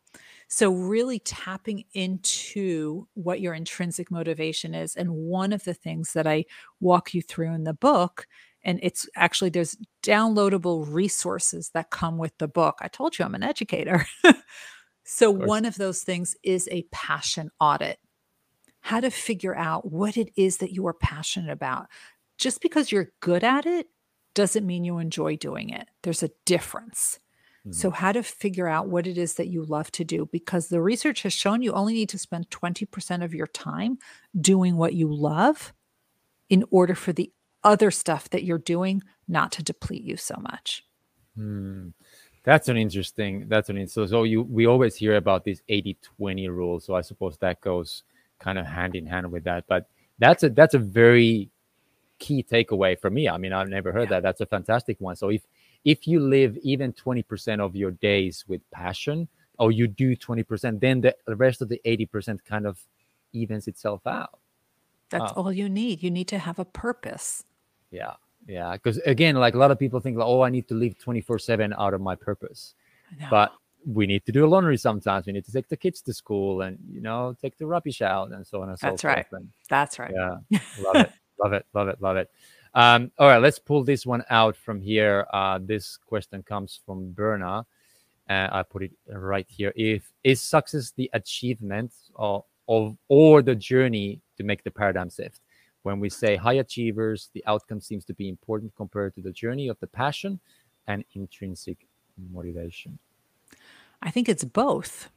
So, 0.48 0.70
really 0.70 1.18
tapping 1.18 1.84
into 1.94 3.06
what 3.14 3.40
your 3.40 3.54
intrinsic 3.54 4.10
motivation 4.10 4.74
is. 4.74 4.96
And 4.96 5.10
one 5.10 5.52
of 5.52 5.64
the 5.64 5.72
things 5.72 6.12
that 6.12 6.26
I 6.26 6.44
walk 6.80 7.14
you 7.14 7.22
through 7.22 7.54
in 7.54 7.64
the 7.64 7.72
book, 7.72 8.26
and 8.62 8.78
it's 8.82 9.08
actually 9.16 9.50
there's 9.50 9.78
downloadable 10.02 10.84
resources 10.86 11.70
that 11.72 11.90
come 11.90 12.18
with 12.18 12.36
the 12.36 12.48
book. 12.48 12.78
I 12.82 12.88
told 12.88 13.18
you 13.18 13.24
I'm 13.24 13.34
an 13.34 13.42
educator. 13.42 14.06
so, 15.04 15.34
of 15.34 15.48
one 15.48 15.64
of 15.64 15.76
those 15.76 16.02
things 16.02 16.36
is 16.42 16.68
a 16.70 16.86
passion 16.92 17.50
audit 17.58 17.98
how 18.82 18.98
to 19.00 19.10
figure 19.10 19.56
out 19.56 19.90
what 19.90 20.16
it 20.16 20.30
is 20.36 20.58
that 20.58 20.72
you 20.72 20.86
are 20.86 20.92
passionate 20.92 21.50
about. 21.50 21.86
Just 22.42 22.60
because 22.60 22.90
you're 22.90 23.12
good 23.20 23.44
at 23.44 23.66
it 23.66 23.86
doesn't 24.34 24.66
mean 24.66 24.84
you 24.84 24.98
enjoy 24.98 25.36
doing 25.36 25.70
it. 25.70 25.86
There's 26.02 26.24
a 26.24 26.30
difference. 26.44 27.20
Mm-hmm. 27.60 27.70
So, 27.70 27.90
how 27.90 28.10
to 28.10 28.24
figure 28.24 28.66
out 28.66 28.88
what 28.88 29.06
it 29.06 29.16
is 29.16 29.34
that 29.34 29.46
you 29.46 29.64
love 29.64 29.92
to 29.92 30.02
do 30.02 30.28
because 30.32 30.66
the 30.66 30.82
research 30.82 31.22
has 31.22 31.32
shown 31.32 31.62
you 31.62 31.70
only 31.70 31.92
need 31.92 32.08
to 32.08 32.18
spend 32.18 32.50
20% 32.50 33.22
of 33.22 33.32
your 33.32 33.46
time 33.46 33.96
doing 34.40 34.76
what 34.76 34.94
you 34.94 35.14
love 35.14 35.72
in 36.50 36.64
order 36.72 36.96
for 36.96 37.12
the 37.12 37.30
other 37.62 37.92
stuff 37.92 38.28
that 38.30 38.42
you're 38.42 38.58
doing 38.58 39.04
not 39.28 39.52
to 39.52 39.62
deplete 39.62 40.02
you 40.02 40.16
so 40.16 40.34
much. 40.40 40.84
Hmm. 41.36 41.90
That's 42.42 42.68
an 42.68 42.76
interesting. 42.76 43.46
That's 43.46 43.68
an 43.68 43.86
so 43.86 44.04
so 44.04 44.24
you 44.24 44.42
we 44.42 44.66
always 44.66 44.96
hear 44.96 45.14
about 45.14 45.44
this 45.44 45.62
80-20 45.70 46.48
rule. 46.48 46.80
So 46.80 46.96
I 46.96 47.02
suppose 47.02 47.38
that 47.38 47.60
goes 47.60 48.02
kind 48.40 48.58
of 48.58 48.66
hand 48.66 48.96
in 48.96 49.06
hand 49.06 49.30
with 49.30 49.44
that. 49.44 49.68
But 49.68 49.86
that's 50.18 50.42
a 50.42 50.48
that's 50.50 50.74
a 50.74 50.80
very 50.80 51.52
key 52.22 52.42
takeaway 52.42 52.98
for 52.98 53.10
me. 53.10 53.28
I 53.28 53.36
mean, 53.36 53.52
I've 53.52 53.68
never 53.68 53.90
heard 53.92 54.08
yeah. 54.08 54.20
that. 54.20 54.22
That's 54.22 54.40
a 54.40 54.46
fantastic 54.46 55.00
one. 55.00 55.16
So 55.16 55.28
if 55.28 55.42
if 55.84 56.06
you 56.06 56.20
live 56.20 56.56
even 56.62 56.92
20% 56.92 57.58
of 57.58 57.74
your 57.74 57.90
days 57.90 58.44
with 58.46 58.62
passion, 58.70 59.28
or 59.58 59.72
you 59.72 59.88
do 59.88 60.16
20%, 60.16 60.80
then 60.80 61.00
the, 61.00 61.36
rest 61.36 61.60
of 61.60 61.68
the 61.68 61.80
80% 61.84 62.44
kind 62.44 62.66
of 62.66 62.78
evens 63.32 63.66
itself 63.66 64.06
out. 64.06 64.38
That's 65.10 65.32
um, 65.32 65.46
all 65.46 65.52
you 65.52 65.68
need. 65.68 66.02
You 66.02 66.10
need 66.10 66.28
to 66.28 66.38
have 66.38 66.60
a 66.60 66.64
purpose. 66.64 67.44
Yeah. 67.90 68.14
Yeah. 68.46 68.72
Because 68.72 68.98
again, 68.98 69.34
like 69.36 69.54
a 69.54 69.58
lot 69.58 69.72
of 69.72 69.78
people 69.78 69.98
think, 69.98 70.16
like, 70.16 70.26
oh, 70.26 70.42
I 70.42 70.50
need 70.50 70.68
to 70.68 70.74
live 70.74 70.98
24 70.98 71.40
7 71.40 71.74
out 71.76 71.94
of 71.94 72.00
my 72.00 72.14
purpose. 72.14 72.74
But 73.28 73.52
we 73.84 74.06
need 74.06 74.24
to 74.26 74.32
do 74.32 74.46
laundry 74.46 74.76
sometimes. 74.76 75.26
We 75.26 75.32
need 75.32 75.44
to 75.44 75.52
take 75.52 75.68
the 75.68 75.76
kids 75.76 76.00
to 76.02 76.12
school 76.12 76.62
and 76.62 76.78
you 76.90 77.00
know 77.00 77.36
take 77.40 77.58
the 77.58 77.66
rubbish 77.66 78.00
out 78.00 78.30
and 78.30 78.46
so 78.46 78.62
on 78.62 78.70
and 78.70 78.78
so 78.78 78.86
That's 78.86 79.02
forth. 79.02 79.14
That's 79.14 79.32
right. 79.32 79.42
That's 79.68 79.98
right. 79.98 80.12
Yeah, 80.14 80.60
love 80.84 80.96
it, 81.06 81.12
love 81.38 81.52
it, 81.52 81.66
love 81.74 81.88
it, 81.88 82.00
love 82.00 82.16
it. 82.16 82.30
Um, 82.74 83.10
all 83.18 83.28
right, 83.28 83.42
let's 83.42 83.58
pull 83.58 83.84
this 83.84 84.06
one 84.06 84.24
out 84.30 84.56
from 84.56 84.80
here. 84.80 85.26
Uh, 85.32 85.58
this 85.60 85.96
question 85.96 86.42
comes 86.42 86.80
from 86.84 87.12
Berna. 87.12 87.66
Uh, 88.30 88.48
I 88.50 88.62
put 88.62 88.82
it 88.82 88.92
right 89.08 89.46
here. 89.48 89.72
If 89.76 90.10
is 90.24 90.40
success 90.40 90.92
the 90.96 91.10
achievement 91.12 91.92
of, 92.16 92.44
of 92.68 92.96
or 93.08 93.42
the 93.42 93.54
journey 93.54 94.20
to 94.38 94.44
make 94.44 94.64
the 94.64 94.70
paradigm 94.70 95.10
shift? 95.10 95.40
When 95.82 95.98
we 95.98 96.08
say 96.08 96.36
high 96.36 96.54
achievers, 96.54 97.28
the 97.34 97.44
outcome 97.46 97.80
seems 97.80 98.04
to 98.06 98.14
be 98.14 98.28
important 98.28 98.74
compared 98.76 99.14
to 99.16 99.20
the 99.20 99.32
journey 99.32 99.68
of 99.68 99.78
the 99.80 99.88
passion 99.88 100.40
and 100.86 101.04
intrinsic 101.14 101.86
motivation. 102.32 102.98
I 104.00 104.10
think 104.10 104.28
it's 104.28 104.44
both. 104.44 105.10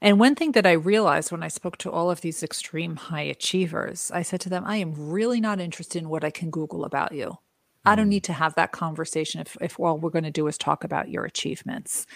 And 0.00 0.18
one 0.18 0.34
thing 0.34 0.52
that 0.52 0.66
I 0.66 0.72
realized 0.72 1.30
when 1.30 1.42
I 1.42 1.48
spoke 1.48 1.76
to 1.78 1.90
all 1.90 2.10
of 2.10 2.20
these 2.20 2.42
extreme 2.42 2.96
high 2.96 3.22
achievers, 3.22 4.10
I 4.12 4.22
said 4.22 4.40
to 4.42 4.48
them, 4.48 4.64
I 4.66 4.76
am 4.76 4.94
really 4.94 5.40
not 5.40 5.60
interested 5.60 6.02
in 6.02 6.08
what 6.08 6.24
I 6.24 6.30
can 6.30 6.50
Google 6.50 6.84
about 6.84 7.12
you. 7.12 7.38
I 7.84 7.94
don't 7.94 8.06
mm. 8.06 8.10
need 8.10 8.24
to 8.24 8.32
have 8.32 8.54
that 8.54 8.72
conversation 8.72 9.40
if, 9.40 9.56
if 9.60 9.78
all 9.78 9.98
we're 9.98 10.10
going 10.10 10.24
to 10.24 10.30
do 10.30 10.46
is 10.46 10.58
talk 10.58 10.84
about 10.84 11.10
your 11.10 11.24
achievements. 11.24 12.06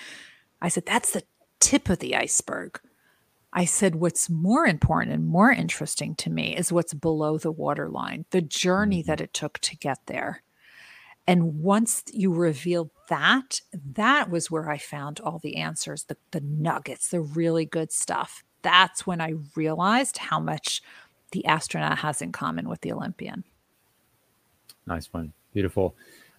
I 0.61 0.69
said, 0.69 0.87
that's 0.87 1.13
the 1.13 1.23
tip 1.61 1.89
of 1.89 1.99
the 1.99 2.17
iceberg. 2.17 2.81
I 3.53 3.65
said, 3.65 3.95
what's 3.95 4.29
more 4.29 4.67
important 4.67 5.15
and 5.15 5.27
more 5.27 5.51
interesting 5.51 6.15
to 6.17 6.31
me 6.31 6.57
is 6.57 6.73
what's 6.73 6.93
below 6.93 7.39
the 7.39 7.53
waterline, 7.53 8.27
the 8.31 8.43
journey 8.43 9.01
mm-hmm. 9.01 9.11
that 9.11 9.21
it 9.21 9.33
took 9.33 9.59
to 9.61 9.77
get 9.77 9.99
there. 10.07 10.43
And 11.27 11.61
once 11.61 12.05
you 12.13 12.33
revealed 12.33 12.91
that, 13.09 13.61
that 13.95 14.31
was 14.31 14.51
where 14.51 14.71
I 14.71 14.79
found 14.79 15.21
all 15.21 15.39
the 15.39 15.57
answers, 15.57 16.05
the, 16.05 16.17
the 16.31 16.41
nuggets, 16.41 17.09
the 17.09 17.21
really 17.21 17.65
good 17.65 17.93
stuff. 17.93 18.45
That's 18.63 19.07
when 19.07 19.21
I 19.21 19.35
realized 19.55 20.19
how 20.19 20.39
much 20.39 20.83
the 21.33 21.45
astronaut 21.47 21.99
has 21.99 22.23
in 22.23 22.33
common 22.33 22.69
with 22.69 22.81
the 22.81 22.93
Olympian. 22.93 23.45
Nice 24.87 25.13
one. 25.13 25.33
Beautiful. 25.53 25.95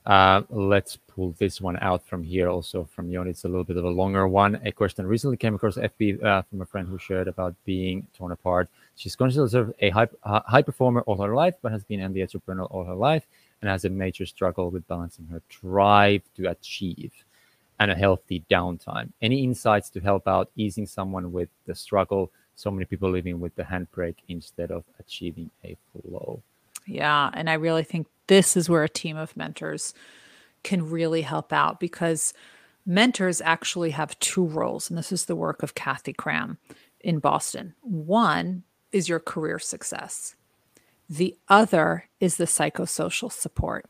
Uh, 0.06 0.44
let's 0.50 0.96
pull 0.96 1.36
this 1.38 1.60
one 1.60 1.78
out 1.82 2.02
from 2.08 2.24
here 2.24 2.48
also 2.48 2.88
from 2.96 3.10
Yon. 3.10 3.28
It's 3.28 3.44
a 3.44 3.48
little 3.50 3.66
bit 3.66 3.76
of 3.76 3.84
a 3.84 3.90
longer 3.90 4.26
one. 4.26 4.58
A 4.64 4.72
question 4.72 5.06
recently 5.06 5.36
came 5.36 5.56
across 5.56 5.76
FB 5.76 6.24
uh, 6.24 6.44
from 6.44 6.62
a 6.62 6.66
friend 6.66 6.88
who 6.88 6.98
shared 6.98 7.28
about 7.28 7.56
being 7.66 8.08
torn 8.14 8.32
apart. 8.32 8.70
She's 8.96 9.18
considered 9.18 9.74
a 9.82 9.90
high, 9.90 10.08
high 10.24 10.62
performer 10.62 11.02
all 11.02 11.22
her 11.22 11.36
life, 11.36 11.56
but 11.62 11.74
has 11.74 11.84
been 11.84 12.00
an 12.00 12.18
entrepreneur 12.22 12.64
all 12.66 12.86
her 12.86 12.96
life 12.96 13.28
and 13.62 13.70
has 13.70 13.86
a 13.86 13.90
major 13.90 14.26
struggle 14.26 14.70
with 14.70 14.88
balancing 14.88 15.28
her 15.28 15.42
drive 15.50 16.22
to 16.36 16.50
achieve 16.50 17.12
and 17.80 17.92
a 17.92 17.96
healthy 17.96 18.44
downtime. 18.50 19.12
Any 19.22 19.44
insights 19.44 19.90
to 19.92 20.00
help 20.00 20.28
out 20.28 20.50
easing 20.56 20.88
someone 20.88 21.32
with 21.32 21.50
the 21.66 21.76
struggle? 21.76 22.32
So 22.56 22.72
many 22.72 22.86
people 22.86 23.12
living 23.12 23.40
with 23.40 23.56
the 23.56 23.64
handbrake 23.64 24.18
instead 24.28 24.72
of 24.72 24.84
achieving 25.00 25.52
a 25.64 25.78
flow. 25.92 26.42
Yeah. 26.88 27.30
And 27.34 27.50
I 27.50 27.54
really 27.54 27.84
think 27.84 28.08
this 28.28 28.58
is 28.58 28.70
where 28.70 28.84
a 28.84 28.90
team 28.90 29.18
of 29.18 29.38
mentors 29.38 29.94
can 30.64 30.90
really 30.90 31.22
help 31.22 31.54
out 31.54 31.80
because 31.80 32.34
mentors 32.86 33.42
actually 33.42 33.92
have 33.92 34.18
two 34.20 34.46
roles. 34.46 34.90
And 34.90 34.98
this 34.98 35.12
is 35.12 35.26
the 35.26 35.36
work 35.36 35.62
of 35.62 35.76
Kathy 35.76 36.14
Kram 36.14 36.58
in 37.02 37.20
Boston. 37.20 37.76
One 37.82 38.64
is 38.92 39.08
your 39.08 39.20
career 39.20 39.60
success. 39.60 40.36
The 41.10 41.38
other 41.48 42.10
is 42.20 42.38
the 42.38 42.46
psychosocial 42.46 43.32
support. 43.32 43.90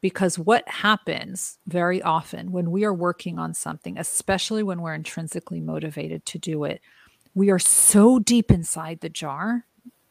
Because 0.00 0.38
what 0.38 0.68
happens 0.68 1.58
very 1.66 2.00
often 2.00 2.52
when 2.52 2.70
we 2.70 2.84
are 2.84 2.94
working 2.94 3.38
on 3.38 3.52
something, 3.52 3.98
especially 3.98 4.62
when 4.62 4.80
we're 4.80 4.94
intrinsically 4.94 5.60
motivated 5.60 6.24
to 6.26 6.38
do 6.38 6.62
it, 6.62 6.80
we 7.34 7.50
are 7.50 7.58
so 7.58 8.20
deep 8.20 8.52
inside 8.52 9.00
the 9.00 9.08
jar 9.08 9.66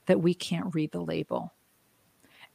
that 0.07 0.21
we 0.21 0.33
can't 0.33 0.75
read 0.75 0.91
the 0.91 1.01
label. 1.01 1.53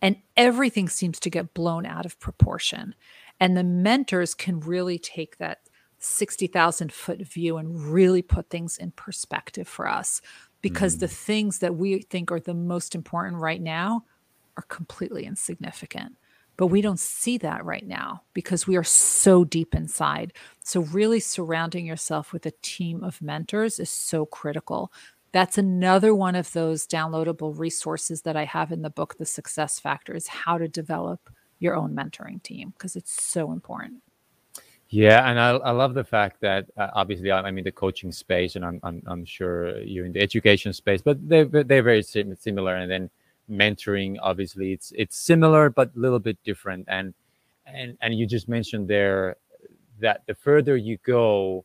And 0.02 0.16
everything 0.36 0.88
seems 0.88 1.18
to 1.20 1.30
get 1.30 1.54
blown 1.54 1.86
out 1.86 2.04
of 2.04 2.18
proportion. 2.18 2.94
And 3.40 3.56
the 3.56 3.64
mentors 3.64 4.34
can 4.34 4.60
really 4.60 4.98
take 4.98 5.38
that 5.38 5.60
60,000 5.98 6.92
foot 6.92 7.20
view 7.20 7.56
and 7.56 7.92
really 7.92 8.22
put 8.22 8.50
things 8.50 8.76
in 8.76 8.90
perspective 8.90 9.68
for 9.68 9.88
us 9.88 10.20
because 10.62 10.96
mm. 10.96 11.00
the 11.00 11.08
things 11.08 11.58
that 11.58 11.76
we 11.76 12.00
think 12.02 12.32
are 12.32 12.40
the 12.40 12.54
most 12.54 12.94
important 12.94 13.36
right 13.36 13.60
now 13.60 14.04
are 14.56 14.62
completely 14.62 15.26
insignificant. 15.26 16.16
But 16.56 16.66
we 16.66 16.80
don't 16.80 17.00
see 17.00 17.38
that 17.38 17.64
right 17.64 17.86
now 17.86 18.22
because 18.34 18.66
we 18.66 18.76
are 18.76 18.84
so 18.84 19.44
deep 19.44 19.74
inside. 19.74 20.32
So, 20.62 20.82
really 20.82 21.18
surrounding 21.18 21.86
yourself 21.86 22.32
with 22.32 22.46
a 22.46 22.52
team 22.62 23.02
of 23.02 23.22
mentors 23.22 23.80
is 23.80 23.90
so 23.90 24.26
critical. 24.26 24.92
That's 25.32 25.56
another 25.56 26.14
one 26.14 26.34
of 26.34 26.52
those 26.52 26.86
downloadable 26.86 27.58
resources 27.58 28.22
that 28.22 28.36
I 28.36 28.44
have 28.44 28.70
in 28.70 28.82
the 28.82 28.90
book, 28.90 29.16
The 29.16 29.24
Success 29.24 29.80
Factor, 29.80 30.14
is 30.14 30.28
how 30.28 30.58
to 30.58 30.68
develop 30.68 31.30
your 31.58 31.74
own 31.74 31.96
mentoring 31.96 32.42
team 32.42 32.74
because 32.76 32.96
it's 32.96 33.22
so 33.22 33.50
important. 33.50 34.02
Yeah, 34.92 35.26
and 35.30 35.40
I, 35.40 35.52
I 35.52 35.70
love 35.70 35.94
the 35.94 36.04
fact 36.04 36.42
that 36.42 36.66
uh, 36.76 36.88
obviously 36.92 37.32
I'm 37.32 37.56
in 37.56 37.64
the 37.64 37.72
coaching 37.72 38.12
space, 38.12 38.56
and 38.56 38.64
I'm, 38.64 38.78
I'm 38.82 39.02
I'm 39.06 39.24
sure 39.24 39.78
you're 39.80 40.04
in 40.04 40.12
the 40.12 40.20
education 40.20 40.74
space, 40.74 41.00
but 41.00 41.16
they 41.26 41.44
they're 41.44 41.82
very 41.82 42.02
sim- 42.02 42.36
similar. 42.36 42.76
And 42.76 42.90
then 42.90 43.08
mentoring, 43.50 44.18
obviously, 44.20 44.74
it's 44.74 44.92
it's 44.94 45.16
similar 45.16 45.70
but 45.70 45.96
a 45.96 45.98
little 45.98 46.18
bit 46.18 46.36
different. 46.44 46.84
And 46.88 47.14
and 47.64 47.96
and 48.02 48.14
you 48.14 48.26
just 48.26 48.48
mentioned 48.50 48.86
there 48.86 49.36
that 50.00 50.24
the 50.26 50.34
further 50.34 50.76
you 50.76 50.98
go, 51.06 51.64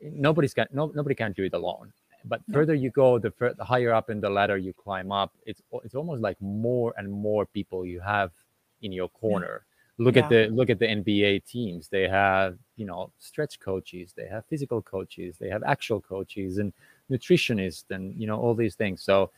nobody's 0.00 0.54
got 0.54 0.72
no 0.72 0.92
nobody 0.94 1.16
can 1.16 1.32
do 1.32 1.42
it 1.42 1.54
alone. 1.54 1.92
But 2.24 2.40
no. 2.46 2.54
further 2.54 2.74
you 2.74 2.90
go, 2.90 3.18
the, 3.18 3.32
fur- 3.32 3.54
the 3.54 3.64
higher 3.64 3.92
up 3.92 4.10
in 4.10 4.20
the 4.20 4.30
ladder 4.30 4.56
you 4.56 4.72
climb 4.72 5.10
up, 5.10 5.32
it's 5.44 5.60
it's 5.82 5.96
almost 5.96 6.22
like 6.22 6.40
more 6.40 6.94
and 6.98 7.10
more 7.10 7.46
people 7.46 7.84
you 7.84 7.98
have 7.98 8.30
in 8.80 8.92
your 8.92 9.08
corner. 9.08 9.64
Yeah 9.64 9.70
look 9.98 10.16
yeah. 10.16 10.24
at 10.24 10.28
the 10.28 10.46
look 10.48 10.70
at 10.70 10.78
the 10.78 10.86
nba 10.86 11.44
teams 11.44 11.88
they 11.88 12.08
have 12.08 12.56
you 12.76 12.84
know 12.84 13.10
stretch 13.18 13.60
coaches 13.60 14.12
they 14.16 14.26
have 14.26 14.44
physical 14.46 14.82
coaches 14.82 15.36
they 15.38 15.48
have 15.48 15.62
actual 15.62 16.00
coaches 16.00 16.58
and 16.58 16.72
nutritionists 17.10 17.84
and 17.90 18.14
you 18.20 18.26
know 18.26 18.38
all 18.38 18.54
these 18.54 18.74
things 18.74 19.02
so 19.02 19.30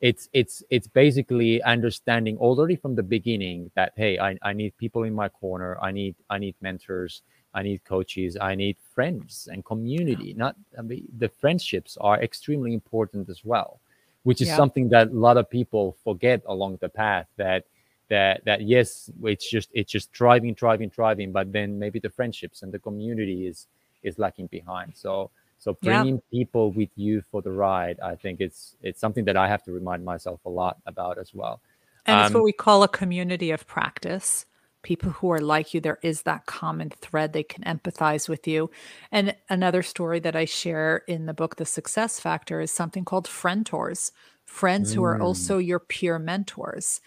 it's 0.00 0.28
it's 0.32 0.62
it's 0.70 0.86
basically 0.86 1.62
understanding 1.62 2.36
already 2.38 2.76
from 2.76 2.94
the 2.94 3.02
beginning 3.02 3.70
that 3.74 3.92
hey 3.96 4.18
I, 4.18 4.36
I 4.42 4.52
need 4.52 4.76
people 4.76 5.04
in 5.04 5.14
my 5.14 5.28
corner 5.28 5.78
i 5.80 5.90
need 5.90 6.14
i 6.30 6.38
need 6.38 6.54
mentors 6.60 7.22
i 7.54 7.62
need 7.62 7.82
coaches 7.84 8.36
i 8.40 8.54
need 8.54 8.76
friends 8.94 9.48
and 9.50 9.64
community 9.64 10.28
yeah. 10.28 10.36
not 10.36 10.56
I 10.78 10.82
mean, 10.82 11.08
the 11.18 11.28
friendships 11.28 11.96
are 12.00 12.22
extremely 12.22 12.74
important 12.74 13.28
as 13.28 13.44
well 13.44 13.80
which 14.24 14.40
is 14.40 14.48
yeah. 14.48 14.56
something 14.56 14.88
that 14.90 15.08
a 15.08 15.12
lot 15.12 15.36
of 15.36 15.48
people 15.48 15.96
forget 16.04 16.42
along 16.46 16.78
the 16.80 16.88
path 16.88 17.26
that 17.36 17.64
that 18.08 18.44
that 18.44 18.62
yes 18.62 19.10
it's 19.22 19.48
just 19.48 19.70
it's 19.72 19.90
just 19.90 20.12
driving 20.12 20.54
driving 20.54 20.88
driving 20.88 21.32
but 21.32 21.52
then 21.52 21.78
maybe 21.78 21.98
the 21.98 22.10
friendships 22.10 22.62
and 22.62 22.72
the 22.72 22.78
community 22.78 23.46
is 23.46 23.66
is 24.02 24.18
lacking 24.18 24.46
behind 24.48 24.92
so 24.94 25.30
so 25.58 25.76
bringing 25.82 26.16
yeah. 26.16 26.38
people 26.38 26.72
with 26.72 26.90
you 26.96 27.22
for 27.30 27.40
the 27.40 27.50
ride 27.50 27.98
i 28.00 28.14
think 28.14 28.40
it's 28.40 28.76
it's 28.82 29.00
something 29.00 29.24
that 29.24 29.36
i 29.36 29.48
have 29.48 29.62
to 29.62 29.72
remind 29.72 30.04
myself 30.04 30.40
a 30.44 30.50
lot 30.50 30.76
about 30.86 31.18
as 31.18 31.32
well 31.32 31.60
and 32.06 32.16
um, 32.16 32.26
it's 32.26 32.34
what 32.34 32.44
we 32.44 32.52
call 32.52 32.82
a 32.82 32.88
community 32.88 33.50
of 33.50 33.66
practice 33.66 34.44
people 34.82 35.10
who 35.12 35.30
are 35.32 35.40
like 35.40 35.72
you 35.72 35.80
there 35.80 35.98
is 36.02 36.22
that 36.22 36.44
common 36.44 36.90
thread 36.90 37.32
they 37.32 37.42
can 37.42 37.64
empathize 37.64 38.28
with 38.28 38.46
you 38.46 38.70
and 39.10 39.34
another 39.48 39.82
story 39.82 40.20
that 40.20 40.36
i 40.36 40.44
share 40.44 40.98
in 41.08 41.24
the 41.24 41.32
book 41.32 41.56
the 41.56 41.64
success 41.64 42.20
factor 42.20 42.60
is 42.60 42.70
something 42.70 43.04
called 43.04 43.26
friendtors 43.26 44.10
friends 44.44 44.92
mm. 44.92 44.96
who 44.96 45.04
are 45.04 45.18
mm. 45.18 45.22
also 45.22 45.56
your 45.56 45.78
peer 45.78 46.18
mentors 46.18 47.00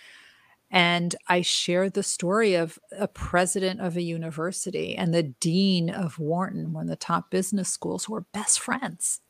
and 0.69 1.15
I 1.27 1.41
shared 1.41 1.93
the 1.93 2.03
story 2.03 2.55
of 2.55 2.77
a 2.91 3.07
president 3.07 3.79
of 3.79 3.95
a 3.95 4.01
university 4.01 4.95
and 4.95 5.13
the 5.13 5.23
dean 5.23 5.89
of 5.89 6.19
Wharton, 6.19 6.73
one 6.73 6.83
of 6.83 6.89
the 6.89 6.97
top 6.97 7.31
business 7.31 7.69
schools, 7.69 8.05
who 8.05 8.15
are 8.15 8.25
best 8.33 8.59
friends. 8.59 9.21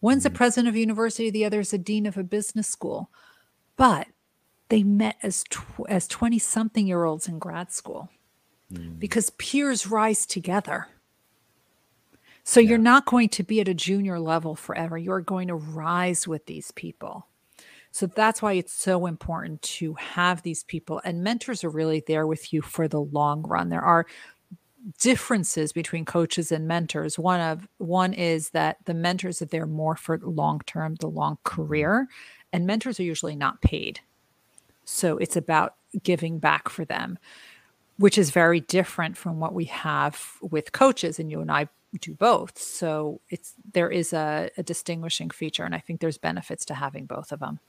One's 0.00 0.24
a 0.24 0.30
mm. 0.30 0.34
president 0.34 0.68
of 0.68 0.74
a 0.74 0.80
university, 0.80 1.30
the 1.30 1.44
other 1.44 1.60
is 1.60 1.74
a 1.74 1.78
dean 1.78 2.06
of 2.06 2.16
a 2.16 2.24
business 2.24 2.68
school. 2.68 3.10
But 3.76 4.08
they 4.68 4.82
met 4.82 5.16
as 5.22 5.44
tw- 5.50 5.88
as 5.88 6.08
20 6.08 6.38
something 6.38 6.86
year 6.86 7.04
olds 7.04 7.28
in 7.28 7.38
grad 7.38 7.70
school 7.70 8.08
mm. 8.72 8.98
because 8.98 9.30
peers 9.30 9.86
rise 9.86 10.24
together. 10.24 10.88
So 12.44 12.60
yeah. 12.60 12.70
you're 12.70 12.78
not 12.78 13.04
going 13.04 13.28
to 13.30 13.42
be 13.42 13.60
at 13.60 13.68
a 13.68 13.74
junior 13.74 14.18
level 14.18 14.54
forever. 14.54 14.96
You're 14.96 15.20
going 15.20 15.48
to 15.48 15.54
rise 15.54 16.26
with 16.26 16.46
these 16.46 16.70
people. 16.70 17.26
So 17.92 18.06
that's 18.06 18.40
why 18.40 18.54
it's 18.54 18.72
so 18.72 19.06
important 19.06 19.60
to 19.62 19.94
have 19.94 20.42
these 20.42 20.64
people 20.64 21.00
and 21.04 21.22
mentors 21.22 21.62
are 21.62 21.70
really 21.70 22.02
there 22.06 22.26
with 22.26 22.52
you 22.52 22.62
for 22.62 22.88
the 22.88 23.02
long 23.02 23.42
run. 23.42 23.68
There 23.68 23.82
are 23.82 24.06
differences 24.98 25.72
between 25.72 26.04
coaches 26.04 26.50
and 26.50 26.66
mentors. 26.66 27.18
One 27.18 27.40
of 27.40 27.68
one 27.78 28.14
is 28.14 28.50
that 28.50 28.78
the 28.86 28.94
mentors 28.94 29.42
are 29.42 29.46
there 29.46 29.66
more 29.66 29.94
for 29.94 30.18
long 30.18 30.60
term, 30.66 30.96
the 30.96 31.08
long 31.08 31.34
mm-hmm. 31.34 31.62
career, 31.62 32.08
and 32.52 32.66
mentors 32.66 32.98
are 32.98 33.04
usually 33.04 33.36
not 33.36 33.60
paid. 33.60 34.00
So 34.84 35.18
it's 35.18 35.36
about 35.36 35.74
giving 36.02 36.38
back 36.38 36.68
for 36.68 36.84
them, 36.84 37.18
which 37.98 38.18
is 38.18 38.30
very 38.30 38.60
different 38.60 39.16
from 39.16 39.38
what 39.38 39.54
we 39.54 39.66
have 39.66 40.38
with 40.40 40.72
coaches 40.72 41.18
and 41.18 41.30
you 41.30 41.40
and 41.40 41.50
I 41.50 41.68
do 42.00 42.14
both. 42.14 42.58
So 42.58 43.20
it's 43.28 43.52
there 43.72 43.90
is 43.90 44.14
a, 44.14 44.50
a 44.56 44.62
distinguishing 44.62 45.28
feature 45.28 45.64
and 45.64 45.74
I 45.74 45.78
think 45.78 46.00
there's 46.00 46.18
benefits 46.18 46.64
to 46.66 46.74
having 46.74 47.04
both 47.04 47.32
of 47.32 47.40
them. 47.40 47.60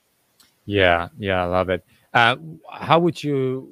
Yeah, 0.66 1.10
yeah, 1.18 1.44
I 1.44 1.46
love 1.46 1.70
it. 1.70 1.86
Uh, 2.14 2.36
how 2.72 3.00
would 3.00 3.22
you, 3.24 3.70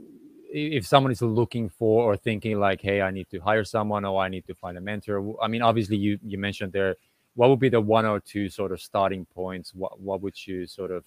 if 0.51 0.85
someone 0.85 1.11
is 1.11 1.21
looking 1.21 1.69
for 1.69 2.03
or 2.03 2.17
thinking 2.17 2.59
like, 2.59 2.81
hey, 2.81 3.01
I 3.01 3.11
need 3.11 3.29
to 3.29 3.39
hire 3.39 3.63
someone 3.63 4.03
or 4.05 4.21
I 4.21 4.27
need 4.27 4.45
to 4.47 4.55
find 4.55 4.77
a 4.77 4.81
mentor? 4.81 5.35
I 5.41 5.47
mean, 5.47 5.61
obviously, 5.61 5.97
you 5.97 6.19
you 6.25 6.37
mentioned 6.37 6.73
there. 6.73 6.95
What 7.35 7.49
would 7.49 7.59
be 7.59 7.69
the 7.69 7.79
one 7.79 8.05
or 8.05 8.19
two 8.19 8.49
sort 8.49 8.73
of 8.73 8.81
starting 8.81 9.25
points? 9.25 9.73
What 9.73 9.99
what 10.01 10.21
would 10.21 10.35
you 10.45 10.67
sort 10.67 10.91
of 10.91 11.05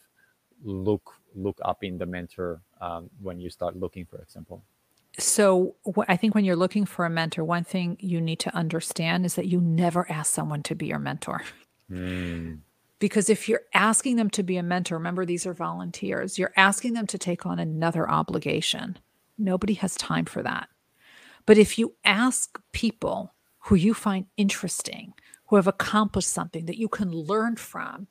look 0.62 1.11
look 1.35 1.59
up 1.64 1.85
in 1.85 1.99
the 1.99 2.07
mentor 2.07 2.62
um, 2.80 3.11
when 3.20 3.39
you 3.41 3.51
start 3.51 3.76
looking, 3.76 4.07
for 4.07 4.18
example? 4.22 4.62
So 5.18 5.76
I 6.09 6.16
think 6.16 6.35
when 6.35 6.45
you're 6.45 6.57
looking 6.57 6.87
for 6.87 7.05
a 7.05 7.11
mentor, 7.11 7.45
one 7.45 7.62
thing 7.64 7.97
you 8.01 8.20
need 8.20 8.41
to 8.41 8.55
understand 8.55 9.24
is 9.24 9.35
that 9.35 9.47
you 9.47 9.61
never 9.61 10.11
ask 10.11 10.32
someone 10.32 10.62
to 10.64 10.74
be 10.74 10.87
your 10.87 10.99
mentor. 10.99 11.43
Mm. 11.91 12.61
Because 13.05 13.29
if 13.29 13.51
you're 13.51 13.61
asking 13.75 14.17
them 14.17 14.31
to 14.31 14.43
be 14.43 14.57
a 14.57 14.63
mentor, 14.63 14.97
remember 14.97 15.27
these 15.27 15.45
are 15.45 15.53
volunteers, 15.53 16.39
you're 16.39 16.55
asking 16.57 16.95
them 16.95 17.07
to 17.09 17.19
take 17.19 17.45
on 17.45 17.59
another 17.59 18.09
obligation. 18.09 18.99
Nobody 19.37 19.75
has 19.75 19.95
time 19.97 20.25
for 20.25 20.43
that. 20.43 20.71
But 21.45 21.59
if 21.59 21.79
you 21.79 21.97
ask 22.07 22.59
people 22.73 23.35
who 23.59 23.75
you 23.75 23.93
find 23.93 24.25
interesting, 24.39 25.13
who 25.49 25.57
have 25.57 25.67
accomplished 25.67 26.31
something 26.31 26.65
that 26.65 26.79
you 26.79 26.89
can 26.89 27.13
learn 27.13 27.57
from, 27.57 28.07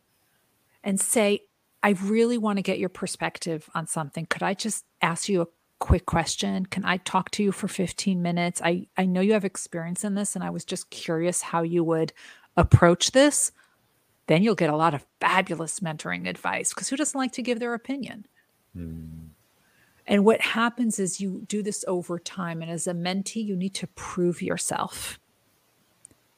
and 0.84 1.02
say, 1.02 1.39
I 1.82 1.94
really 1.94 2.38
want 2.38 2.58
to 2.58 2.62
get 2.62 2.78
your 2.78 2.89
perspective 2.89 3.68
on 3.74 3.88
something. 3.88 4.28
Could 4.28 4.44
I 4.44 4.54
just 4.54 4.86
ask 5.02 5.28
you 5.28 5.41
a 5.41 5.48
quick 5.80 6.06
question? 6.06 6.68
Can 6.68 6.86
I 6.86 6.98
talk 6.98 7.32
to 7.32 7.41
you 7.41 7.52
for 7.52 7.68
15 7.68 8.22
minutes? 8.22 8.62
I, 8.64 8.86
I 8.96 9.08
know 9.08 9.22
you 9.22 9.34
have 9.34 9.44
experience 9.44 10.04
in 10.04 10.14
this, 10.14 10.36
and 10.36 10.44
I 10.44 10.52
was 10.52 10.64
just 10.64 10.91
curious 10.91 11.41
how 11.41 11.64
you 11.64 11.84
would 11.84 12.14
approach 12.56 13.10
this 13.10 13.52
then 14.28 14.43
you'll 14.43 14.55
get 14.55 14.69
a 14.69 14.76
lot 14.76 14.93
of 14.93 15.05
fabulous 15.19 15.80
mentoring 15.80 16.28
advice 16.28 16.69
because 16.69 16.89
who 16.89 16.95
doesn't 16.95 17.17
like 17.17 17.32
to 17.34 17.41
give 17.41 17.59
their 17.59 17.74
opinion? 17.74 18.26
Mm. 18.78 19.30
And 20.05 20.26
what 20.26 20.41
happens 20.41 20.99
is 20.99 21.21
you 21.21 21.45
do 21.47 21.63
this 21.63 21.86
over 21.88 22.19
time. 22.19 22.61
And 22.61 22.69
as 22.69 22.88
a 22.88 22.93
mentee, 22.93 23.43
you 23.43 23.55
need 23.55 23.74
to 23.76 23.88
prove 23.88 24.41
yourself. 24.41 25.19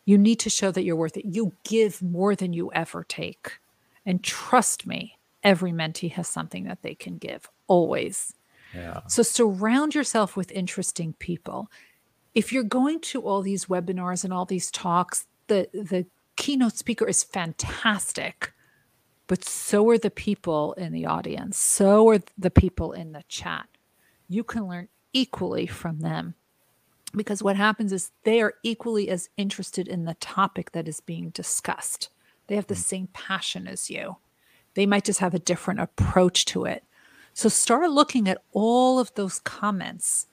You 0.05 0.17
need 0.17 0.39
to 0.41 0.49
show 0.49 0.71
that 0.71 0.83
you're 0.83 0.95
worth 0.95 1.17
it. 1.17 1.25
You 1.25 1.53
give 1.63 2.01
more 2.01 2.35
than 2.35 2.53
you 2.53 2.71
ever 2.73 3.03
take. 3.03 3.53
And 4.05 4.23
trust 4.23 4.85
me, 4.85 5.17
every 5.43 5.71
mentee 5.71 6.11
has 6.11 6.27
something 6.27 6.65
that 6.65 6.83
they 6.83 6.93
can 6.93 7.17
give, 7.17 7.49
always. 7.67 8.33
Yeah. 8.73 9.01
So 9.07 9.23
surround 9.23 9.95
yourself 9.95 10.37
with 10.37 10.51
interesting 10.51 11.13
people. 11.13 11.71
If 12.35 12.51
you're 12.51 12.63
going 12.63 12.99
to 13.01 13.21
all 13.21 13.41
these 13.41 13.65
webinars 13.65 14.23
and 14.23 14.31
all 14.31 14.45
these 14.45 14.69
talks, 14.69 15.25
the 15.47 15.69
the 15.73 16.05
keynote 16.35 16.77
speaker 16.77 17.07
is 17.07 17.23
fantastic, 17.23 18.53
but 19.27 19.43
so 19.43 19.89
are 19.89 19.97
the 19.97 20.11
people 20.11 20.73
in 20.73 20.91
the 20.91 21.05
audience. 21.05 21.57
So 21.57 22.09
are 22.09 22.19
the 22.37 22.51
people 22.51 22.93
in 22.93 23.11
the 23.11 23.23
chat. 23.27 23.67
You 24.27 24.43
can 24.43 24.67
learn 24.67 24.87
equally 25.13 25.65
from 25.67 25.99
them 25.99 26.35
because 27.15 27.41
what 27.41 27.55
happens 27.55 27.93
is 27.93 28.11
they 28.23 28.41
are 28.41 28.55
equally 28.63 29.09
as 29.09 29.29
interested 29.37 29.87
in 29.87 30.05
the 30.05 30.15
topic 30.15 30.71
that 30.71 30.87
is 30.87 30.99
being 30.99 31.29
discussed. 31.29 32.09
They 32.47 32.55
have 32.55 32.67
the 32.67 32.75
mm. 32.75 32.83
same 32.83 33.07
passion 33.13 33.67
as 33.67 33.89
you. 33.89 34.17
They 34.73 34.85
might 34.85 35.05
just 35.05 35.19
have 35.19 35.33
a 35.33 35.39
different 35.39 35.79
approach 35.79 36.45
to 36.45 36.65
it. 36.65 36.83
So 37.33 37.49
start 37.49 37.89
looking 37.89 38.27
at 38.27 38.41
all 38.51 38.99
of 38.99 39.13
those 39.15 39.39
comments 39.39 40.27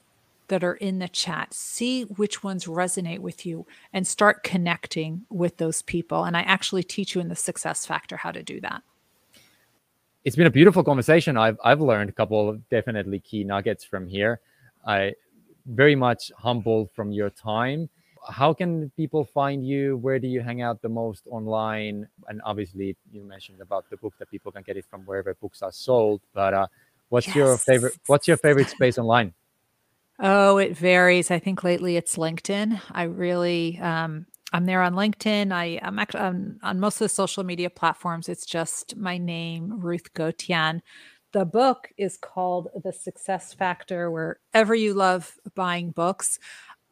that 0.52 0.62
are 0.62 0.74
in 0.74 0.98
the 0.98 1.08
chat. 1.08 1.54
See 1.54 2.02
which 2.02 2.44
ones 2.44 2.66
resonate 2.66 3.20
with 3.20 3.46
you 3.46 3.66
and 3.94 4.06
start 4.06 4.42
connecting 4.42 5.22
with 5.30 5.56
those 5.56 5.80
people. 5.80 6.24
And 6.24 6.36
I 6.36 6.42
actually 6.42 6.82
teach 6.82 7.14
you 7.14 7.22
in 7.22 7.28
the 7.28 7.34
success 7.34 7.86
factor 7.86 8.18
how 8.18 8.32
to 8.32 8.42
do 8.42 8.60
that. 8.60 8.82
It's 10.26 10.36
been 10.36 10.46
a 10.46 10.50
beautiful 10.50 10.84
conversation. 10.84 11.38
I've 11.38 11.58
I've 11.64 11.80
learned 11.80 12.10
a 12.10 12.12
couple 12.12 12.50
of 12.50 12.68
definitely 12.68 13.18
key 13.18 13.44
nuggets 13.44 13.82
from 13.82 14.06
here. 14.06 14.40
I 14.86 15.14
very 15.64 15.96
much 15.96 16.30
humbled 16.36 16.90
from 16.90 17.12
your 17.12 17.30
time. 17.30 17.88
How 18.28 18.52
can 18.52 18.90
people 18.90 19.24
find 19.24 19.66
you? 19.66 19.96
Where 19.96 20.18
do 20.18 20.28
you 20.28 20.42
hang 20.42 20.60
out 20.60 20.82
the 20.82 20.90
most 20.90 21.26
online? 21.30 22.06
And 22.28 22.42
obviously, 22.44 22.94
you 23.10 23.24
mentioned 23.24 23.62
about 23.62 23.88
the 23.88 23.96
book 23.96 24.12
that 24.18 24.30
people 24.30 24.52
can 24.52 24.62
get 24.62 24.76
it 24.76 24.84
from 24.84 25.00
wherever 25.06 25.32
books 25.32 25.62
are 25.62 25.72
sold. 25.72 26.20
But 26.34 26.52
uh, 26.52 26.66
what's 27.08 27.28
yes. 27.28 27.36
your 27.36 27.56
favorite? 27.56 27.94
What's 28.06 28.28
your 28.28 28.36
favorite 28.36 28.68
space 28.68 28.98
online? 28.98 29.32
Oh, 30.24 30.58
it 30.58 30.76
varies. 30.76 31.32
I 31.32 31.40
think 31.40 31.64
lately 31.64 31.96
it's 31.96 32.16
LinkedIn. 32.16 32.80
I 32.92 33.02
really, 33.04 33.76
um, 33.80 34.26
I'm 34.52 34.66
there 34.66 34.80
on 34.80 34.94
LinkedIn. 34.94 35.50
I, 35.50 35.80
I'm 35.82 35.98
actually 35.98 36.20
on, 36.20 36.60
on 36.62 36.78
most 36.78 36.96
of 36.96 37.06
the 37.06 37.08
social 37.08 37.42
media 37.42 37.68
platforms. 37.68 38.28
It's 38.28 38.46
just 38.46 38.94
my 38.96 39.18
name, 39.18 39.80
Ruth 39.80 40.14
Gotian. 40.14 40.80
The 41.32 41.44
book 41.44 41.88
is 41.98 42.16
called 42.16 42.68
The 42.84 42.92
Success 42.92 43.52
Factor, 43.52 44.12
wherever 44.12 44.76
you 44.76 44.94
love 44.94 45.34
buying 45.56 45.90
books. 45.90 46.38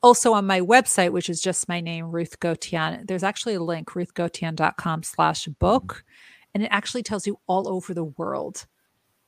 Also 0.02 0.32
on 0.32 0.44
my 0.46 0.60
website, 0.60 1.12
which 1.12 1.30
is 1.30 1.40
just 1.40 1.68
my 1.68 1.80
name, 1.80 2.10
Ruth 2.10 2.40
Gotian, 2.40 3.06
there's 3.06 3.22
actually 3.22 3.54
a 3.54 3.62
link, 3.62 3.90
ruthgotian.com 3.90 5.04
slash 5.04 5.46
book. 5.46 6.04
And 6.52 6.64
it 6.64 6.70
actually 6.72 7.04
tells 7.04 7.28
you 7.28 7.38
all 7.46 7.68
over 7.68 7.94
the 7.94 8.04
world 8.04 8.66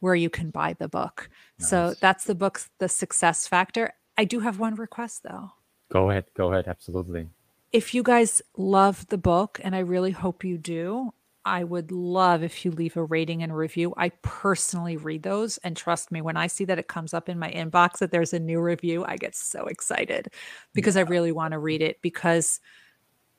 where 0.03 0.17
you 0.17 0.29
can 0.29 0.51
buy 0.51 0.73
the 0.73 0.89
book. 0.89 1.31
Nice. 1.61 1.71
So 1.71 1.95
that's 2.01 2.25
the 2.25 2.35
book, 2.35 2.61
The 2.81 2.89
Success 2.89 3.47
Factor. 3.47 3.93
I 4.19 4.25
do 4.25 4.41
have 4.41 4.59
one 4.59 4.75
request 4.75 5.23
though. 5.23 5.53
Go 5.93 6.11
ahead. 6.11 6.25
Go 6.37 6.53
ahead. 6.53 6.67
Absolutely. 6.67 7.29
If 7.71 7.95
you 7.95 8.03
guys 8.03 8.43
love 8.57 9.07
the 9.07 9.17
book, 9.17 9.61
and 9.63 9.77
I 9.77 9.79
really 9.79 10.11
hope 10.11 10.43
you 10.43 10.59
do, 10.59 11.15
I 11.45 11.63
would 11.63 11.93
love 11.93 12.43
if 12.43 12.65
you 12.65 12.73
leave 12.73 12.97
a 12.97 13.05
rating 13.05 13.45
and 13.45 13.57
review. 13.57 13.95
I 13.97 14.09
personally 14.23 14.97
read 14.97 15.23
those. 15.23 15.59
And 15.59 15.77
trust 15.77 16.11
me, 16.11 16.21
when 16.21 16.37
I 16.37 16.49
see 16.49 16.65
that 16.65 16.81
it 16.81 16.89
comes 16.89 17.15
up 17.15 17.29
in 17.29 17.39
my 17.39 17.51
inbox 17.53 17.99
that 17.99 18.11
there's 18.11 18.33
a 18.33 18.41
new 18.41 18.61
review, 18.61 19.05
I 19.05 19.17
get 19.17 19.37
so 19.37 19.67
excited 19.67 20.33
because 20.75 20.97
yeah. 20.97 21.03
I 21.03 21.05
really 21.05 21.33
want 21.33 21.53
to 21.53 21.59
read 21.59 21.81
it. 21.81 22.03
Because 22.03 22.61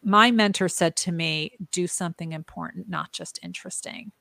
my 0.02 0.32
mentor 0.32 0.70
said 0.70 0.96
to 0.98 1.12
me, 1.12 1.58
do 1.72 1.88
something 1.88 2.32
important, 2.32 2.88
not 2.88 3.12
just 3.12 3.38
interesting 3.44 4.14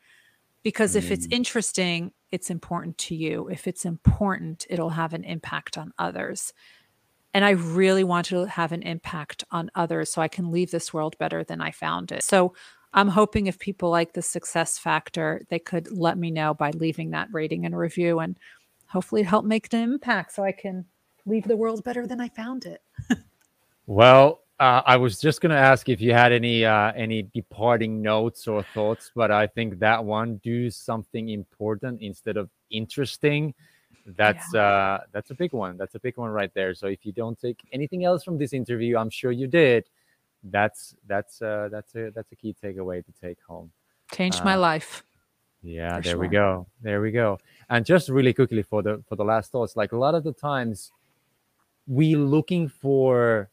because 0.62 0.96
if 0.96 1.10
it's 1.10 1.26
mm. 1.26 1.32
interesting 1.32 2.12
it's 2.30 2.50
important 2.50 2.96
to 2.98 3.14
you 3.14 3.48
if 3.48 3.66
it's 3.66 3.84
important 3.84 4.66
it'll 4.70 4.90
have 4.90 5.14
an 5.14 5.24
impact 5.24 5.76
on 5.78 5.92
others 5.98 6.52
and 7.34 7.44
i 7.44 7.50
really 7.50 8.04
want 8.04 8.26
to 8.26 8.44
have 8.44 8.72
an 8.72 8.82
impact 8.82 9.44
on 9.50 9.70
others 9.74 10.12
so 10.12 10.22
i 10.22 10.28
can 10.28 10.50
leave 10.50 10.70
this 10.70 10.92
world 10.92 11.16
better 11.18 11.44
than 11.44 11.60
i 11.60 11.70
found 11.70 12.12
it 12.12 12.22
so 12.22 12.54
i'm 12.94 13.08
hoping 13.08 13.46
if 13.46 13.58
people 13.58 13.90
like 13.90 14.12
the 14.12 14.22
success 14.22 14.78
factor 14.78 15.42
they 15.50 15.58
could 15.58 15.90
let 15.90 16.16
me 16.16 16.30
know 16.30 16.54
by 16.54 16.70
leaving 16.70 17.10
that 17.10 17.28
rating 17.32 17.66
and 17.66 17.76
review 17.76 18.18
and 18.18 18.38
hopefully 18.92 19.22
help 19.22 19.44
make 19.44 19.72
an 19.72 19.80
impact 19.80 20.34
so 20.34 20.44
I 20.44 20.52
can 20.52 20.84
leave 21.24 21.44
the 21.44 21.56
world 21.56 21.82
better 21.82 22.06
than 22.06 22.20
I 22.20 22.28
found 22.28 22.66
it. 22.66 22.82
well, 23.86 24.41
uh, 24.62 24.80
I 24.86 24.96
was 24.96 25.18
just 25.18 25.40
gonna 25.40 25.56
ask 25.56 25.88
if 25.88 26.00
you 26.00 26.12
had 26.12 26.30
any 26.30 26.64
uh, 26.64 26.92
any 26.92 27.22
departing 27.22 28.00
notes 28.00 28.46
or 28.46 28.62
thoughts, 28.62 29.10
but 29.12 29.32
I 29.32 29.48
think 29.48 29.80
that 29.80 30.04
one 30.04 30.36
do 30.36 30.70
something 30.70 31.30
important 31.30 32.00
instead 32.00 32.36
of 32.36 32.48
interesting. 32.70 33.54
That's 34.06 34.46
yeah. 34.54 34.62
uh, 34.62 35.00
that's 35.10 35.32
a 35.32 35.34
big 35.34 35.52
one. 35.52 35.76
That's 35.78 35.96
a 35.96 35.98
big 35.98 36.16
one 36.16 36.30
right 36.30 36.52
there. 36.54 36.74
So 36.74 36.86
if 36.86 37.04
you 37.04 37.10
don't 37.10 37.36
take 37.40 37.58
anything 37.72 38.04
else 38.04 38.22
from 38.22 38.38
this 38.38 38.52
interview, 38.52 38.96
I'm 38.96 39.10
sure 39.10 39.32
you 39.32 39.48
did. 39.48 39.88
That's 40.44 40.94
that's 41.08 41.42
uh, 41.42 41.68
that's 41.72 41.96
a 41.96 42.12
that's 42.14 42.30
a 42.30 42.36
key 42.36 42.54
takeaway 42.62 43.04
to 43.04 43.12
take 43.20 43.38
home. 43.42 43.72
Changed 44.12 44.44
my 44.44 44.54
uh, 44.54 44.60
life. 44.60 45.02
Yeah, 45.64 45.98
there 45.98 46.12
sure. 46.12 46.18
we 46.18 46.28
go. 46.28 46.68
There 46.82 47.00
we 47.00 47.10
go. 47.10 47.40
And 47.68 47.84
just 47.84 48.08
really 48.08 48.32
quickly 48.32 48.62
for 48.62 48.80
the 48.80 49.02
for 49.08 49.16
the 49.16 49.24
last 49.24 49.50
thoughts, 49.50 49.74
like 49.74 49.90
a 49.90 49.98
lot 49.98 50.14
of 50.14 50.22
the 50.22 50.32
times 50.32 50.92
we 51.88 52.14
looking 52.14 52.68
for 52.68 53.50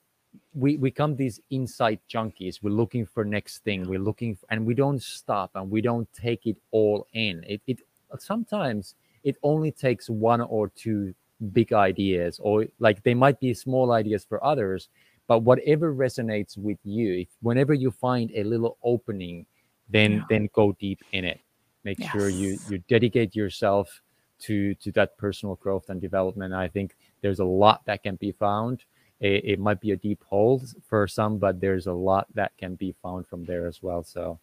we 0.54 0.78
become 0.78 1.16
these 1.16 1.40
insight 1.50 2.00
junkies. 2.12 2.62
We're 2.62 2.72
looking 2.72 3.06
for 3.06 3.24
next 3.24 3.60
thing. 3.64 3.88
We're 3.88 4.00
looking 4.00 4.36
for, 4.36 4.46
and 4.50 4.66
we 4.66 4.74
don't 4.74 5.02
stop 5.02 5.52
and 5.56 5.70
we 5.70 5.82
don't 5.82 6.12
take 6.14 6.46
it 6.46 6.58
all 6.72 7.08
in. 7.14 7.44
It, 7.48 7.62
it 7.68 7.80
sometimes 8.18 8.96
it 9.24 9.38
only 9.44 9.72
takes 9.72 10.10
one 10.10 10.42
or 10.42 10.70
two 10.70 11.14
big 11.54 11.72
ideas 11.72 12.40
or 12.44 12.66
like 12.80 13.02
they 13.04 13.14
might 13.14 13.40
be 13.40 13.54
small 13.54 13.94
ideas 13.94 14.26
for 14.28 14.44
others 14.44 14.90
but 15.26 15.40
whatever 15.40 15.94
resonates 15.94 16.58
with 16.58 16.78
you 16.84 17.14
if 17.14 17.30
whenever 17.42 17.74
you 17.74 17.92
find 17.92 18.30
a 18.36 18.44
little 18.44 18.78
opening 18.84 19.46
then 19.90 20.14
yeah. 20.14 20.24
then 20.30 20.50
go 20.54 20.72
deep 20.80 21.04
in 21.12 21.26
it. 21.26 21.42
Make 21.84 22.00
yes. 22.00 22.12
sure 22.12 22.30
you 22.30 22.58
you 22.70 22.78
dedicate 22.88 23.36
yourself 23.36 24.02
to 24.42 24.76
to 24.76 24.92
that 24.94 25.18
personal 25.18 25.56
growth 25.56 25.90
and 25.90 26.00
development. 26.00 26.54
I 26.54 26.68
think 26.68 26.96
there's 27.22 27.40
a 27.40 27.46
lot 27.46 27.86
that 27.86 28.04
can 28.04 28.16
be 28.16 28.32
found 28.32 28.84
it, 29.20 29.44
it, 29.46 29.60
might 29.60 29.82
be 29.82 29.92
a 29.92 29.96
deep 29.96 30.24
hole 30.24 30.62
for 30.88 31.08
some, 31.08 31.38
but 31.38 31.60
there's 31.60 31.88
a 31.88 31.94
lot 31.94 32.28
that 32.34 32.52
can 32.58 32.76
be 32.76 32.96
found 33.04 33.28
from 33.28 33.44
there 33.46 33.68
as 33.68 33.84
well. 33.84 34.04
So 34.04 34.40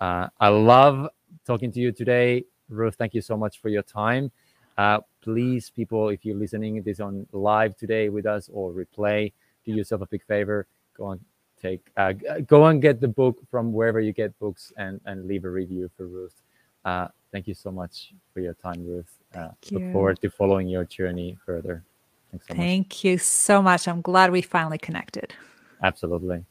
uh, 0.00 0.28
I 0.38 0.48
love 0.48 1.08
talking 1.46 1.72
to 1.72 1.80
you 1.80 1.92
today. 1.92 2.44
Ruth, 2.68 2.94
thank 2.96 3.14
you 3.14 3.20
so 3.20 3.36
much 3.36 3.60
for 3.60 3.68
your 3.68 3.82
time. 3.82 4.30
Uh, 4.78 5.00
please, 5.20 5.70
people, 5.70 6.08
if 6.08 6.24
you're 6.24 6.36
listening 6.36 6.80
this 6.82 7.00
on 7.00 7.26
live 7.32 7.76
today 7.76 8.08
with 8.08 8.24
us 8.24 8.48
or 8.52 8.72
replay, 8.72 9.32
do 9.64 9.72
yourself 9.72 10.00
a 10.00 10.06
big 10.06 10.24
favor. 10.24 10.66
Go 10.96 11.06
on, 11.06 11.20
take, 11.60 11.90
uh, 11.96 12.12
go 12.46 12.66
and 12.66 12.80
get 12.80 13.00
the 13.00 13.08
book 13.08 13.38
from 13.50 13.72
wherever 13.72 14.00
you 14.00 14.12
get 14.12 14.38
books 14.38 14.72
and, 14.76 15.00
and 15.04 15.26
leave 15.26 15.44
a 15.44 15.50
review 15.50 15.90
for 15.96 16.06
Ruth. 16.06 16.34
Uh, 16.84 17.08
thank 17.32 17.46
you 17.46 17.54
so 17.54 17.70
much 17.70 18.14
for 18.32 18.40
your 18.40 18.54
time, 18.54 18.86
Ruth. 18.86 19.18
Uh, 19.34 19.48
look 19.70 19.92
forward 19.92 20.20
to 20.22 20.30
following 20.30 20.68
your 20.68 20.84
journey 20.84 21.36
further. 21.44 21.84
Thanks 22.30 22.46
so 22.46 22.54
Thank 22.54 22.88
much. 22.88 23.04
you 23.04 23.18
so 23.18 23.62
much. 23.62 23.88
I'm 23.88 24.00
glad 24.02 24.30
we 24.30 24.42
finally 24.42 24.78
connected. 24.78 25.34
Absolutely. 25.82 26.44